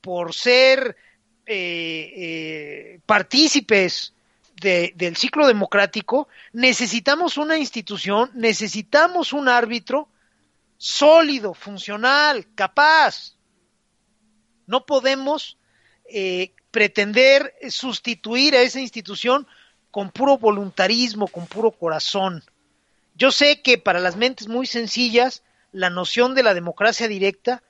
por 0.00 0.32
ser 0.32 0.96
eh, 1.44 2.12
eh, 2.16 3.00
partícipes 3.04 4.14
de, 4.60 4.92
del 4.94 5.16
ciclo 5.16 5.46
democrático, 5.46 6.28
necesitamos 6.52 7.36
una 7.36 7.58
institución, 7.58 8.30
necesitamos 8.34 9.32
un 9.32 9.48
árbitro 9.48 10.08
sólido, 10.78 11.52
funcional, 11.52 12.46
capaz. 12.54 13.36
No 14.66 14.86
podemos 14.86 15.58
pretender 16.70 17.52
sustituir 17.68 18.54
a 18.54 18.62
esa 18.62 18.78
institución 18.80 19.46
con 19.90 20.10
puro 20.10 20.38
voluntarismo, 20.38 21.26
con 21.26 21.46
puro 21.46 21.72
corazón. 21.72 22.44
Yo 23.16 23.32
sé 23.32 23.60
que 23.62 23.78
para 23.78 23.98
las 23.98 24.14
mentes 24.14 24.46
muy 24.46 24.66
sencillas 24.66 25.42
la 25.76 25.90
noción 25.90 26.34
de 26.34 26.42
la 26.42 26.54
democracia 26.54 27.06
directa, 27.06 27.62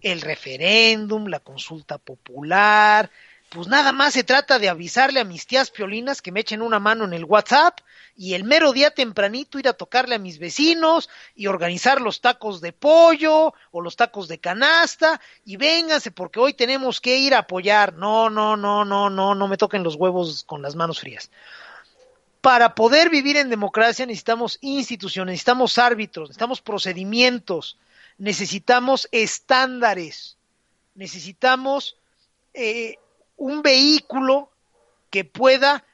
el 0.00 0.20
referéndum, 0.20 1.26
la 1.26 1.40
consulta 1.40 1.98
popular, 1.98 3.10
pues 3.48 3.66
nada 3.66 3.90
más 3.90 4.12
se 4.12 4.22
trata 4.22 4.60
de 4.60 4.68
avisarle 4.68 5.18
a 5.18 5.24
mis 5.24 5.44
tías 5.44 5.72
piolinas 5.72 6.22
que 6.22 6.30
me 6.30 6.40
echen 6.40 6.62
una 6.62 6.78
mano 6.78 7.04
en 7.04 7.14
el 7.14 7.24
WhatsApp 7.24 7.80
y 8.14 8.34
el 8.34 8.44
mero 8.44 8.72
día 8.72 8.92
tempranito 8.92 9.58
ir 9.58 9.66
a 9.66 9.72
tocarle 9.72 10.14
a 10.14 10.20
mis 10.20 10.38
vecinos 10.38 11.10
y 11.34 11.48
organizar 11.48 12.00
los 12.00 12.20
tacos 12.20 12.60
de 12.60 12.72
pollo 12.72 13.54
o 13.72 13.80
los 13.80 13.96
tacos 13.96 14.28
de 14.28 14.38
canasta 14.38 15.20
y 15.44 15.56
vénganse 15.56 16.12
porque 16.12 16.38
hoy 16.38 16.54
tenemos 16.54 17.00
que 17.00 17.16
ir 17.16 17.34
a 17.34 17.38
apoyar. 17.38 17.94
No, 17.94 18.30
no, 18.30 18.56
no, 18.56 18.84
no, 18.84 19.10
no, 19.10 19.34
no 19.34 19.48
me 19.48 19.56
toquen 19.56 19.82
los 19.82 19.96
huevos 19.96 20.44
con 20.44 20.62
las 20.62 20.76
manos 20.76 21.00
frías 21.00 21.28
para 22.40 22.74
poder 22.74 23.10
vivir 23.10 23.36
en 23.36 23.50
democracia 23.50 24.06
necesitamos 24.06 24.58
instituciones, 24.60 25.32
necesitamos 25.32 25.78
árbitros, 25.78 26.28
necesitamos 26.28 26.60
procedimientos, 26.60 27.78
necesitamos 28.16 29.08
estándares, 29.12 30.36
necesitamos 30.94 31.96
eh, 32.54 32.96
un 33.36 33.62
vehículo 33.62 34.50
que 35.10 35.24
pueda 35.24 35.84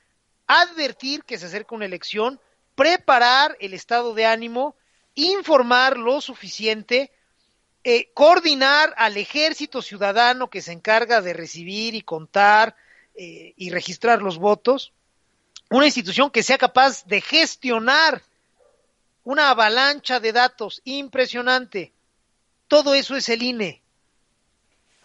advertir 0.46 1.24
que 1.24 1.38
se 1.38 1.46
acerca 1.46 1.74
una 1.74 1.86
elección, 1.86 2.40
preparar 2.74 3.56
el 3.60 3.74
estado 3.74 4.14
de 4.14 4.26
ánimo, 4.26 4.74
informar 5.14 5.96
lo 5.96 6.20
suficiente, 6.20 7.12
eh, 7.84 8.10
coordinar 8.14 8.94
al 8.96 9.16
ejército 9.16 9.82
ciudadano 9.82 10.50
que 10.50 10.62
se 10.62 10.72
encarga 10.72 11.20
de 11.20 11.32
recibir 11.32 11.94
y 11.94 12.02
contar 12.02 12.76
eh, 13.14 13.54
y 13.56 13.70
registrar 13.70 14.22
los 14.22 14.38
votos, 14.38 14.92
una 15.70 15.86
institución 15.86 16.30
que 16.30 16.42
sea 16.42 16.58
capaz 16.58 17.04
de 17.06 17.20
gestionar 17.20 18.22
una 19.24 19.50
avalancha 19.50 20.20
de 20.20 20.32
datos 20.32 20.80
impresionante. 20.84 21.92
Todo 22.68 22.94
eso 22.94 23.16
es 23.16 23.28
el 23.28 23.42
INE. 23.42 23.82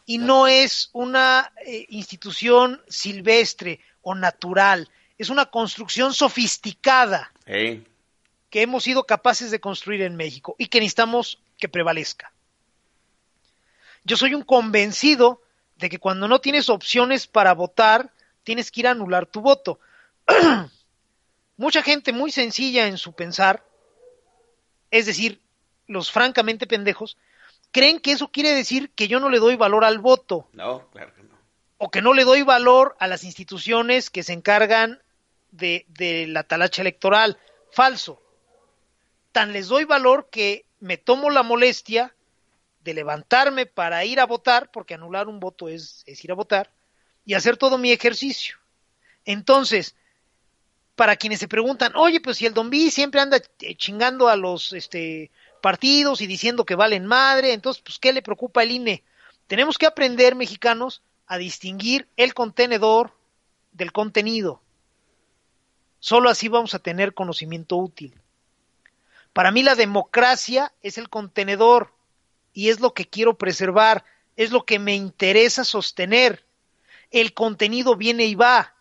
Y 0.05 0.17
no 0.17 0.47
es 0.47 0.89
una 0.91 1.51
eh, 1.65 1.85
institución 1.89 2.81
silvestre 2.87 3.79
o 4.01 4.15
natural. 4.15 4.89
Es 5.17 5.29
una 5.29 5.45
construcción 5.45 6.13
sofisticada 6.13 7.31
Hey. 7.45 7.85
que 8.49 8.61
hemos 8.61 8.83
sido 8.83 9.05
capaces 9.05 9.51
de 9.51 9.59
construir 9.59 10.01
en 10.01 10.15
México 10.15 10.55
y 10.57 10.67
que 10.67 10.79
necesitamos 10.79 11.39
que 11.57 11.69
prevalezca. 11.69 12.31
Yo 14.03 14.17
soy 14.17 14.33
un 14.33 14.43
convencido 14.43 15.41
de 15.77 15.89
que 15.89 15.99
cuando 15.99 16.27
no 16.27 16.39
tienes 16.41 16.69
opciones 16.69 17.27
para 17.27 17.53
votar, 17.53 18.11
tienes 18.43 18.71
que 18.71 18.81
ir 18.81 18.87
a 18.87 18.91
anular 18.91 19.25
tu 19.25 19.41
voto. 19.41 19.79
mucha 21.57 21.81
gente 21.81 22.13
muy 22.13 22.31
sencilla 22.31 22.87
en 22.87 22.97
su 22.97 23.13
pensar, 23.13 23.65
es 24.91 25.05
decir, 25.05 25.41
los 25.87 26.11
francamente 26.11 26.67
pendejos, 26.67 27.17
creen 27.71 27.99
que 27.99 28.11
eso 28.11 28.29
quiere 28.29 28.53
decir 28.53 28.91
que 28.91 29.07
yo 29.07 29.19
no 29.19 29.29
le 29.29 29.39
doy 29.39 29.55
valor 29.55 29.83
al 29.85 29.99
voto 29.99 30.47
No, 30.53 30.89
claro 30.91 31.13
que 31.13 31.23
no. 31.23 31.35
o 31.77 31.91
que 31.91 32.01
no 32.01 32.13
le 32.13 32.23
doy 32.23 32.41
valor 32.43 32.95
a 32.99 33.07
las 33.07 33.23
instituciones 33.23 34.09
que 34.09 34.23
se 34.23 34.33
encargan 34.33 35.01
de, 35.51 35.85
de 35.89 36.27
la 36.27 36.43
talacha 36.43 36.81
electoral. 36.81 37.37
Falso. 37.71 38.21
Tan 39.31 39.53
les 39.53 39.67
doy 39.67 39.83
valor 39.85 40.29
que 40.31 40.65
me 40.79 40.97
tomo 40.97 41.29
la 41.29 41.43
molestia 41.43 42.15
de 42.83 42.93
levantarme 42.93 43.65
para 43.65 44.05
ir 44.05 44.19
a 44.19 44.25
votar, 44.25 44.71
porque 44.71 44.93
anular 44.93 45.27
un 45.27 45.39
voto 45.39 45.67
es, 45.69 46.03
es 46.05 46.23
ir 46.23 46.31
a 46.31 46.35
votar, 46.35 46.71
y 47.25 47.33
hacer 47.33 47.57
todo 47.57 47.77
mi 47.77 47.91
ejercicio. 47.91 48.57
Entonces, 49.25 49.95
para 50.99 51.15
quienes 51.15 51.39
se 51.39 51.47
preguntan, 51.47 51.93
oye, 51.95 52.19
pues 52.19 52.35
si 52.35 52.45
el 52.45 52.53
Don 52.53 52.69
B 52.69 52.91
siempre 52.91 53.21
anda 53.21 53.37
eh, 53.61 53.75
chingando 53.75 54.27
a 54.27 54.35
los 54.35 54.73
este, 54.73 55.31
partidos 55.61 56.19
y 56.19 56.27
diciendo 56.27 56.65
que 56.65 56.75
valen 56.75 57.05
madre, 57.05 57.53
entonces, 57.53 57.81
pues, 57.81 57.99
¿qué 57.99 58.11
le 58.11 58.21
preocupa 58.21 58.59
al 58.59 58.71
INE? 58.71 59.05
Tenemos 59.47 59.77
que 59.77 59.85
aprender, 59.85 60.35
mexicanos, 60.35 61.01
a 61.25 61.37
distinguir 61.37 62.09
el 62.17 62.33
contenedor 62.33 63.13
del 63.71 63.93
contenido. 63.93 64.61
Solo 65.99 66.29
así 66.29 66.49
vamos 66.49 66.73
a 66.73 66.79
tener 66.79 67.13
conocimiento 67.13 67.77
útil. 67.77 68.13
Para 69.31 69.51
mí 69.51 69.63
la 69.63 69.75
democracia 69.75 70.73
es 70.81 70.97
el 70.97 71.07
contenedor 71.07 71.93
y 72.51 72.67
es 72.67 72.81
lo 72.81 72.93
que 72.93 73.07
quiero 73.07 73.37
preservar, 73.37 74.03
es 74.35 74.51
lo 74.51 74.65
que 74.65 74.79
me 74.79 74.95
interesa 74.95 75.63
sostener. 75.63 76.43
El 77.09 77.33
contenido 77.33 77.95
viene 77.95 78.25
y 78.25 78.35
va. 78.35 78.75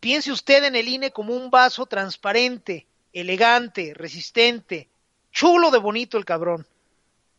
Piense 0.00 0.30
usted 0.30 0.64
en 0.64 0.76
el 0.76 0.88
INE 0.88 1.10
como 1.10 1.34
un 1.34 1.50
vaso 1.50 1.86
transparente, 1.86 2.86
elegante, 3.12 3.94
resistente, 3.94 4.88
chulo 5.32 5.70
de 5.70 5.78
bonito 5.78 6.18
el 6.18 6.24
cabrón. 6.24 6.66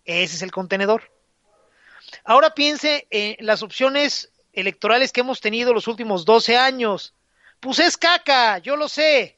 Ese 0.06 0.36
es 0.36 0.42
el 0.42 0.52
contenedor. 0.52 1.04
Ahora 2.24 2.54
piense 2.54 3.08
en 3.10 3.46
las 3.46 3.64
opciones 3.64 4.32
electorales 4.54 5.12
que 5.12 5.22
hemos 5.22 5.40
tenido 5.42 5.74
los 5.74 5.88
últimos 5.88 6.26
12 6.26 6.58
años. 6.58 7.14
Pues 7.60 7.80
es 7.80 7.98
caca, 7.98 8.58
yo 8.60 8.76
lo 8.76 8.90
sé. 8.90 9.38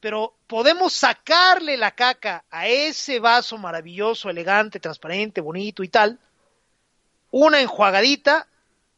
Pero 0.00 0.36
podemos 0.46 0.92
sacarle 0.92 1.76
la 1.76 1.92
caca 1.92 2.44
a 2.50 2.66
ese 2.66 3.18
vaso 3.18 3.56
maravilloso, 3.56 4.28
elegante, 4.28 4.78
transparente, 4.78 5.40
bonito 5.40 5.82
y 5.82 5.88
tal. 5.88 6.18
Una 7.30 7.60
enjuagadita, 7.60 8.46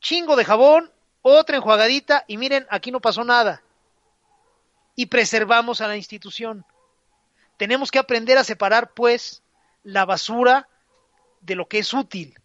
chingo 0.01 0.37
de 0.37 0.45
jabón, 0.45 0.91
otra 1.23 1.57
enjuagadita 1.57 2.25
y 2.27 2.37
miren, 2.37 2.67
aquí 2.71 2.91
no 2.91 3.01
pasó 3.01 3.25
nada. 3.25 3.63
Y 4.95 5.07
preservamos 5.07 5.81
a 5.81 5.89
la 5.89 5.97
institución. 5.97 6.65
Tenemos 7.57 7.91
que 7.91 7.99
aprender 7.99 8.39
a 8.39 8.45
separar, 8.45 8.93
pues, 8.95 9.43
la 9.83 10.05
basura 10.05 10.69
de 11.41 11.55
lo 11.55 11.69
que 11.69 11.79
es 11.79 11.93
útil. 11.93 12.39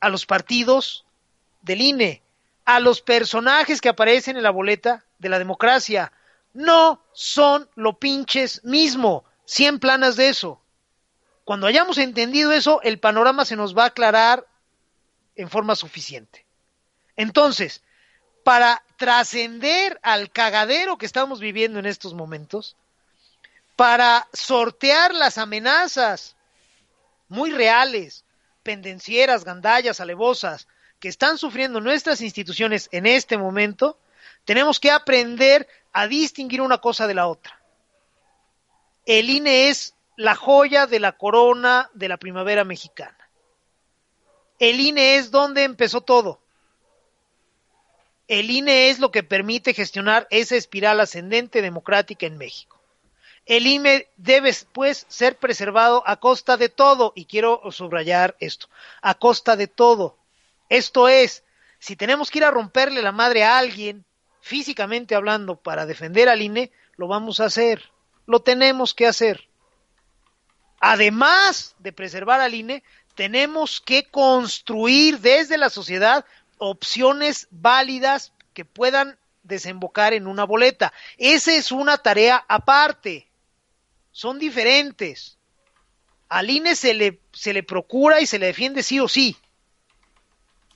A 0.00 0.08
los 0.08 0.26
partidos 0.26 1.04
del 1.62 1.80
INE, 1.80 2.22
a 2.64 2.80
los 2.80 3.00
personajes 3.00 3.80
que 3.80 3.88
aparecen 3.88 4.36
en 4.36 4.42
la 4.42 4.50
boleta 4.50 5.04
de 5.18 5.28
la 5.28 5.38
democracia. 5.38 6.12
No 6.52 7.02
son 7.12 7.68
lo 7.74 7.98
pinches 7.98 8.62
mismo. 8.64 9.24
Cien 9.44 9.78
planas 9.78 10.16
de 10.16 10.28
eso. 10.28 10.60
Cuando 11.44 11.66
hayamos 11.66 11.98
entendido 11.98 12.52
eso, 12.52 12.80
el 12.82 12.98
panorama 12.98 13.44
se 13.44 13.56
nos 13.56 13.76
va 13.76 13.84
a 13.84 13.88
aclarar 13.88 14.46
en 15.34 15.48
forma 15.48 15.74
suficiente. 15.74 16.41
Entonces, 17.22 17.82
para 18.42 18.82
trascender 18.96 20.00
al 20.02 20.32
cagadero 20.32 20.98
que 20.98 21.06
estamos 21.06 21.38
viviendo 21.38 21.78
en 21.78 21.86
estos 21.86 22.14
momentos, 22.14 22.76
para 23.76 24.26
sortear 24.32 25.14
las 25.14 25.38
amenazas 25.38 26.34
muy 27.28 27.52
reales, 27.52 28.24
pendencieras, 28.64 29.44
gandallas, 29.44 30.00
alevosas, 30.00 30.66
que 30.98 31.08
están 31.08 31.38
sufriendo 31.38 31.80
nuestras 31.80 32.20
instituciones 32.22 32.88
en 32.90 33.06
este 33.06 33.38
momento, 33.38 34.00
tenemos 34.44 34.80
que 34.80 34.90
aprender 34.90 35.68
a 35.92 36.08
distinguir 36.08 36.60
una 36.60 36.78
cosa 36.78 37.06
de 37.06 37.14
la 37.14 37.28
otra. 37.28 37.56
El 39.06 39.30
INE 39.30 39.68
es 39.68 39.94
la 40.16 40.34
joya 40.34 40.88
de 40.88 40.98
la 40.98 41.12
corona 41.12 41.88
de 41.94 42.08
la 42.08 42.16
primavera 42.16 42.64
mexicana. 42.64 43.30
El 44.58 44.80
INE 44.80 45.18
es 45.18 45.30
donde 45.30 45.62
empezó 45.62 46.00
todo. 46.00 46.41
El 48.32 48.50
INE 48.50 48.88
es 48.88 48.98
lo 48.98 49.10
que 49.10 49.22
permite 49.22 49.74
gestionar 49.74 50.26
esa 50.30 50.56
espiral 50.56 51.00
ascendente 51.00 51.60
democrática 51.60 52.24
en 52.24 52.38
México. 52.38 52.80
El 53.44 53.66
INE 53.66 54.08
debe, 54.16 54.56
pues, 54.72 55.04
ser 55.10 55.36
preservado 55.36 56.02
a 56.06 56.16
costa 56.16 56.56
de 56.56 56.70
todo, 56.70 57.12
y 57.14 57.26
quiero 57.26 57.60
subrayar 57.70 58.34
esto, 58.40 58.70
a 59.02 59.12
costa 59.16 59.54
de 59.54 59.66
todo. 59.66 60.16
Esto 60.70 61.10
es, 61.10 61.44
si 61.78 61.94
tenemos 61.94 62.30
que 62.30 62.38
ir 62.38 62.46
a 62.46 62.50
romperle 62.50 63.02
la 63.02 63.12
madre 63.12 63.44
a 63.44 63.58
alguien, 63.58 64.02
físicamente 64.40 65.14
hablando, 65.14 65.56
para 65.56 65.84
defender 65.84 66.30
al 66.30 66.40
INE, 66.40 66.72
lo 66.96 67.08
vamos 67.08 67.38
a 67.38 67.44
hacer. 67.44 67.90
Lo 68.24 68.40
tenemos 68.40 68.94
que 68.94 69.06
hacer. 69.06 69.46
Además 70.80 71.74
de 71.80 71.92
preservar 71.92 72.40
al 72.40 72.54
INE, 72.54 72.82
tenemos 73.14 73.78
que 73.78 74.04
construir 74.04 75.18
desde 75.20 75.58
la 75.58 75.68
sociedad 75.68 76.24
opciones 76.64 77.48
válidas 77.50 78.32
que 78.54 78.64
puedan 78.64 79.18
desembocar 79.42 80.12
en 80.12 80.28
una 80.28 80.44
boleta. 80.44 80.92
Esa 81.18 81.52
es 81.54 81.72
una 81.72 81.98
tarea 81.98 82.44
aparte. 82.48 83.26
Son 84.12 84.38
diferentes. 84.38 85.38
Al 86.28 86.50
INE 86.50 86.76
se 86.76 86.94
le, 86.94 87.20
se 87.32 87.52
le 87.52 87.64
procura 87.64 88.20
y 88.20 88.26
se 88.26 88.38
le 88.38 88.46
defiende 88.46 88.84
sí 88.84 89.00
o 89.00 89.08
sí. 89.08 89.36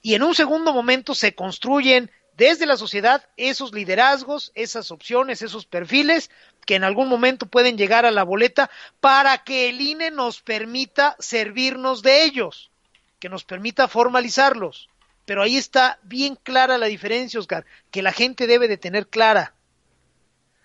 Y 0.03 0.14
en 0.14 0.24
un 0.24 0.34
segundo 0.34 0.72
momento 0.72 1.14
se 1.14 1.37
construyen 1.37 2.11
desde 2.37 2.66
la 2.66 2.76
sociedad 2.76 3.24
esos 3.37 3.72
liderazgos, 3.72 4.51
esas 4.57 4.91
opciones, 4.91 5.41
esos 5.41 5.66
perfiles 5.66 6.32
que 6.66 6.74
en 6.74 6.82
algún 6.82 7.09
momento 7.09 7.47
pueden 7.47 7.78
llegar 7.78 8.07
a 8.07 8.11
la 8.11 8.24
boleta 8.24 8.70
para 8.99 9.39
que 9.45 9.68
el 9.68 9.80
INE 9.80 10.11
nos 10.11 10.43
permita 10.43 11.14
servirnos 11.20 12.03
de 12.03 12.24
ellos, 12.24 12.72
que 13.20 13.28
nos 13.28 13.45
permita 13.45 13.87
formalizarlos. 13.87 14.89
Pero 15.27 15.43
ahí 15.43 15.57
está 15.57 15.99
bien 16.05 16.37
clara 16.37 16.79
la 16.79 16.87
diferencia, 16.87 17.41
Oscar, 17.41 17.66
que 17.91 18.01
la 18.01 18.12
gente 18.12 18.47
debe 18.47 18.68
de 18.68 18.79
tener 18.79 19.09
clara. 19.09 19.55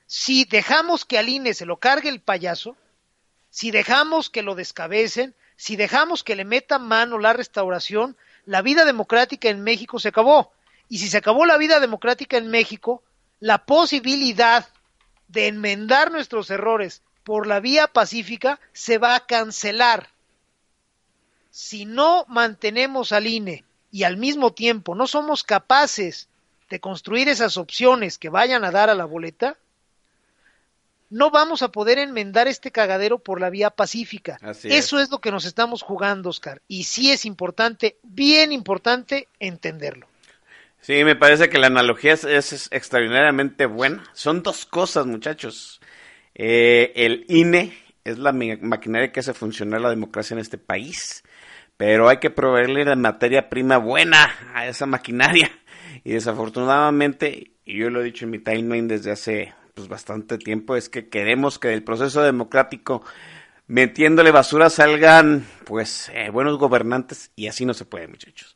Si 0.05 0.45
dejamos 0.45 1.03
que 1.03 1.17
al 1.17 1.29
INE 1.29 1.55
se 1.55 1.65
lo 1.65 1.77
cargue 1.77 2.09
el 2.09 2.21
payaso, 2.21 2.77
si 3.49 3.71
dejamos 3.71 4.29
que 4.29 4.43
lo 4.43 4.53
descabecen, 4.53 5.33
si 5.57 5.75
dejamos 5.75 6.23
que 6.23 6.35
le 6.35 6.45
metan 6.45 6.87
mano 6.87 7.17
la 7.17 7.33
restauración, 7.33 8.15
la 8.45 8.61
vida 8.61 8.85
democrática 8.85 9.49
en 9.49 9.63
México 9.63 9.99
se 9.99 10.09
acabó. 10.09 10.53
Y 10.89 10.99
si 10.99 11.09
se 11.09 11.17
acabó 11.17 11.45
la 11.45 11.57
vida 11.57 11.79
democrática 11.79 12.37
en 12.37 12.47
México, 12.47 13.03
la 13.39 13.65
posibilidad 13.65 14.67
de 15.27 15.47
enmendar 15.47 16.11
nuestros 16.11 16.51
errores 16.51 17.01
por 17.23 17.47
la 17.47 17.59
vía 17.59 17.87
pacífica 17.87 18.59
se 18.73 18.99
va 18.99 19.15
a 19.15 19.25
cancelar. 19.25 20.09
Si 21.49 21.85
no 21.85 22.25
mantenemos 22.27 23.11
al 23.11 23.25
INE 23.25 23.63
y 23.91 24.03
al 24.03 24.17
mismo 24.17 24.53
tiempo 24.53 24.95
no 24.95 25.07
somos 25.07 25.43
capaces 25.43 26.27
de 26.69 26.79
construir 26.79 27.27
esas 27.27 27.57
opciones 27.57 28.17
que 28.17 28.29
vayan 28.29 28.63
a 28.63 28.71
dar 28.71 28.89
a 28.89 28.95
la 28.95 29.05
boleta, 29.05 29.57
no 31.09 31.29
vamos 31.29 31.61
a 31.61 31.71
poder 31.71 31.99
enmendar 31.99 32.47
este 32.47 32.71
cagadero 32.71 33.19
por 33.19 33.41
la 33.41 33.49
vía 33.49 33.69
pacífica. 33.69 34.39
Eso 34.41 34.97
es. 34.97 35.03
es 35.03 35.11
lo 35.11 35.19
que 35.19 35.31
nos 35.31 35.43
estamos 35.43 35.83
jugando, 35.83 36.29
Oscar. 36.29 36.61
Y 36.69 36.85
sí 36.85 37.11
es 37.11 37.25
importante, 37.25 37.97
bien 38.01 38.53
importante, 38.53 39.27
entenderlo. 39.39 40.07
Sí, 40.79 41.03
me 41.03 41.15
parece 41.15 41.49
que 41.49 41.59
la 41.59 41.67
analogía 41.67 42.13
es, 42.13 42.69
extraordinariamente 42.71 43.65
buena. 43.65 44.03
Son 44.13 44.41
dos 44.41 44.65
cosas, 44.65 45.05
muchachos. 45.05 45.81
Eh, 46.33 46.93
el 46.95 47.25
INE 47.27 47.77
es 48.03 48.17
la 48.17 48.31
maquinaria 48.31 49.11
que 49.11 49.19
hace 49.19 49.33
funcionar 49.33 49.81
la 49.81 49.89
democracia 49.91 50.33
en 50.33 50.39
este 50.39 50.57
país, 50.57 51.23
pero 51.81 52.09
hay 52.09 52.17
que 52.17 52.29
proveerle 52.29 52.85
la 52.85 52.95
materia 52.95 53.49
prima 53.49 53.77
buena 53.77 54.29
a 54.53 54.67
esa 54.67 54.85
maquinaria. 54.85 55.49
Y 56.03 56.11
desafortunadamente, 56.11 57.53
y 57.65 57.79
yo 57.79 57.89
lo 57.89 58.01
he 58.01 58.03
dicho 58.03 58.25
en 58.25 58.29
mi 58.29 58.37
timeline 58.37 58.87
desde 58.87 59.09
hace 59.09 59.55
pues, 59.73 59.87
bastante 59.87 60.37
tiempo, 60.37 60.75
es 60.75 60.89
que 60.89 61.09
queremos 61.09 61.57
que 61.57 61.69
del 61.69 61.83
proceso 61.83 62.21
democrático 62.21 63.03
metiéndole 63.65 64.29
basura 64.29 64.69
salgan 64.69 65.47
pues 65.65 66.11
eh, 66.13 66.29
buenos 66.29 66.59
gobernantes 66.59 67.31
y 67.35 67.47
así 67.47 67.65
no 67.65 67.73
se 67.73 67.85
puede, 67.85 68.07
muchachos. 68.07 68.55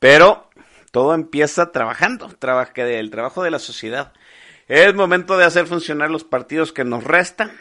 Pero 0.00 0.50
todo 0.90 1.14
empieza 1.14 1.70
trabajando, 1.70 2.26
trabaja 2.40 2.72
el 2.82 3.08
trabajo 3.10 3.44
de 3.44 3.52
la 3.52 3.60
sociedad. 3.60 4.12
Es 4.66 4.92
momento 4.96 5.38
de 5.38 5.44
hacer 5.44 5.68
funcionar 5.68 6.10
los 6.10 6.24
partidos 6.24 6.72
que 6.72 6.82
nos 6.82 7.04
restan, 7.04 7.52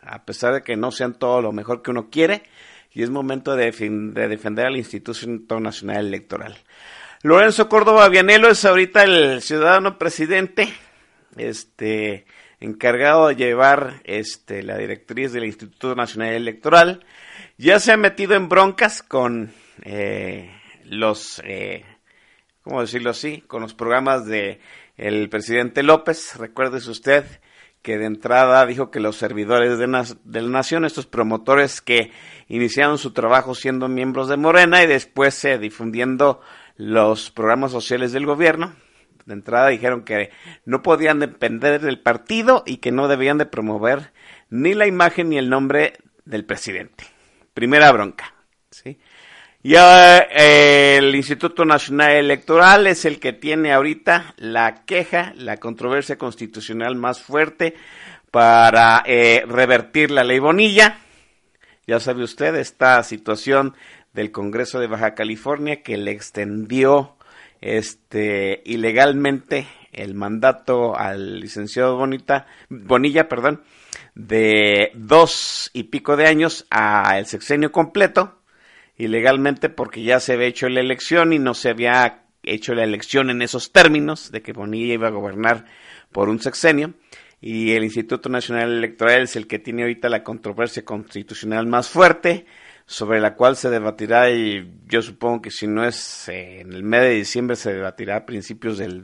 a 0.00 0.24
pesar 0.24 0.54
de 0.54 0.62
que 0.62 0.78
no 0.78 0.90
sean 0.90 1.12
todo 1.12 1.42
lo 1.42 1.52
mejor 1.52 1.82
que 1.82 1.90
uno 1.90 2.08
quiere, 2.08 2.44
y 2.92 3.02
es 3.02 3.10
momento 3.10 3.56
de, 3.56 3.70
de 3.70 4.28
defender 4.28 4.66
al 4.66 4.76
Instituto 4.76 5.60
Nacional 5.60 6.06
Electoral. 6.06 6.56
Lorenzo 7.22 7.68
Córdoba 7.68 8.08
Vianelo 8.08 8.48
es 8.48 8.64
ahorita 8.64 9.04
el 9.04 9.42
ciudadano 9.42 9.98
presidente, 9.98 10.72
este, 11.36 12.26
encargado 12.60 13.28
de 13.28 13.36
llevar 13.36 14.00
este, 14.04 14.62
la 14.62 14.76
directriz 14.76 15.32
del 15.32 15.44
Instituto 15.44 15.94
Nacional 15.94 16.34
Electoral. 16.34 17.04
Ya 17.56 17.80
se 17.80 17.92
ha 17.92 17.96
metido 17.96 18.34
en 18.34 18.48
broncas 18.48 19.02
con 19.02 19.52
eh, 19.82 20.50
los 20.84 21.42
eh, 21.44 21.84
¿cómo 22.68 22.82
decirlo 22.82 23.10
así?, 23.10 23.42
con 23.46 23.62
los 23.62 23.72
programas 23.72 24.26
de 24.26 24.60
presidente 25.30 25.82
López. 25.82 26.36
Recuérdese 26.36 26.90
usted 26.90 27.24
que 27.82 27.98
de 27.98 28.06
entrada 28.06 28.66
dijo 28.66 28.90
que 28.90 29.00
los 29.00 29.16
servidores 29.16 29.78
de, 29.78 29.86
la 29.86 30.48
nación, 30.48 30.84
estos 30.84 31.06
promotores 31.06 31.80
que 31.80 32.10
iniciaron 32.48 32.98
su 32.98 33.12
trabajo 33.12 33.54
siendo 33.54 33.88
miembros 33.88 34.28
de 34.28 34.36
Morena 34.36 34.82
y 34.82 34.86
después 34.86 35.44
eh, 35.44 35.58
difundiendo 35.58 36.40
los 36.76 37.30
programas 37.30 37.72
sociales 37.72 38.12
del 38.12 38.26
gobierno, 38.26 38.74
de 39.26 39.34
entrada 39.34 39.68
dijeron 39.68 40.04
que 40.04 40.30
no 40.64 40.82
podían 40.82 41.18
depender 41.18 41.80
del 41.80 42.00
partido 42.00 42.62
y 42.66 42.78
que 42.78 42.92
no 42.92 43.08
debían 43.08 43.38
de 43.38 43.46
promover 43.46 44.12
ni 44.48 44.74
la 44.74 44.86
imagen 44.86 45.28
ni 45.28 45.38
el 45.38 45.50
nombre 45.50 45.98
del 46.24 46.44
presidente. 46.44 47.04
Primera 47.52 47.92
bronca, 47.92 48.34
¿sí? 48.70 48.98
Ya 49.60 50.18
el 50.18 51.16
Instituto 51.16 51.64
Nacional 51.64 52.12
Electoral 52.12 52.86
es 52.86 53.04
el 53.04 53.18
que 53.18 53.32
tiene 53.32 53.72
ahorita 53.72 54.34
la 54.36 54.84
queja, 54.84 55.32
la 55.36 55.56
controversia 55.56 56.16
constitucional 56.16 56.94
más 56.94 57.20
fuerte 57.20 57.74
para 58.30 59.02
eh, 59.04 59.42
revertir 59.48 60.12
la 60.12 60.22
ley 60.22 60.38
Bonilla. 60.38 61.00
Ya 61.88 61.98
sabe 61.98 62.22
usted 62.22 62.54
esta 62.54 63.02
situación 63.02 63.74
del 64.12 64.30
Congreso 64.30 64.78
de 64.78 64.86
Baja 64.86 65.14
California 65.14 65.82
que 65.82 65.96
le 65.96 66.12
extendió 66.12 67.16
este 67.60 68.62
ilegalmente 68.64 69.66
el 69.90 70.14
mandato 70.14 70.96
al 70.96 71.40
licenciado 71.40 71.96
Bonita, 71.96 72.46
Bonilla, 72.68 73.28
perdón, 73.28 73.64
de 74.14 74.92
dos 74.94 75.70
y 75.72 75.84
pico 75.84 76.16
de 76.16 76.28
años 76.28 76.64
a 76.70 77.24
sexenio 77.24 77.72
completo 77.72 78.37
ilegalmente 78.98 79.68
porque 79.68 80.02
ya 80.02 80.20
se 80.20 80.34
había 80.34 80.48
hecho 80.48 80.68
la 80.68 80.80
elección 80.80 81.32
y 81.32 81.38
no 81.38 81.54
se 81.54 81.70
había 81.70 82.24
hecho 82.42 82.74
la 82.74 82.84
elección 82.84 83.30
en 83.30 83.42
esos 83.42 83.72
términos 83.72 84.30
de 84.32 84.42
que 84.42 84.52
Bonilla 84.52 84.94
iba 84.94 85.08
a 85.08 85.12
gobernar 85.12 85.64
por 86.12 86.28
un 86.28 86.40
sexenio. 86.40 86.94
Y 87.40 87.72
el 87.72 87.84
Instituto 87.84 88.28
Nacional 88.28 88.72
Electoral 88.72 89.22
es 89.22 89.36
el 89.36 89.46
que 89.46 89.60
tiene 89.60 89.82
ahorita 89.82 90.08
la 90.08 90.24
controversia 90.24 90.84
constitucional 90.84 91.66
más 91.68 91.88
fuerte 91.88 92.46
sobre 92.84 93.20
la 93.20 93.34
cual 93.34 93.54
se 93.54 93.70
debatirá 93.70 94.30
y 94.30 94.80
yo 94.86 95.02
supongo 95.02 95.42
que 95.42 95.50
si 95.50 95.66
no 95.66 95.84
es 95.84 96.28
eh, 96.30 96.60
en 96.60 96.72
el 96.72 96.82
mes 96.82 97.02
de 97.02 97.10
diciembre 97.10 97.54
se 97.54 97.74
debatirá 97.74 98.16
a 98.16 98.26
principios 98.26 98.78
del 98.78 99.02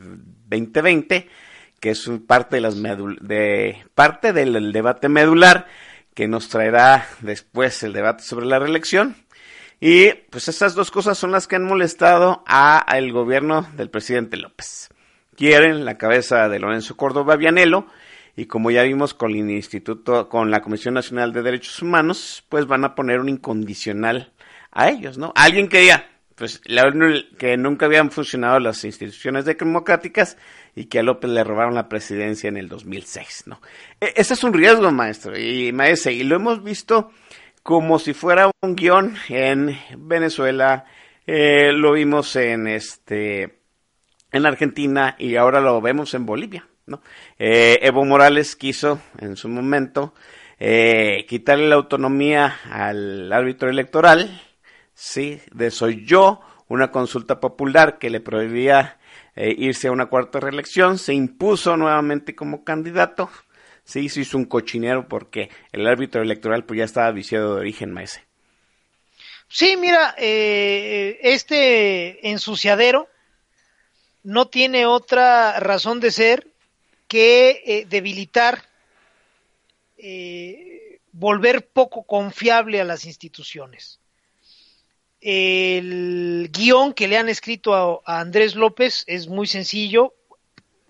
2020 0.49 1.29
que 1.81 1.91
es 1.91 2.11
parte 2.27 2.57
de 2.57 2.63
las 2.63 2.77
de 2.81 3.85
parte 3.95 4.33
del 4.33 4.73
debate 4.73 5.11
medular 5.11 5.67
que 6.15 6.27
nos 6.29 6.49
traerá 6.49 7.07
después 7.21 7.83
el 7.83 7.93
debate 7.93 8.23
sobre 8.23 8.47
la 8.47 8.59
reelección 8.59 9.17
y 9.81 10.13
pues 10.31 10.49
esas 10.49 10.75
dos 10.75 10.91
cosas 10.91 11.19
son 11.19 11.33
las 11.33 11.47
que 11.47 11.57
han 11.57 11.65
molestado 11.65 12.43
al 12.47 13.13
gobierno 13.13 13.69
del 13.77 13.91
presidente 13.91 14.37
López. 14.37 14.89
Quieren 15.37 15.85
la 15.85 15.99
cabeza 15.99 16.49
de 16.49 16.59
Lorenzo 16.59 16.97
Córdoba 16.97 17.37
Vianelo 17.37 17.87
y 18.37 18.47
como 18.47 18.71
ya 18.71 18.83
vimos 18.83 19.15
con 19.15 19.33
el 19.33 19.51
Instituto, 19.51 20.29
con 20.29 20.51
la 20.51 20.61
Comisión 20.61 20.95
Nacional 20.95 21.33
de 21.33 21.43
Derechos 21.43 21.83
Humanos, 21.83 22.45
pues 22.49 22.67
van 22.67 22.85
a 22.85 22.95
poner 22.95 23.21
un 23.21 23.29
incondicional 23.29 24.33
a 24.73 24.91
ellos, 24.91 25.19
¿no? 25.19 25.33
Alguien 25.37 25.69
que 25.69 25.81
diga, 25.81 26.07
pues 26.35 26.61
que 26.61 27.57
nunca 27.57 27.87
habían 27.87 28.11
funcionado 28.11 28.59
las 28.59 28.85
instituciones 28.85 29.45
democráticas 29.45 30.37
y 30.75 30.87
que 30.87 30.99
a 30.99 31.03
López 31.05 31.31
le 31.31 31.45
robaron 31.45 31.75
la 31.75 31.89
presidencia 31.89 32.49
en 32.49 32.57
el 32.57 32.69
2006, 32.69 33.45
¿no? 33.47 33.61
E, 34.01 34.15
ese 34.17 34.35
es 34.35 34.43
un 34.43 34.53
riesgo, 34.53 34.91
maestro 34.91 35.39
y 35.39 35.73
maese, 35.73 36.13
y 36.13 36.25
lo 36.25 36.37
hemos 36.37 36.65
visto 36.65 37.13
como 37.65 37.99
si 37.99 38.13
fuera 38.15 38.53
un 38.63 38.77
guion 38.77 39.17
en 39.29 39.77
Venezuela, 39.99 40.85
Eh, 41.27 41.73
lo 41.73 41.93
vimos 41.93 42.37
en 42.37 42.67
este 42.67 43.61
en 44.31 44.45
Argentina 44.45 45.17
y 45.19 45.37
ahora 45.37 45.61
lo 45.61 45.81
vemos 45.81 46.13
en 46.13 46.27
Bolivia. 46.27 46.69
¿no? 46.87 47.01
Eh, 47.39 47.79
Evo 47.81 48.05
Morales 48.05 48.57
quiso 48.57 49.01
en 49.19 49.37
su 49.37 49.49
momento 49.49 50.13
eh, 50.59 51.25
quitarle 51.27 51.69
la 51.69 51.77
autonomía 51.77 52.59
al 52.71 53.33
árbitro 53.33 53.71
electoral, 53.71 54.39
sí, 54.93 55.41
de 55.51 55.71
soy 55.71 56.05
yo, 56.05 56.43
una 56.69 56.91
consulta 56.91 57.41
popular 57.41 57.99
que 57.99 58.11
le 58.11 58.21
prohibía 58.21 58.99
eh, 59.35 59.55
irse 59.57 59.89
a 59.89 59.93
una 59.93 60.07
cuarta 60.07 60.41
reelección, 60.41 60.99
se 60.99 61.15
impuso 61.15 61.77
nuevamente 61.79 62.35
como 62.35 62.65
candidato, 62.65 63.31
se 63.85 64.01
hizo 64.01 64.37
un 64.37 64.47
cochinero 64.47 65.09
porque 65.09 65.51
el 65.73 65.87
árbitro 65.87 66.23
electoral 66.23 66.65
pues 66.65 66.79
ya 66.79 66.85
estaba 66.85 67.11
viciado 67.13 67.55
de 67.55 67.61
origen, 67.61 67.93
maese. 67.93 68.25
Sí, 69.49 69.77
mira, 69.77 70.15
eh, 70.19 71.19
este 71.23 72.31
ensuciadero 72.31 73.09
no 74.23 74.49
tiene 74.49 74.87
otra 74.87 75.61
razón 75.61 76.01
de 76.01 76.11
ser 76.11 76.49
que 77.07 77.63
eh, 77.65 77.87
debilitar, 77.89 78.65
eh, 79.99 80.99
volver 81.13 81.69
poco 81.69 82.03
confiable 82.03 82.81
a 82.81 82.85
las 82.85 83.05
instituciones. 83.05 84.01
El 85.21 86.51
guion 86.53 86.93
que 86.93 87.07
le 87.07 87.17
han 87.17 87.29
escrito 87.29 88.03
a 88.05 88.21
Andrés 88.21 88.57
López 88.57 89.05
es 89.07 89.29
muy 89.29 89.47
sencillo, 89.47 90.15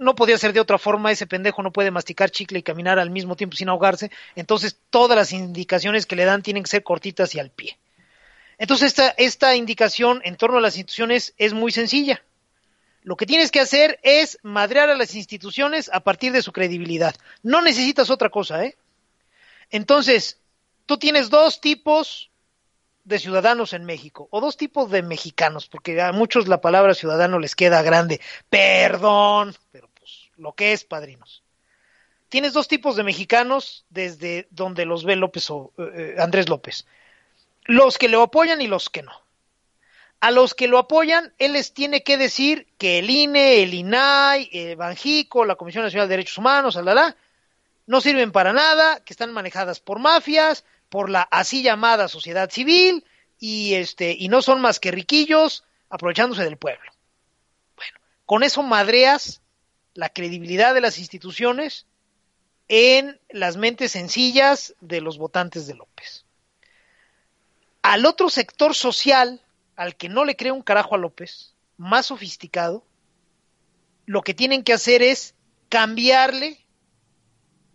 no 0.05 0.14
podía 0.14 0.39
ser 0.39 0.52
de 0.52 0.60
otra 0.60 0.78
forma, 0.78 1.10
ese 1.10 1.26
pendejo 1.26 1.62
no 1.62 1.72
puede 1.72 1.90
masticar 1.90 2.31
chicle 2.31 2.60
y 2.60 2.62
caminar 2.62 2.98
al 2.98 3.10
mismo 3.10 3.35
tiempo 3.35 3.56
sin 3.56 3.68
ahogarse, 3.68 4.10
entonces 4.36 4.78
todas 4.90 5.16
las 5.16 5.32
indicaciones 5.32 6.06
que 6.06 6.16
le 6.16 6.24
dan 6.24 6.43
tienen 6.43 6.62
que 6.62 6.70
ser 6.70 6.85
cortitas 6.85 7.35
y 7.35 7.40
al 7.40 7.51
pie. 7.51 7.78
Entonces 8.59 8.89
esta, 8.89 9.09
esta 9.16 9.56
indicación 9.56 10.20
en 10.24 10.36
torno 10.36 10.59
a 10.59 10.60
las 10.60 10.76
instituciones 10.76 11.35
es 11.39 11.52
muy 11.52 11.72
sencilla. 11.72 12.22
Lo 13.02 13.16
que 13.16 13.26
tienes 13.26 13.51
que 13.51 13.60
hacer 13.60 13.98
es 14.02 14.39
madrear 14.43 14.89
a 14.89 14.97
las 14.97 15.14
instituciones 15.14 15.90
a 15.93 16.01
partir 16.01 16.32
de 16.32 16.40
su 16.40 16.52
credibilidad. 16.52 17.14
No 17.43 17.60
necesitas 17.60 18.09
otra 18.09 18.31
cosa, 18.31 18.64
¿eh? 18.64 18.76
Entonces, 19.70 20.39
tú 20.86 20.98
tienes 20.98 21.28
dos 21.28 21.60
tipos 21.60 22.31
de 23.05 23.18
ciudadanos 23.18 23.74
en 23.74 23.85
México, 23.85 24.28
o 24.31 24.40
dos 24.40 24.56
tipos 24.56 24.90
de 24.90 25.02
mexicanos, 25.02 25.66
porque 25.68 26.01
a 26.01 26.12
muchos 26.12 26.48
la 26.48 26.60
palabra 26.60 26.94
ciudadano 26.94 27.39
les 27.39 27.55
queda 27.55 27.82
grande. 27.82 28.20
Perdón, 28.48 29.55
pero 29.70 29.90
lo 30.36 30.55
que 30.55 30.73
es, 30.73 30.85
padrinos. 30.85 31.43
Tienes 32.28 32.52
dos 32.52 32.69
tipos 32.69 32.97
de 32.97 33.05
mexicanos 33.05 33.85
desde 33.90 34.48
donde 34.51 34.86
los 34.86 35.05
ve 35.05 35.16
López 35.16 35.51
o 35.51 35.73
eh, 35.78 36.16
Andrés 36.19 36.48
López. 36.48 36.86
Los 37.65 37.97
que 37.97 38.09
lo 38.09 38.23
apoyan 38.23 38.61
y 38.61 38.66
los 38.66 38.90
que 38.90 39.02
no. 39.02 39.12
A 40.20 40.31
los 40.31 40.55
que 40.55 40.69
lo 40.69 40.78
apoyan, 40.78 41.35
él 41.39 41.52
les 41.52 41.74
tiene 41.74 42.02
que 42.02 42.16
decir 42.16 42.66
que 42.78 42.98
el 42.98 43.11
INE, 43.11 43.62
el 43.62 43.74
INAI, 43.74 44.48
el 44.52 44.77
Banjico, 44.77 45.44
la 45.44 45.56
Comisión 45.56 45.85
Nacional 45.85 46.09
de 46.09 46.15
Derechos 46.15 46.39
Humanos, 46.39 46.77
alala, 46.77 47.16
no 47.86 48.01
sirven 48.01 48.32
para 48.32 48.52
nada, 48.52 49.05
que 49.05 49.12
están 49.12 49.32
manejadas 49.32 49.81
por 49.81 49.98
mafias, 49.98 50.65
por 50.89 51.11
la 51.11 51.23
así 51.23 51.62
llamada 51.62 52.09
sociedad 52.09 52.51
civil, 52.51 53.05
y 53.39 53.74
este, 53.74 54.16
y 54.19 54.28
no 54.28 54.40
son 54.40 54.61
más 54.61 54.81
que 54.81 54.90
riquillos 54.90 55.65
aprovechándose 55.90 56.44
del 56.44 56.56
pueblo. 56.56 56.90
Bueno, 57.77 57.98
con 58.24 58.43
eso 58.43 58.62
madreas 58.62 59.43
la 59.94 60.08
credibilidad 60.08 60.74
de 60.74 60.80
las 60.80 60.98
instituciones 60.98 61.86
en 62.68 63.20
las 63.30 63.56
mentes 63.56 63.92
sencillas 63.92 64.74
de 64.80 65.00
los 65.00 65.18
votantes 65.18 65.66
de 65.66 65.74
López. 65.74 66.24
Al 67.82 68.06
otro 68.06 68.30
sector 68.30 68.74
social, 68.74 69.42
al 69.76 69.96
que 69.96 70.08
no 70.08 70.24
le 70.24 70.36
cree 70.36 70.52
un 70.52 70.62
carajo 70.62 70.94
a 70.94 70.98
López, 70.98 71.54
más 71.76 72.06
sofisticado, 72.06 72.84
lo 74.06 74.22
que 74.22 74.34
tienen 74.34 74.62
que 74.62 74.72
hacer 74.72 75.02
es 75.02 75.34
cambiarle 75.68 76.58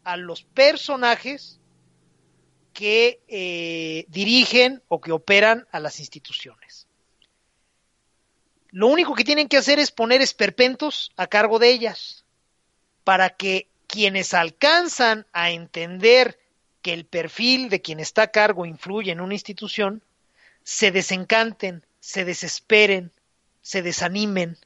a 0.03 0.17
los 0.17 0.43
personajes 0.43 1.59
que 2.73 3.21
eh, 3.27 4.05
dirigen 4.09 4.81
o 4.87 5.01
que 5.01 5.11
operan 5.11 5.67
a 5.71 5.79
las 5.79 5.99
instituciones. 5.99 6.68
Lo 8.71 8.87
único 8.87 9.15
que 9.15 9.23
tienen 9.23 9.47
que 9.47 9.57
hacer 9.57 9.79
es 9.79 9.91
poner 9.91 10.21
esperpentos 10.21 11.11
a 11.17 11.27
cargo 11.27 11.59
de 11.59 11.69
ellas, 11.69 12.23
para 13.03 13.31
que 13.31 13.67
quienes 13.87 14.33
alcanzan 14.33 15.25
a 15.33 15.49
entender 15.49 16.39
que 16.81 16.93
el 16.93 17.05
perfil 17.05 17.69
de 17.69 17.81
quien 17.81 17.99
está 17.99 18.23
a 18.23 18.31
cargo 18.31 18.65
influye 18.65 19.11
en 19.11 19.21
una 19.21 19.33
institución, 19.33 20.03
se 20.63 20.91
desencanten, 20.91 21.83
se 21.99 22.25
desesperen, 22.25 23.11
se 23.61 23.81
desanimen, 23.81 24.57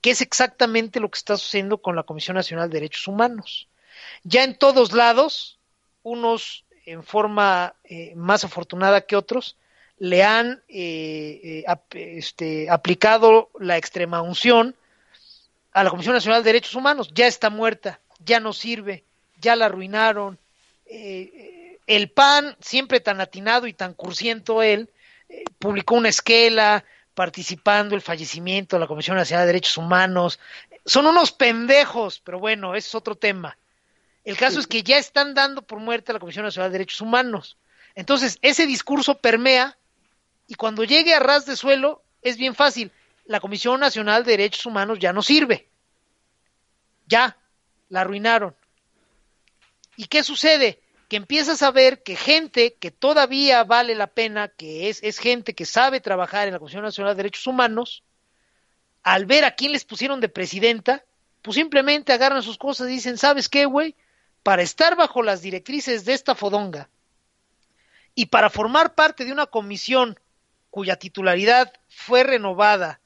que 0.00 0.10
es 0.10 0.20
exactamente 0.20 1.00
lo 1.00 1.10
que 1.10 1.18
está 1.18 1.36
sucediendo 1.36 1.78
con 1.78 1.96
la 1.96 2.02
Comisión 2.02 2.34
Nacional 2.34 2.68
de 2.68 2.74
Derechos 2.74 3.08
Humanos. 3.08 3.68
Ya 4.24 4.44
en 4.44 4.56
todos 4.56 4.92
lados, 4.92 5.58
unos 6.02 6.64
en 6.84 7.02
forma 7.02 7.74
eh, 7.84 8.12
más 8.16 8.44
afortunada 8.44 9.02
que 9.02 9.16
otros, 9.16 9.56
le 9.98 10.22
han 10.22 10.62
eh, 10.68 11.64
eh, 11.64 12.16
este, 12.16 12.68
aplicado 12.70 13.50
la 13.58 13.76
extrema 13.76 14.20
unción 14.20 14.74
a 15.72 15.84
la 15.84 15.90
Comisión 15.90 16.14
Nacional 16.14 16.42
de 16.42 16.48
Derechos 16.48 16.74
Humanos. 16.74 17.10
Ya 17.14 17.26
está 17.26 17.50
muerta, 17.50 18.00
ya 18.24 18.40
no 18.40 18.52
sirve, 18.52 19.04
ya 19.40 19.56
la 19.56 19.66
arruinaron. 19.66 20.38
Eh, 20.86 21.78
el 21.86 22.10
PAN, 22.10 22.56
siempre 22.60 23.00
tan 23.00 23.20
atinado 23.20 23.66
y 23.66 23.72
tan 23.72 23.94
cursiento 23.94 24.62
él, 24.62 24.90
publicó 25.58 25.94
una 25.94 26.08
esquela 26.08 26.84
participando 27.14 27.94
el 27.94 28.00
fallecimiento 28.00 28.76
de 28.76 28.80
la 28.80 28.86
Comisión 28.86 29.16
Nacional 29.16 29.44
de 29.46 29.52
Derechos 29.52 29.76
Humanos. 29.76 30.40
Son 30.84 31.06
unos 31.06 31.32
pendejos, 31.32 32.20
pero 32.24 32.38
bueno, 32.38 32.74
ese 32.74 32.88
es 32.88 32.94
otro 32.94 33.14
tema. 33.14 33.56
El 34.24 34.36
caso 34.36 34.60
es 34.60 34.66
que 34.66 34.82
ya 34.82 34.98
están 34.98 35.34
dando 35.34 35.62
por 35.62 35.80
muerte 35.80 36.12
a 36.12 36.14
la 36.14 36.20
Comisión 36.20 36.44
Nacional 36.44 36.70
de 36.70 36.78
Derechos 36.78 37.00
Humanos. 37.00 37.56
Entonces, 37.94 38.38
ese 38.42 38.66
discurso 38.66 39.18
permea 39.18 39.76
y 40.46 40.54
cuando 40.54 40.84
llegue 40.84 41.14
a 41.14 41.20
ras 41.20 41.46
de 41.46 41.56
suelo 41.56 42.02
es 42.22 42.36
bien 42.36 42.54
fácil. 42.54 42.92
La 43.26 43.40
Comisión 43.40 43.80
Nacional 43.80 44.24
de 44.24 44.32
Derechos 44.32 44.66
Humanos 44.66 44.98
ya 44.98 45.12
no 45.12 45.22
sirve. 45.22 45.68
Ya, 47.06 47.36
la 47.88 48.00
arruinaron. 48.02 48.54
¿Y 49.96 50.06
qué 50.06 50.22
sucede? 50.22 50.80
Que 51.08 51.16
empiezas 51.16 51.62
a 51.62 51.70
ver 51.70 52.02
que 52.02 52.16
gente 52.16 52.74
que 52.74 52.90
todavía 52.90 53.64
vale 53.64 53.94
la 53.94 54.06
pena, 54.06 54.48
que 54.48 54.88
es, 54.88 55.02
es 55.02 55.18
gente 55.18 55.54
que 55.54 55.66
sabe 55.66 56.00
trabajar 56.00 56.48
en 56.48 56.54
la 56.54 56.58
Comisión 56.58 56.82
Nacional 56.82 57.14
de 57.14 57.22
Derechos 57.22 57.46
Humanos, 57.46 58.02
al 59.02 59.26
ver 59.26 59.44
a 59.44 59.54
quién 59.54 59.72
les 59.72 59.84
pusieron 59.84 60.20
de 60.20 60.28
presidenta, 60.28 61.04
pues 61.42 61.56
simplemente 61.56 62.12
agarran 62.12 62.42
sus 62.42 62.56
cosas 62.56 62.88
y 62.88 62.92
dicen, 62.92 63.18
¿sabes 63.18 63.48
qué, 63.48 63.66
güey? 63.66 63.94
Para 64.42 64.62
estar 64.62 64.96
bajo 64.96 65.22
las 65.22 65.42
directrices 65.42 66.04
de 66.04 66.14
esta 66.14 66.34
fodonga 66.34 66.88
y 68.14 68.26
para 68.26 68.50
formar 68.50 68.94
parte 68.94 69.24
de 69.24 69.32
una 69.32 69.46
comisión 69.46 70.18
cuya 70.72 70.96
titularidad 70.96 71.70
fue 71.86 72.24
renovada 72.24 73.02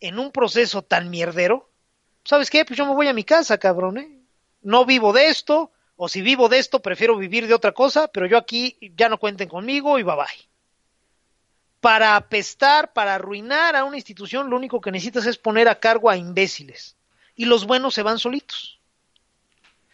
en 0.00 0.18
un 0.18 0.32
proceso 0.32 0.82
tan 0.82 1.10
mierdero, 1.10 1.70
¿sabes 2.24 2.50
qué? 2.50 2.64
Pues 2.64 2.76
yo 2.76 2.84
me 2.86 2.92
voy 2.92 3.06
a 3.06 3.12
mi 3.12 3.22
casa, 3.22 3.56
cabrón, 3.56 3.98
¿eh? 3.98 4.18
No 4.62 4.84
vivo 4.84 5.12
de 5.12 5.28
esto, 5.28 5.70
o 5.94 6.08
si 6.08 6.22
vivo 6.22 6.48
de 6.48 6.58
esto, 6.58 6.82
prefiero 6.82 7.16
vivir 7.16 7.46
de 7.46 7.54
otra 7.54 7.70
cosa, 7.70 8.08
pero 8.08 8.26
yo 8.26 8.36
aquí 8.36 8.76
ya 8.96 9.08
no 9.08 9.18
cuenten 9.18 9.48
conmigo 9.48 9.96
y 10.00 10.02
bye 10.02 10.16
bye. 10.16 10.48
Para 11.80 12.16
apestar, 12.16 12.92
para 12.92 13.14
arruinar 13.14 13.76
a 13.76 13.84
una 13.84 13.96
institución, 13.96 14.50
lo 14.50 14.56
único 14.56 14.80
que 14.80 14.90
necesitas 14.90 15.26
es 15.26 15.38
poner 15.38 15.68
a 15.68 15.78
cargo 15.78 16.10
a 16.10 16.16
imbéciles. 16.16 16.96
Y 17.36 17.44
los 17.44 17.64
buenos 17.64 17.94
se 17.94 18.02
van 18.02 18.18
solitos. 18.18 18.80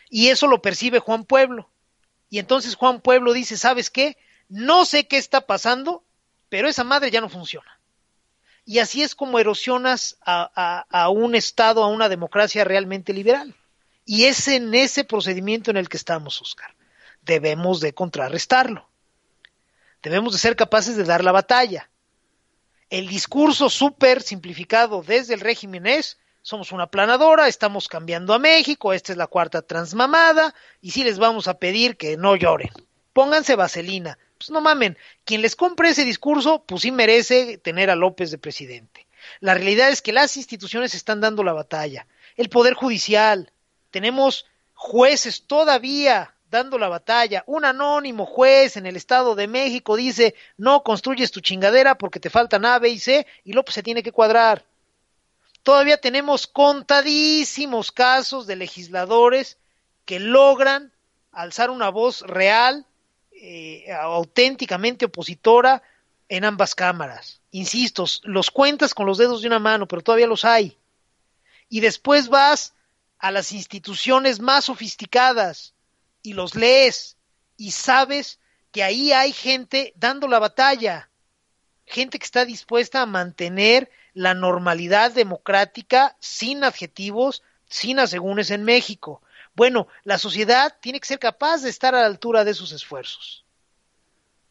Y 0.08 0.28
eso 0.28 0.46
lo 0.46 0.62
percibe 0.62 1.00
Juan 1.00 1.26
Pueblo. 1.26 1.68
Y 2.30 2.38
entonces 2.38 2.76
Juan 2.76 3.02
Pueblo 3.02 3.34
dice, 3.34 3.58
¿sabes 3.58 3.90
qué? 3.90 4.16
No 4.48 4.86
sé 4.86 5.06
qué 5.06 5.18
está 5.18 5.42
pasando, 5.42 6.02
pero 6.50 6.68
esa 6.68 6.84
madre 6.84 7.10
ya 7.10 7.22
no 7.22 7.30
funciona. 7.30 7.80
Y 8.66 8.80
así 8.80 9.02
es 9.02 9.14
como 9.14 9.38
erosionas 9.38 10.18
a, 10.20 11.08
un 11.08 11.34
Estado, 11.34 11.82
a 11.82 11.88
una 11.88 12.10
democracia 12.10 12.64
realmente 12.64 13.14
liberal. 13.14 13.54
Y 14.04 14.24
es 14.24 14.48
en 14.48 14.74
ese 14.74 15.04
procedimiento 15.04 15.70
en 15.70 15.78
el 15.78 15.88
que 15.88 15.96
estamos, 15.96 16.40
Oscar. 16.42 16.74
Debemos 17.22 17.80
de 17.80 17.94
contrarrestarlo. 17.94 18.88
Debemos 20.02 20.32
de 20.32 20.38
ser 20.38 20.56
capaces 20.56 20.96
de 20.96 21.04
dar 21.04 21.24
la 21.24 21.32
batalla. 21.32 21.88
El 22.90 23.08
discurso 23.08 23.70
súper 23.70 24.20
simplificado 24.22 25.02
desde 25.02 25.34
el 25.34 25.40
régimen 25.40 25.86
es, 25.86 26.18
somos 26.42 26.72
una 26.72 26.88
planadora, 26.88 27.48
estamos 27.48 27.88
cambiando 27.88 28.34
a 28.34 28.38
México, 28.38 28.92
esta 28.92 29.12
es 29.12 29.18
la 29.18 29.26
cuarta 29.26 29.62
transmamada, 29.62 30.54
y 30.80 30.90
sí 30.90 31.04
les 31.04 31.18
vamos 31.18 31.46
a 31.46 31.58
pedir 31.58 31.96
que 31.96 32.16
no 32.16 32.34
lloren. 32.34 32.70
Pónganse 33.12 33.54
vaselina, 33.54 34.18
pues 34.40 34.48
no 34.48 34.62
mamen, 34.62 34.96
quien 35.26 35.42
les 35.42 35.54
compre 35.54 35.90
ese 35.90 36.06
discurso, 36.06 36.64
pues 36.64 36.80
sí 36.80 36.90
merece 36.90 37.58
tener 37.58 37.90
a 37.90 37.94
López 37.94 38.30
de 38.30 38.38
presidente. 38.38 39.06
La 39.40 39.52
realidad 39.52 39.90
es 39.90 40.00
que 40.00 40.14
las 40.14 40.38
instituciones 40.38 40.94
están 40.94 41.20
dando 41.20 41.44
la 41.44 41.52
batalla. 41.52 42.06
El 42.36 42.48
Poder 42.48 42.72
Judicial, 42.72 43.52
tenemos 43.90 44.46
jueces 44.72 45.42
todavía 45.46 46.34
dando 46.50 46.78
la 46.78 46.88
batalla. 46.88 47.44
Un 47.46 47.66
anónimo 47.66 48.24
juez 48.24 48.78
en 48.78 48.86
el 48.86 48.96
Estado 48.96 49.34
de 49.34 49.46
México 49.46 49.94
dice, 49.94 50.34
no 50.56 50.82
construyes 50.84 51.30
tu 51.32 51.40
chingadera 51.40 51.98
porque 51.98 52.18
te 52.18 52.30
faltan 52.30 52.64
A, 52.64 52.78
B 52.78 52.88
y 52.88 52.98
C, 52.98 53.26
y 53.44 53.52
López 53.52 53.74
se 53.74 53.82
tiene 53.82 54.02
que 54.02 54.10
cuadrar. 54.10 54.64
Todavía 55.62 55.98
tenemos 55.98 56.46
contadísimos 56.46 57.92
casos 57.92 58.46
de 58.46 58.56
legisladores 58.56 59.58
que 60.06 60.18
logran 60.18 60.94
alzar 61.30 61.68
una 61.68 61.90
voz 61.90 62.22
real, 62.22 62.86
eh, 63.42 63.90
auténticamente 63.92 65.06
opositora 65.06 65.82
en 66.28 66.44
ambas 66.44 66.74
cámaras. 66.74 67.40
Insisto, 67.50 68.04
los 68.24 68.50
cuentas 68.50 68.92
con 68.92 69.06
los 69.06 69.16
dedos 69.16 69.40
de 69.40 69.48
una 69.48 69.58
mano, 69.58 69.88
pero 69.88 70.02
todavía 70.02 70.26
los 70.26 70.44
hay. 70.44 70.76
Y 71.68 71.80
después 71.80 72.28
vas 72.28 72.74
a 73.18 73.30
las 73.30 73.52
instituciones 73.52 74.40
más 74.40 74.66
sofisticadas 74.66 75.74
y 76.22 76.34
los 76.34 76.54
lees 76.54 77.16
y 77.56 77.70
sabes 77.70 78.40
que 78.72 78.82
ahí 78.82 79.12
hay 79.12 79.32
gente 79.32 79.92
dando 79.96 80.28
la 80.28 80.38
batalla, 80.38 81.10
gente 81.86 82.18
que 82.18 82.24
está 82.24 82.44
dispuesta 82.44 83.00
a 83.00 83.06
mantener 83.06 83.90
la 84.12 84.34
normalidad 84.34 85.12
democrática 85.12 86.16
sin 86.20 86.62
adjetivos, 86.62 87.42
sin 87.68 87.98
asegúnes 87.98 88.50
en 88.50 88.64
México. 88.64 89.22
Bueno, 89.60 89.88
la 90.04 90.16
sociedad 90.16 90.74
tiene 90.80 91.00
que 91.00 91.06
ser 91.06 91.18
capaz 91.18 91.60
de 91.60 91.68
estar 91.68 91.94
a 91.94 92.00
la 92.00 92.06
altura 92.06 92.44
de 92.44 92.54
sus 92.54 92.72
esfuerzos. 92.72 93.44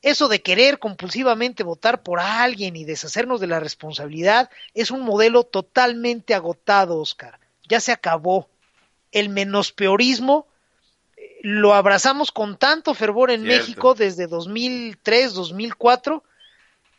Eso 0.03 0.27
de 0.27 0.43
querer 0.43 0.77
compulsivamente 0.77 1.63
votar 1.63 2.03
por 2.03 2.19
alguien 2.19 2.75
y 2.75 2.83
deshacernos 2.83 3.39
de 3.39 3.47
la 3.47 3.59
responsabilidad 3.59 4.51
es 4.75 4.91
un 4.91 5.01
modelo 5.01 5.45
totalmente 5.45 6.35
agotado, 6.35 6.99
Oscar. 6.99 7.39
Ya 7.67 7.79
se 7.79 7.91
acabó. 7.91 8.49
El 9.11 9.29
menospeorismo 9.29 10.45
eh, 11.17 11.39
lo 11.41 11.73
abrazamos 11.73 12.31
con 12.31 12.55
tanto 12.57 12.93
fervor 12.93 13.31
en 13.31 13.41
Cierto. 13.41 13.61
México 13.61 13.95
desde 13.95 14.27
2003, 14.27 15.33
2004, 15.33 16.23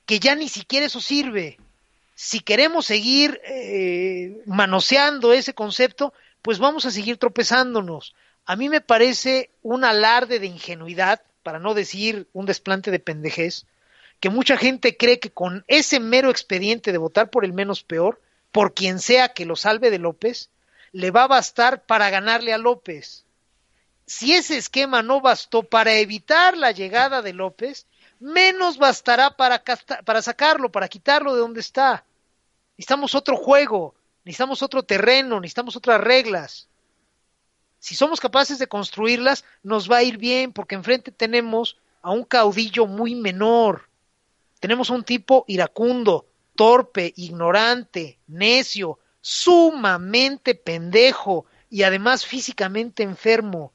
que 0.05 0.19
ya 0.19 0.35
ni 0.35 0.49
siquiera 0.49 0.87
eso 0.87 1.01
sirve. 1.01 1.61
Si 2.17 2.41
queremos 2.41 2.87
seguir 2.87 3.41
eh, 3.45 4.43
manoseando 4.47 5.33
ese 5.33 5.55
concepto, 5.55 6.13
pues 6.43 6.59
vamos 6.59 6.85
a 6.87 6.91
seguir 6.91 7.17
tropezándonos. 7.19 8.15
A 8.45 8.57
mí 8.57 8.69
me 8.69 8.81
parece 8.81 9.51
un 9.63 9.85
alarde 9.85 10.39
de 10.39 10.47
ingenuidad, 10.47 11.23
para 11.43 11.59
no 11.59 11.75
decir 11.75 12.29
un 12.33 12.47
desplante 12.47 12.91
de 12.91 12.99
pendejez, 12.99 13.67
que 14.21 14.31
mucha 14.31 14.57
gente 14.57 14.97
cree 14.97 15.19
que 15.19 15.31
con 15.31 15.65
ese 15.69 16.01
mero 16.01 16.31
expediente 16.31 16.93
de 16.93 16.99
votar 16.99 17.31
por 17.31 17.45
el 17.45 17.53
menos 17.53 17.83
peor, 17.83 18.21
por 18.53 18.75
quien 18.75 18.99
sea 18.99 19.33
que 19.33 19.47
lo 19.47 19.57
salve 19.57 19.91
de 19.91 19.99
López, 19.99 20.51
le 20.93 21.11
va 21.11 21.25
a 21.25 21.29
bastar 21.29 21.85
para 21.85 22.11
ganarle 22.11 22.53
a 22.53 22.59
López. 22.59 23.25
Si 24.07 24.35
ese 24.35 24.57
esquema 24.57 25.03
no 25.03 25.21
bastó 25.21 25.63
para 25.63 25.95
evitar 25.95 26.57
la 26.57 26.73
llegada 26.73 27.23
de 27.23 27.33
López, 27.33 27.87
menos 28.19 28.77
bastará 28.77 29.37
para, 29.37 29.63
para 30.05 30.21
sacarlo, 30.21 30.71
para 30.71 30.89
quitarlo 30.89 31.33
de 31.33 31.41
donde 31.41 31.61
está. 31.61 32.05
Necesitamos 32.77 33.15
otro 33.15 33.37
juego, 33.37 33.95
necesitamos 34.31 34.63
otro 34.63 34.85
terreno, 34.85 35.41
necesitamos 35.41 35.75
otras 35.75 36.01
reglas. 36.01 36.69
Si 37.81 37.97
somos 37.97 38.21
capaces 38.21 38.61
de 38.61 38.69
construirlas, 38.69 39.45
nos 39.65 39.91
va 39.91 39.97
a 39.97 40.03
ir 40.05 40.19
bien, 40.19 40.53
porque 40.53 40.77
enfrente 40.77 41.11
tenemos 41.11 41.79
a 42.01 42.13
un 42.13 42.23
caudillo 42.23 42.87
muy 42.87 43.17
menor. 43.17 43.89
Tenemos 44.61 44.89
a 44.89 44.95
un 44.95 45.03
tipo 45.03 45.45
iracundo, 45.49 46.27
torpe, 46.55 47.13
ignorante, 47.17 48.21
necio, 48.29 49.01
sumamente 49.21 50.55
pendejo 50.55 51.47
y 51.69 51.83
además 51.83 52.25
físicamente 52.25 53.03
enfermo. 53.03 53.73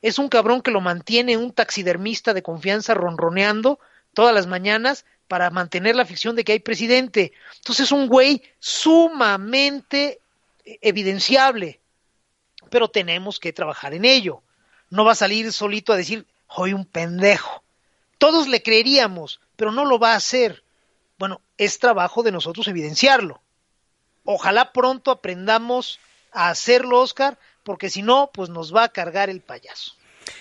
Es 0.00 0.18
un 0.18 0.30
cabrón 0.30 0.62
que 0.62 0.70
lo 0.70 0.80
mantiene 0.80 1.36
un 1.36 1.52
taxidermista 1.52 2.32
de 2.32 2.42
confianza 2.42 2.94
ronroneando 2.94 3.78
todas 4.14 4.34
las 4.34 4.46
mañanas 4.46 5.04
para 5.30 5.48
mantener 5.50 5.94
la 5.94 6.04
ficción 6.04 6.34
de 6.34 6.42
que 6.42 6.50
hay 6.50 6.58
presidente. 6.58 7.32
Entonces 7.58 7.84
es 7.84 7.92
un 7.92 8.08
güey 8.08 8.42
sumamente 8.58 10.18
evidenciable, 10.64 11.78
pero 12.68 12.88
tenemos 12.88 13.38
que 13.38 13.52
trabajar 13.52 13.94
en 13.94 14.04
ello. 14.04 14.42
No 14.88 15.04
va 15.04 15.12
a 15.12 15.14
salir 15.14 15.52
solito 15.52 15.92
a 15.92 15.96
decir, 15.96 16.26
soy 16.52 16.72
un 16.72 16.84
pendejo. 16.84 17.62
Todos 18.18 18.48
le 18.48 18.60
creeríamos, 18.60 19.40
pero 19.54 19.70
no 19.70 19.84
lo 19.84 20.00
va 20.00 20.14
a 20.14 20.16
hacer. 20.16 20.64
Bueno, 21.16 21.40
es 21.58 21.78
trabajo 21.78 22.24
de 22.24 22.32
nosotros 22.32 22.66
evidenciarlo. 22.66 23.40
Ojalá 24.24 24.72
pronto 24.72 25.12
aprendamos 25.12 26.00
a 26.32 26.48
hacerlo, 26.48 26.98
Oscar, 26.98 27.38
porque 27.62 27.88
si 27.88 28.02
no, 28.02 28.32
pues 28.34 28.50
nos 28.50 28.74
va 28.74 28.82
a 28.82 28.88
cargar 28.88 29.30
el 29.30 29.42
payaso. 29.42 29.94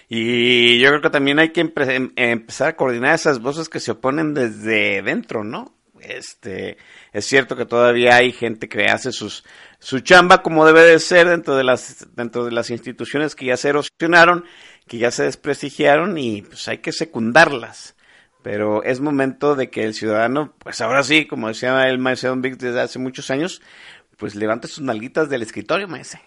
Y 0.08 0.80
yo 0.80 0.90
creo 0.90 1.02
que 1.02 1.10
también 1.10 1.40
hay 1.40 1.50
que 1.50 1.62
em- 1.62 2.12
empezar 2.16 2.70
a 2.70 2.76
coordinar 2.76 3.16
esas 3.16 3.40
voces 3.40 3.70
que 3.70 3.80
se 3.80 3.92
oponen 3.92 4.34
desde 4.34 5.02
dentro, 5.02 5.44
¿no? 5.44 5.76
Este, 6.02 6.78
es 7.12 7.26
cierto 7.26 7.56
que 7.56 7.66
todavía 7.66 8.16
hay 8.16 8.32
gente 8.32 8.70
que 8.70 8.86
hace 8.86 9.12
sus, 9.12 9.44
su 9.80 10.00
chamba 10.00 10.42
como 10.42 10.66
debe 10.66 10.84
de 10.84 11.00
ser 11.00 11.28
dentro 11.28 11.56
de 11.56 11.64
las, 11.64 12.08
dentro 12.16 12.46
de 12.46 12.52
las 12.52 12.70
instituciones 12.70 13.36
que 13.36 13.46
ya 13.48 13.58
se 13.58 13.70
erosionaron, 13.70 14.46
que 14.88 14.98
ya 14.98 15.12
se 15.12 15.24
desprestigiaron 15.24 16.18
y 16.18 16.44
pues 16.44 16.68
hay 16.68 16.80
que 16.80 16.92
secundarlas. 16.92 17.96
Pero 18.42 18.84
es 18.84 19.02
momento 19.02 19.56
de 19.56 19.70
que 19.70 19.84
el 19.84 19.94
ciudadano, 19.94 20.54
pues 20.60 20.80
ahora 20.80 21.04
sí, 21.04 21.28
como 21.28 21.50
decía 21.50 21.88
el 21.90 22.00
maestro 22.00 22.30
Don 22.30 22.42
Vic 22.42 22.58
desde 22.58 22.80
hace 22.80 22.98
muchos 22.98 23.30
años, 23.32 23.62
pues 24.18 24.36
levante 24.36 24.68
sus 24.68 24.82
nalguitas 24.82 25.30
del 25.30 25.42
escritorio, 25.42 25.88
maese. 25.88 26.22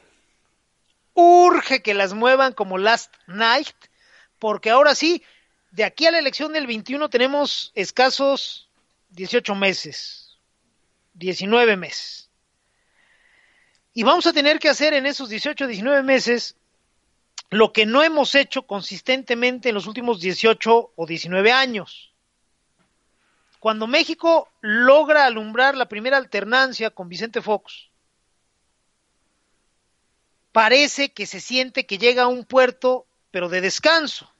Urge 1.14 1.82
que 1.82 1.94
las 1.94 2.14
muevan 2.14 2.52
como 2.52 2.78
Last 2.78 3.14
Night, 3.26 3.76
porque 4.39 4.70
ahora 4.70 4.94
sí, 4.94 5.22
de 5.70 5.84
aquí 5.84 6.06
a 6.06 6.10
la 6.10 6.18
elección 6.18 6.52
del 6.52 6.66
21 6.66 7.09
tenemos 7.09 7.72
escasos 7.74 8.68
18 9.10 9.55
meses, 9.55 10.39
19 11.14 11.76
meses. 11.76 12.30
Y 13.94 14.05
vamos 14.05 14.26
a 14.26 14.32
tener 14.32 14.59
que 14.59 14.68
hacer 14.68 14.94
en 14.94 15.06
esos 15.06 15.28
18, 15.28 15.66
19 15.66 16.02
meses 16.02 16.56
lo 17.51 17.72
que 17.72 17.84
no 17.84 18.02
hemos 18.02 18.34
hecho 18.34 18.62
consistentemente 18.62 19.68
en 19.68 19.74
los 19.74 19.86
últimos 19.86 20.20
18 20.20 20.93
o 20.97 21.06
19 21.06 21.52
años. 21.52 22.12
Cuando 23.60 23.86
México 23.86 24.48
logra 24.62 25.26
alumbrar 25.26 25.76
la 25.76 25.86
primera 25.86 26.16
alternancia 26.16 26.90
con 26.90 27.10
Vicente 27.10 27.43
Fox, 27.43 27.90
parece 30.53 31.12
que 31.12 31.27
se 31.27 31.41
siente 31.41 31.87
que 31.87 31.99
llega 31.99 32.24
a 32.24 32.29
un 32.29 32.45
puerto, 32.45 33.07
pero 33.31 33.49
de 33.49 33.61
descanso. 33.61 34.31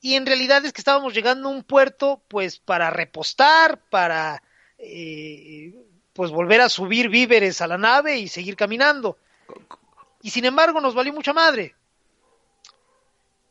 Y 0.00 0.14
en 0.14 0.26
realidad 0.26 0.64
es 0.64 0.72
que 0.72 0.80
estábamos 0.80 1.14
llegando 1.14 1.48
a 1.48 1.52
un 1.52 1.64
puerto, 1.64 2.22
pues 2.28 2.58
para 2.58 2.90
repostar, 2.90 3.80
para 3.88 4.42
eh, 4.78 5.74
pues 6.12 6.30
volver 6.30 6.60
a 6.60 6.68
subir 6.68 7.08
víveres 7.08 7.62
a 7.62 7.66
la 7.66 7.78
nave 7.78 8.18
y 8.18 8.28
seguir 8.28 8.54
caminando. 8.54 9.16
Y 10.20 10.30
sin 10.30 10.44
embargo 10.44 10.80
nos 10.80 10.94
valió 10.94 11.12
mucha 11.12 11.32
madre. 11.32 11.74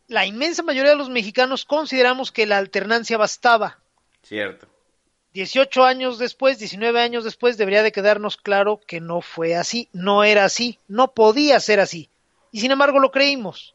La 0.07 0.25
inmensa 0.27 0.61
mayoría 0.61 0.91
de 0.91 0.97
los 0.97 1.09
mexicanos 1.09 1.65
consideramos 1.65 2.31
que 2.31 2.45
la 2.45 2.57
alternancia 2.57 3.17
bastaba. 3.17 3.79
Cierto. 4.21 4.67
18 5.33 5.83
años 5.83 6.19
después, 6.19 6.59
19 6.59 6.99
años 7.01 7.23
después, 7.23 7.57
debería 7.57 7.81
de 7.81 7.91
quedarnos 7.91 8.37
claro 8.37 8.79
que 8.85 9.01
no 9.01 9.21
fue 9.21 9.55
así, 9.55 9.89
no 9.91 10.23
era 10.23 10.45
así, 10.45 10.77
no 10.87 11.13
podía 11.13 11.59
ser 11.59 11.79
así. 11.79 12.09
Y 12.51 12.61
sin 12.61 12.71
embargo 12.71 12.99
lo 12.99 13.11
creímos. 13.11 13.73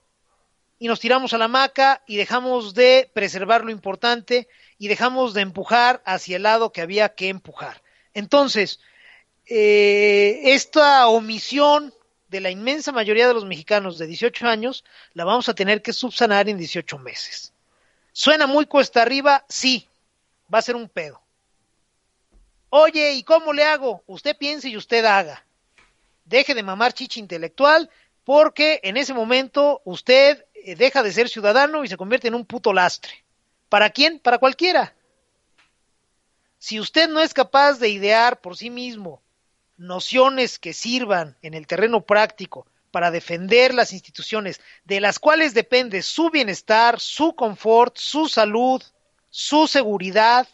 Y 0.79 0.87
nos 0.87 1.01
tiramos 1.01 1.33
a 1.33 1.39
la 1.39 1.47
hamaca 1.47 2.03
y 2.07 2.17
dejamos 2.17 2.75
de 2.75 3.11
preservar 3.13 3.65
lo 3.65 3.73
importante 3.73 4.47
y 4.79 4.87
dejamos 4.87 5.35
de 5.35 5.41
empujar 5.41 6.01
hacia 6.05 6.37
el 6.37 6.45
lado 6.45 6.71
que 6.71 6.81
había 6.81 7.09
que 7.17 7.29
empujar. 7.29 7.83
Entonces, 8.15 8.79
eh, 9.47 10.41
esta 10.45 11.09
omisión 11.09 11.93
de 12.29 12.41
la 12.41 12.51
inmensa 12.51 12.93
mayoría 12.93 13.27
de 13.27 13.35
los 13.35 13.45
mexicanos 13.45 13.99
de 13.99 14.07
18 14.07 14.47
años 14.47 14.85
la 15.15 15.25
vamos 15.25 15.49
a 15.49 15.55
tener 15.55 15.83
que 15.83 15.93
subsanar 15.93 16.49
en 16.49 16.59
18 16.59 16.99
meses. 16.99 17.53
¿Suena 18.13 18.47
muy 18.47 18.67
cuesta 18.67 19.03
arriba? 19.03 19.45
Sí, 19.49 19.89
va 20.53 20.59
a 20.59 20.63
ser 20.63 20.77
un 20.77 20.89
pedo. 20.89 21.21
Oye, 22.71 23.15
¿y 23.15 23.23
cómo 23.23 23.53
le 23.53 23.65
hago? 23.65 24.03
Usted 24.07 24.37
piense 24.37 24.69
y 24.69 24.77
usted 24.77 25.05
haga. 25.05 25.45
Deje 26.25 26.55
de 26.55 26.63
mamar 26.63 26.93
chichi 26.93 27.21
intelectual 27.21 27.89
porque 28.25 28.81
en 28.83 28.99
ese 28.99 29.15
momento 29.15 29.81
usted 29.85 30.45
eh, 30.53 30.75
deja 30.77 31.03
de 31.03 31.13
ser 31.13 31.31
ciudadano 31.31 31.83
y 31.83 31.89
se 31.89 31.97
convierte 31.97 32.29
en 32.29 32.35
un 32.35 32.45
puto 32.45 32.75
lastre. 32.75 33.25
¿Para 33.71 33.89
quién? 33.89 34.19
Para 34.19 34.39
cualquiera. 34.39 34.95
Si 36.59 36.79
usted 36.79 37.09
no 37.09 37.21
es 37.21 37.33
capaz 37.33 37.79
de 37.79 37.89
idear 37.89 38.41
por 38.41 38.57
sí 38.57 38.69
mismo 38.69 39.23
nociones 39.79 40.59
que 40.59 40.75
sirvan 40.75 41.37
en 41.41 41.55
el 41.55 41.67
terreno 41.67 42.03
práctico 42.03 42.67
para 42.91 43.11
defender 43.11 43.73
las 43.73 43.93
instituciones 43.93 44.61
de 44.85 45.01
las 45.01 45.19
cuales 45.19 45.55
depende 45.55 46.03
su 46.03 46.31
bienestar, 46.31 47.01
su 47.01 47.35
confort, 47.35 47.97
su 47.97 48.29
salud, 48.29 48.83
su 49.31 49.69
seguridad, 49.69 50.49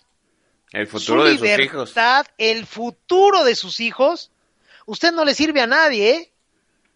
El 0.74 0.88
su 0.88 0.98
futuro 0.98 1.24
de 1.24 1.38
sus 1.38 1.48
hijos. 1.48 1.90
libertad, 1.90 2.26
el 2.36 2.66
futuro 2.66 3.44
de 3.44 3.55
sus 3.55 3.78
hijos, 3.78 4.32
usted 4.86 5.12
no 5.12 5.24
le 5.24 5.32
sirve 5.34 5.60
a 5.60 5.68
nadie, 5.68 6.10
¿eh? 6.10 6.32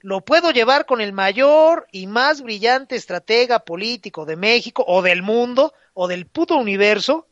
lo 0.01 0.21
puedo 0.21 0.51
llevar 0.51 0.85
con 0.85 1.01
el 1.01 1.13
mayor 1.13 1.87
y 1.93 2.09
más 2.09 2.43
brillante 2.43 2.97
estratega 2.97 3.61
político 3.61 4.27
de 4.27 4.37
México 4.37 4.85
o 4.87 5.01
del 5.01 5.23
mundo 5.23 5.75
o 5.95 6.09
del 6.09 6.27
puto 6.27 6.57
universo. 6.57 7.27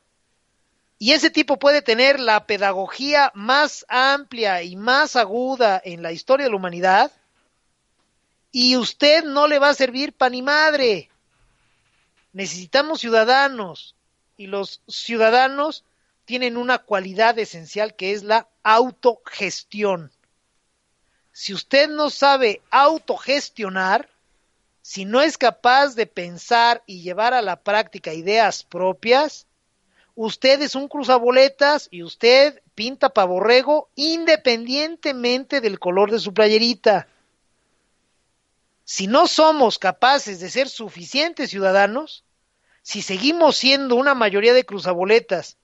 Y 0.99 1.13
ese 1.13 1.31
tipo 1.31 1.59
puede 1.59 1.83
tener 1.83 2.21
la 2.21 2.47
pedagogía 2.47 3.33
más 3.35 3.85
amplia 3.89 4.63
y 4.63 4.77
más 4.77 5.17
aguda 5.17 5.81
en 5.85 6.01
la 6.01 6.13
historia 6.13 6.47
de 6.47 6.51
la 6.51 6.57
humanidad. 6.57 7.13
Y 8.53 8.77
usted 8.77 9.25
no 9.25 9.49
le 9.49 9.59
va 9.59 9.71
a 9.71 9.75
servir 9.75 10.13
pan 10.13 10.33
ni 10.33 10.43
madre. 10.43 11.11
Necesitamos 12.33 13.01
ciudadanos. 13.01 13.97
Y 14.39 14.47
los 14.47 14.81
ciudadanos 14.89 15.85
tienen 16.27 16.57
una 16.57 16.79
cualidad 16.79 17.39
esencial 17.39 17.95
que 17.95 18.13
es 18.13 18.25
la 18.25 18.49
autogestión. 18.63 20.13
Si 21.33 21.55
usted 21.55 21.89
no 21.89 22.11
sabe 22.11 22.61
autogestionar, 22.71 24.11
si 24.83 25.05
no 25.05 25.23
es 25.23 25.39
capaz 25.39 25.95
de 25.95 26.07
pensar 26.07 26.83
y 26.85 27.03
llevar 27.03 27.33
a 27.33 27.43
la 27.43 27.57
práctica 27.57 28.13
ideas 28.13 28.65
propias, 28.65 29.47
usted 30.15 30.61
es 30.63 30.75
un 30.75 30.89
cruzaboletas 30.89 31.89
y 31.91 32.03
usted 32.03 32.61
pinta 32.75 33.11
pavorrego 33.11 33.89
independientemente 33.95 35.61
del 35.61 35.79
color 35.79 36.11
de 36.11 36.19
su 36.19 36.35
playerita. 36.35 37.07
Si 38.85 39.07
no 39.07 39.29
somos 39.29 39.79
capaces 39.79 40.41
de 40.41 40.51
ser 40.51 40.69
suficientes 40.69 41.51
ciudadanos, 41.51 42.25
si 42.83 43.03
seguimos 43.03 43.57
siendo 43.57 43.97
una 43.97 44.15
mayoría 44.15 44.55
de 44.55 44.65
cruzaboletas 44.65 45.57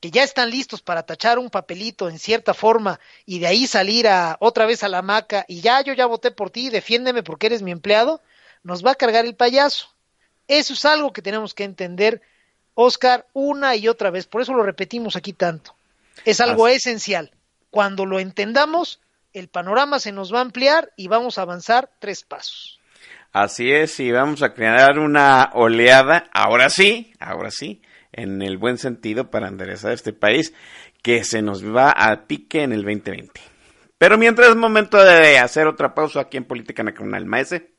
que 0.00 0.10
ya 0.10 0.22
están 0.22 0.50
listos 0.50 0.80
para 0.80 1.02
tachar 1.02 1.38
un 1.38 1.50
papelito 1.50 2.08
en 2.08 2.18
cierta 2.18 2.54
forma 2.54 3.00
y 3.26 3.40
de 3.40 3.48
ahí 3.48 3.66
salir 3.66 4.06
a 4.06 4.36
otra 4.40 4.66
vez 4.66 4.82
a 4.82 4.88
la 4.88 4.98
hamaca 4.98 5.44
y 5.48 5.60
ya 5.60 5.80
yo 5.80 5.92
ya 5.92 6.06
voté 6.06 6.30
por 6.30 6.50
ti, 6.50 6.70
defiéndeme 6.70 7.22
porque 7.22 7.46
eres 7.46 7.62
mi 7.62 7.72
empleado, 7.72 8.20
nos 8.62 8.84
va 8.84 8.92
a 8.92 8.96
cargar 8.96 9.24
el 9.24 9.34
payaso. 9.34 9.88
Eso 10.46 10.74
es 10.74 10.84
algo 10.84 11.12
que 11.12 11.22
tenemos 11.22 11.52
que 11.52 11.64
entender, 11.64 12.22
Oscar, 12.74 13.26
una 13.32 13.76
y 13.76 13.88
otra 13.88 14.10
vez. 14.10 14.26
Por 14.26 14.40
eso 14.40 14.54
lo 14.54 14.62
repetimos 14.62 15.16
aquí 15.16 15.32
tanto. 15.32 15.74
Es 16.24 16.40
algo 16.40 16.66
Así. 16.66 16.76
esencial. 16.76 17.32
Cuando 17.70 18.06
lo 18.06 18.18
entendamos, 18.18 19.00
el 19.32 19.48
panorama 19.48 20.00
se 20.00 20.12
nos 20.12 20.32
va 20.32 20.38
a 20.38 20.42
ampliar 20.42 20.92
y 20.96 21.08
vamos 21.08 21.38
a 21.38 21.42
avanzar 21.42 21.90
tres 21.98 22.22
pasos. 22.22 22.80
Así 23.32 23.70
es, 23.70 24.00
y 24.00 24.10
vamos 24.10 24.42
a 24.42 24.54
crear 24.54 24.98
una 24.98 25.50
oleada, 25.52 26.30
ahora 26.32 26.70
sí, 26.70 27.12
ahora 27.20 27.50
sí, 27.50 27.82
en 28.12 28.42
el 28.42 28.58
buen 28.58 28.78
sentido 28.78 29.30
para 29.30 29.48
enderezar 29.48 29.92
este 29.92 30.12
país 30.12 30.54
que 31.02 31.24
se 31.24 31.42
nos 31.42 31.64
va 31.64 31.90
a 31.90 32.26
pique 32.26 32.62
en 32.62 32.72
el 32.72 32.82
2020. 32.82 33.40
Pero 33.98 34.16
mientras 34.16 34.50
es 34.50 34.56
momento 34.56 35.02
de 35.02 35.38
hacer 35.38 35.66
otra 35.66 35.94
pausa 35.94 36.20
aquí 36.20 36.36
en 36.36 36.44
Política 36.44 36.82
Nacional, 36.82 37.26
Maese. 37.26 37.72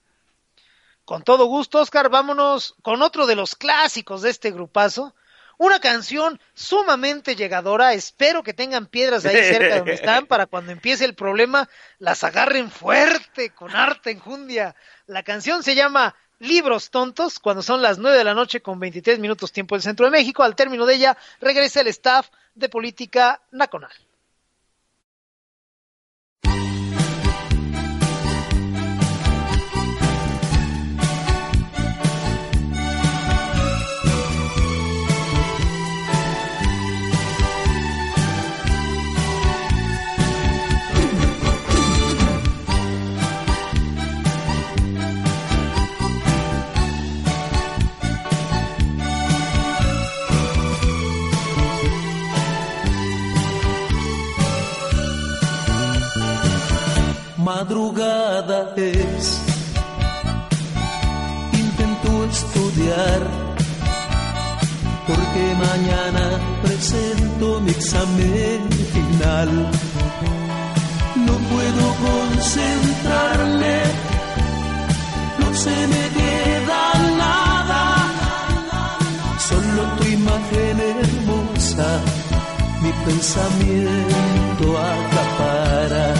Con 1.06 1.23
todo 1.23 1.45
gusto, 1.45 1.80
Oscar, 1.80 2.10
vámonos 2.10 2.76
con 2.81 3.01
otro 3.01 3.26
de 3.26 3.35
los 3.35 3.56
clásicos 3.56 4.22
de 4.22 4.30
este 4.30 4.51
grupazo. 4.51 5.15
Una 5.57 5.80
canción 5.80 6.39
sumamente 6.53 7.35
llegadora. 7.35 7.93
Espero 7.93 8.43
que 8.43 8.53
tengan 8.53 8.85
piedras 8.85 9.26
ahí 9.26 9.35
cerca 9.35 9.73
de 9.73 9.77
donde 9.77 9.93
están 9.93 10.26
para 10.26 10.45
cuando 10.47 10.72
empiece 10.72 11.06
el 11.06 11.15
problema 11.15 11.68
las 11.97 12.23
agarren 12.23 12.69
fuerte, 12.69 13.49
con 13.51 13.76
harta 13.76 14.10
enjundia. 14.10 14.76
La 15.07 15.23
canción 15.23 15.64
se 15.64 15.76
llama 15.76 16.15
Libros 16.39 16.89
Tontos, 16.89 17.39
cuando 17.39 17.61
son 17.61 17.81
las 17.81 17.99
9 17.99 18.17
de 18.17 18.23
la 18.23 18.33
noche 18.33 18.61
con 18.61 18.79
23 18.79 19.19
minutos 19.19 19.51
tiempo 19.51 19.75
del 19.75 19.81
centro 19.81 20.05
de 20.05 20.11
México. 20.11 20.43
Al 20.43 20.55
término 20.55 20.85
de 20.85 20.95
ella, 20.95 21.17
regresa 21.41 21.81
el 21.81 21.87
staff 21.87 22.29
de 22.55 22.69
Política 22.69 23.41
Nacional. 23.51 23.91
Madrugada 57.49 58.76
es, 58.76 59.41
intento 61.51 62.26
estudiar, 62.26 63.21
porque 65.07 65.43
mañana 65.67 66.26
presento 66.61 67.59
mi 67.61 67.71
examen 67.71 68.69
final. 68.93 69.49
No 71.26 71.34
puedo 71.51 71.84
concentrarme, 72.07 73.77
no 75.39 75.47
se 75.55 75.76
me 75.93 76.03
queda 76.19 76.81
nada, 77.17 77.84
solo 79.49 79.81
tu 79.97 80.03
imagen 80.07 80.77
hermosa, 80.93 81.89
mi 82.84 82.91
pensamiento 83.05 84.65
acapara. 84.77 86.18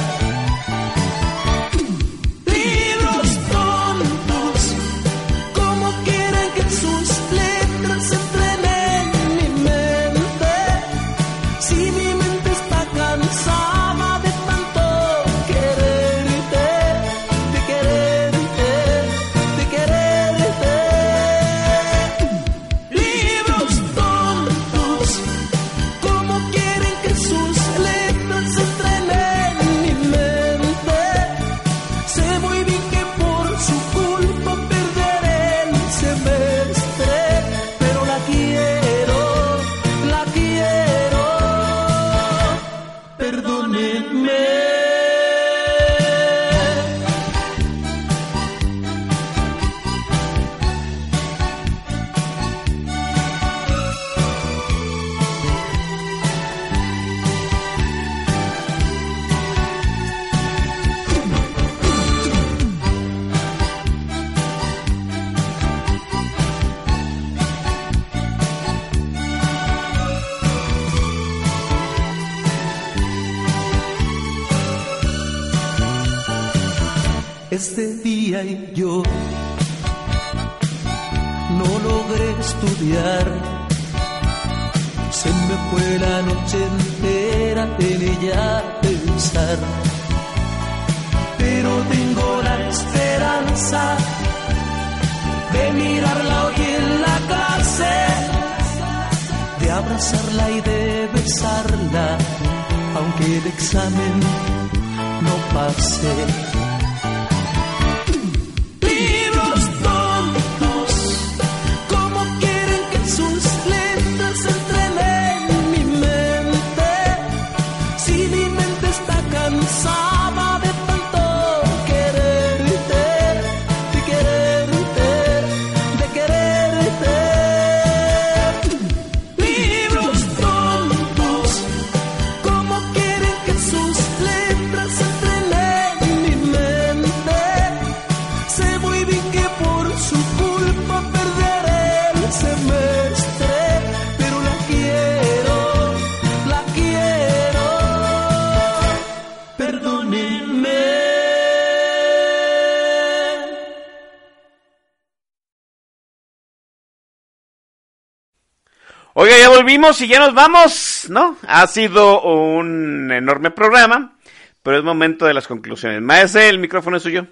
Volvimos 159.60 160.00
y 160.00 160.08
ya 160.08 160.20
nos 160.20 160.34
vamos, 160.34 161.08
¿no? 161.10 161.36
Ha 161.46 161.68
sido 161.68 162.22
un 162.22 163.12
enorme 163.12 163.52
programa, 163.52 164.18
pero 164.64 164.78
es 164.78 164.86
momento 164.86 165.26
de 165.26 165.34
las 165.34 165.48
conclusiones. 165.48 166.02
Maese, 166.02 166.48
el 166.48 166.60
micrófono 166.60 166.96
es 166.96 167.04
suyo. 167.04 167.28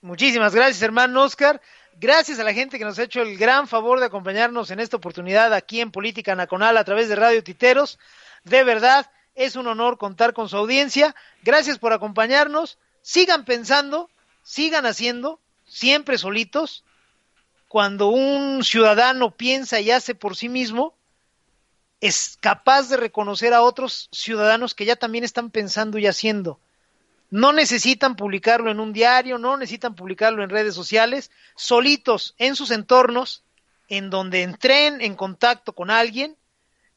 Muchísimas 0.00 0.54
gracias, 0.54 0.80
hermano 0.80 1.22
Oscar. 1.24 1.60
Gracias 1.98 2.38
a 2.38 2.44
la 2.44 2.54
gente 2.54 2.78
que 2.78 2.84
nos 2.84 3.00
ha 3.00 3.02
hecho 3.02 3.20
el 3.20 3.36
gran 3.36 3.66
favor 3.66 3.98
de 3.98 4.06
acompañarnos 4.06 4.70
en 4.70 4.78
esta 4.78 4.96
oportunidad 4.96 5.52
aquí 5.54 5.80
en 5.80 5.90
Política 5.90 6.36
Nacional 6.36 6.76
a 6.76 6.84
través 6.84 7.08
de 7.08 7.16
Radio 7.16 7.42
Titeros. 7.42 7.98
De 8.44 8.62
verdad, 8.62 9.10
es 9.34 9.56
un 9.56 9.66
honor 9.66 9.98
contar 9.98 10.32
con 10.32 10.48
su 10.48 10.56
audiencia. 10.56 11.16
Gracias 11.42 11.80
por 11.80 11.92
acompañarnos. 11.92 12.78
Sigan 13.00 13.44
pensando, 13.44 14.08
sigan 14.44 14.86
haciendo, 14.86 15.40
siempre 15.66 16.16
solitos. 16.16 16.84
Cuando 17.72 18.08
un 18.08 18.62
ciudadano 18.64 19.30
piensa 19.34 19.80
y 19.80 19.90
hace 19.90 20.14
por 20.14 20.36
sí 20.36 20.50
mismo, 20.50 20.94
es 22.02 22.36
capaz 22.38 22.90
de 22.90 22.98
reconocer 22.98 23.54
a 23.54 23.62
otros 23.62 24.10
ciudadanos 24.12 24.74
que 24.74 24.84
ya 24.84 24.94
también 24.94 25.24
están 25.24 25.50
pensando 25.50 25.96
y 25.96 26.06
haciendo. 26.06 26.60
No 27.30 27.54
necesitan 27.54 28.14
publicarlo 28.14 28.70
en 28.70 28.78
un 28.78 28.92
diario, 28.92 29.38
no 29.38 29.56
necesitan 29.56 29.94
publicarlo 29.94 30.42
en 30.42 30.50
redes 30.50 30.74
sociales, 30.74 31.30
solitos 31.56 32.34
en 32.36 32.56
sus 32.56 32.72
entornos, 32.72 33.42
en 33.88 34.10
donde 34.10 34.42
entren 34.42 35.00
en 35.00 35.14
contacto 35.14 35.72
con 35.72 35.88
alguien, 35.88 36.36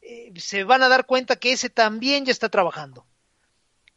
eh, 0.01 0.33
se 0.35 0.65
van 0.65 0.83
a 0.83 0.89
dar 0.89 1.05
cuenta 1.05 1.37
que 1.37 1.53
ese 1.53 1.69
también 1.69 2.25
ya 2.25 2.33
está 2.33 2.49
trabajando. 2.49 3.05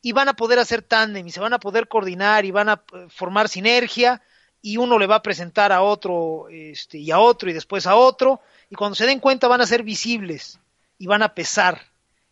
Y 0.01 0.13
van 0.13 0.29
a 0.29 0.35
poder 0.35 0.61
hacer 0.61 0.83
tándem 0.83 1.27
y 1.27 1.33
se 1.33 1.41
van 1.41 1.55
a 1.55 1.59
poder 1.59 1.89
coordinar 1.89 2.45
y 2.45 2.53
van 2.53 2.69
a 2.69 2.85
eh, 2.95 3.09
formar 3.09 3.49
sinergia 3.49 4.23
y 4.61 4.77
uno 4.77 4.99
le 4.99 5.07
va 5.07 5.17
a 5.17 5.23
presentar 5.23 5.73
a 5.73 5.83
otro 5.83 6.49
este, 6.51 6.99
y 6.99 7.11
a 7.11 7.19
otro 7.19 7.49
y 7.49 7.53
después 7.53 7.87
a 7.87 7.97
otro 7.97 8.41
y 8.71 8.75
cuando 8.75 8.95
se 8.95 9.07
den 9.07 9.21
cuenta 9.21 9.49
van 9.49 9.61
a 9.61 9.67
ser 9.67 9.83
visibles 9.83 10.59
y 10.99 11.07
van 11.07 11.23
a 11.23 11.35
pesar. 11.35 11.81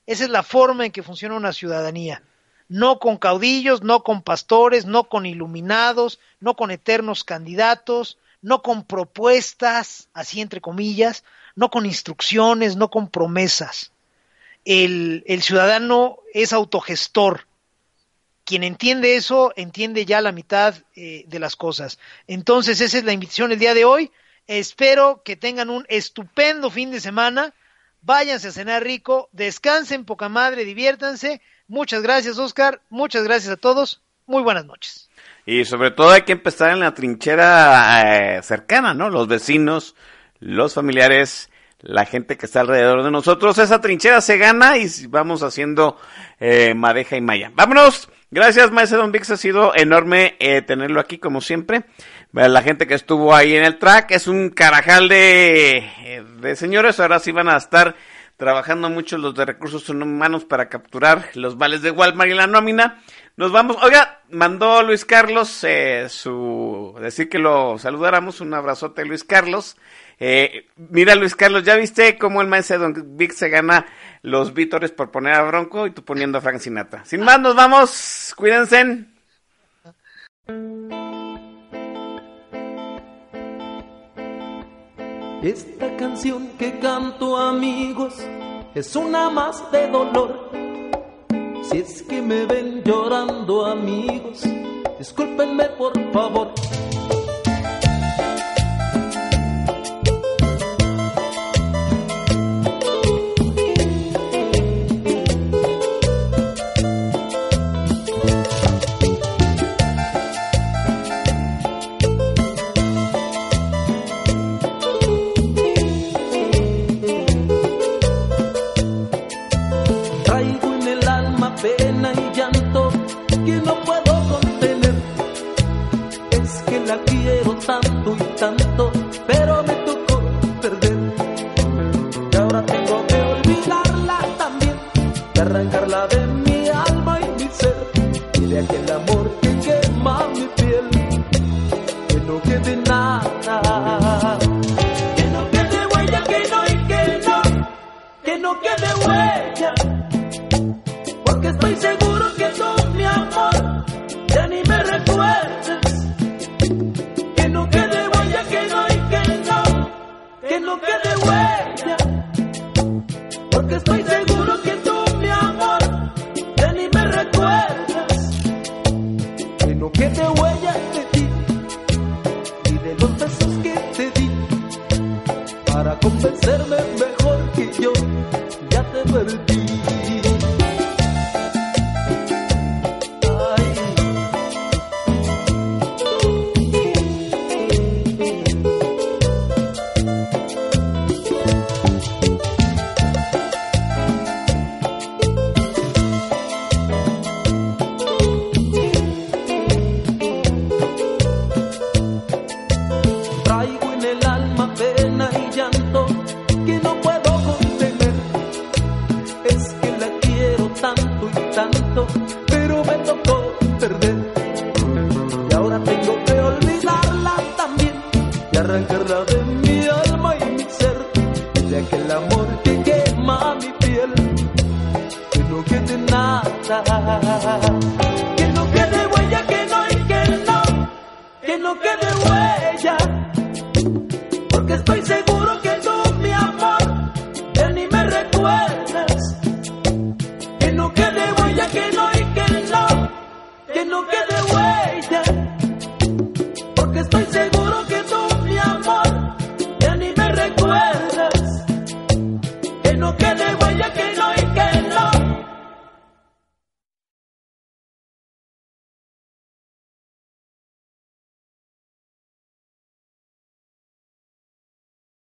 Esa 0.07 0.25
es 0.25 0.31
la 0.31 0.43
forma 0.43 0.87
en 0.87 0.93
que 0.93 1.03
funciona 1.03 1.35
una 1.35 1.53
ciudadanía 1.53 2.23
no 2.69 2.99
con 2.99 3.17
caudillos, 3.17 3.83
no 3.83 4.03
con 4.03 4.23
pastores, 4.23 4.87
no 4.87 5.09
con 5.09 5.27
iluminados, 5.27 6.19
no 6.41 6.57
con 6.57 6.71
eternos 6.71 7.25
candidatos, 7.25 8.19
no 8.43 8.63
con 8.63 8.85
propuestas, 8.85 10.09
así 10.13 10.41
entre 10.41 10.61
comillas, 10.61 11.25
no 11.55 11.71
con 11.71 11.87
instrucciones, 11.87 12.77
no 12.77 12.91
con 12.91 13.09
promesas. 13.09 13.93
El, 14.65 15.23
el 15.27 15.43
ciudadano 15.43 16.19
es 16.35 16.53
autogestor. 16.53 17.46
Quien 18.47 18.65
entiende 18.65 19.17
eso, 19.17 19.53
entiende 19.57 20.07
ya 20.07 20.23
la 20.23 20.33
mitad 20.33 20.75
eh, 20.95 21.25
de 21.27 21.39
las 21.39 21.57
cosas. 21.57 21.99
Entonces, 22.27 22.81
esa 22.81 22.97
es 22.97 23.05
la 23.05 23.13
invitación 23.13 23.53
el 23.53 23.59
día 23.59 23.75
de 23.75 23.85
hoy. 23.85 24.11
Espero 24.47 25.21
que 25.23 25.37
tengan 25.37 25.69
un 25.69 25.85
estupendo 25.89 26.71
fin 26.71 26.91
de 26.91 27.01
semana. 27.01 27.53
Váyanse 28.01 28.49
a 28.49 28.53
cenar 28.53 28.85
rico, 28.85 29.29
descansen 29.33 30.05
poca 30.05 30.31
madre, 30.31 30.65
diviértanse 30.65 31.43
Muchas 31.69 32.03
gracias, 32.03 32.39
Oscar. 32.39 32.81
Muchas 32.91 33.25
gracias 33.25 33.53
a 33.53 33.57
todos. 33.57 34.03
Muy 34.27 34.43
buenas 34.43 34.67
noches. 34.67 35.11
Y 35.45 35.65
sobre 35.65 35.91
todo 35.91 36.11
hay 36.11 36.23
que 36.23 36.33
empezar 36.33 36.71
en 36.71 36.81
la 36.81 36.95
trinchera 36.95 38.37
eh, 38.37 38.43
cercana, 38.43 38.95
¿no? 38.95 39.11
Los 39.11 39.27
vecinos, 39.29 39.97
los 40.39 40.75
familiares, 40.75 41.51
la 41.81 42.05
gente 42.05 42.37
que 42.37 42.47
está 42.47 42.61
alrededor 42.61 43.03
de 43.03 43.11
nosotros. 43.11 43.59
Esa 43.59 43.81
trinchera 43.81 44.21
se 44.21 44.39
gana 44.39 44.77
y 44.77 44.89
vamos 45.09 45.43
haciendo 45.43 45.99
eh, 46.39 46.75
madeja 46.75 47.17
y 47.17 47.21
malla. 47.21 47.51
Vámonos. 47.55 48.09
Gracias, 48.31 48.73
Maestro 48.73 48.99
Don 48.99 49.13
Vix. 49.13 49.31
Ha 49.31 49.37
sido 49.37 49.73
enorme 49.77 50.37
eh, 50.41 50.61
tenerlo 50.61 51.01
aquí, 51.01 51.19
como 51.19 51.41
siempre. 51.41 51.85
La 52.33 52.61
gente 52.63 52.87
que 52.87 52.95
estuvo 52.95 53.35
ahí 53.35 53.55
en 53.55 53.65
el 53.65 53.79
track 53.79 54.11
es 54.11 54.27
un 54.27 54.51
carajal 54.51 55.09
de, 55.09 55.79
eh, 55.79 56.25
de 56.41 56.57
señores. 56.57 56.99
Ahora 56.99 57.21
sí 57.21 57.31
van 57.31 57.49
a 57.49 57.57
estar 57.57 57.95
trabajando 58.37 58.91
mucho 58.91 59.17
los 59.17 59.35
de 59.35 59.47
recursos 59.47 59.89
humanos 59.89 60.45
para 60.45 60.69
capturar 60.69 61.31
los 61.35 61.57
vales 61.57 61.83
de 61.83 61.93
Walmart 61.93 62.31
y 62.31 62.35
la 62.35 62.47
nómina. 62.47 63.01
Nos 63.37 63.53
vamos. 63.53 63.77
Oiga, 63.83 64.23
mandó 64.29 64.83
Luis 64.83 65.05
Carlos 65.05 65.63
eh, 65.63 66.09
su 66.09 66.97
decir 67.01 67.29
que 67.29 67.39
lo 67.39 67.79
saludáramos. 67.79 68.41
Un 68.41 68.55
abrazote, 68.55 69.05
Luis 69.05 69.23
Carlos. 69.23 69.77
Eh, 70.19 70.67
mira, 70.77 71.15
Luis 71.15 71.37
Carlos, 71.37 71.65
¿ya 71.65 71.77
viste 71.77 72.17
cómo 72.17 72.41
el 72.41 72.49
maestro 72.49 72.79
Don 72.79 73.17
Vic 73.17 73.33
se 73.33 73.49
gana 73.49 73.87
los 74.23 74.55
vítores 74.55 74.91
por 74.91 75.11
poner 75.11 75.35
a 75.35 75.43
Bronco 75.43 75.87
y 75.87 75.91
tú 75.91 76.05
poniendo 76.05 76.39
a 76.39 76.41
Frank 76.41 76.59
Sinatra? 76.59 77.05
Sin 77.05 77.21
más, 77.21 77.39
nos 77.41 77.55
vamos. 77.55 78.33
Cuídense. 78.37 79.05
Esta 85.43 85.97
canción 85.97 86.49
que 86.59 86.79
canto 86.79 87.37
amigos 87.37 88.15
es 88.75 88.97
una 88.97 89.29
más 89.31 89.71
de 89.71 89.87
dolor. 89.89 90.51
Si 91.63 91.79
es 91.79 92.03
que 92.03 92.23
me 92.23 92.47
ven 92.47 92.83
llorando 92.85 93.67
amigos, 93.67 94.43
discúlpenme 94.99 95.65
por 95.79 95.93
favor. 96.13 96.53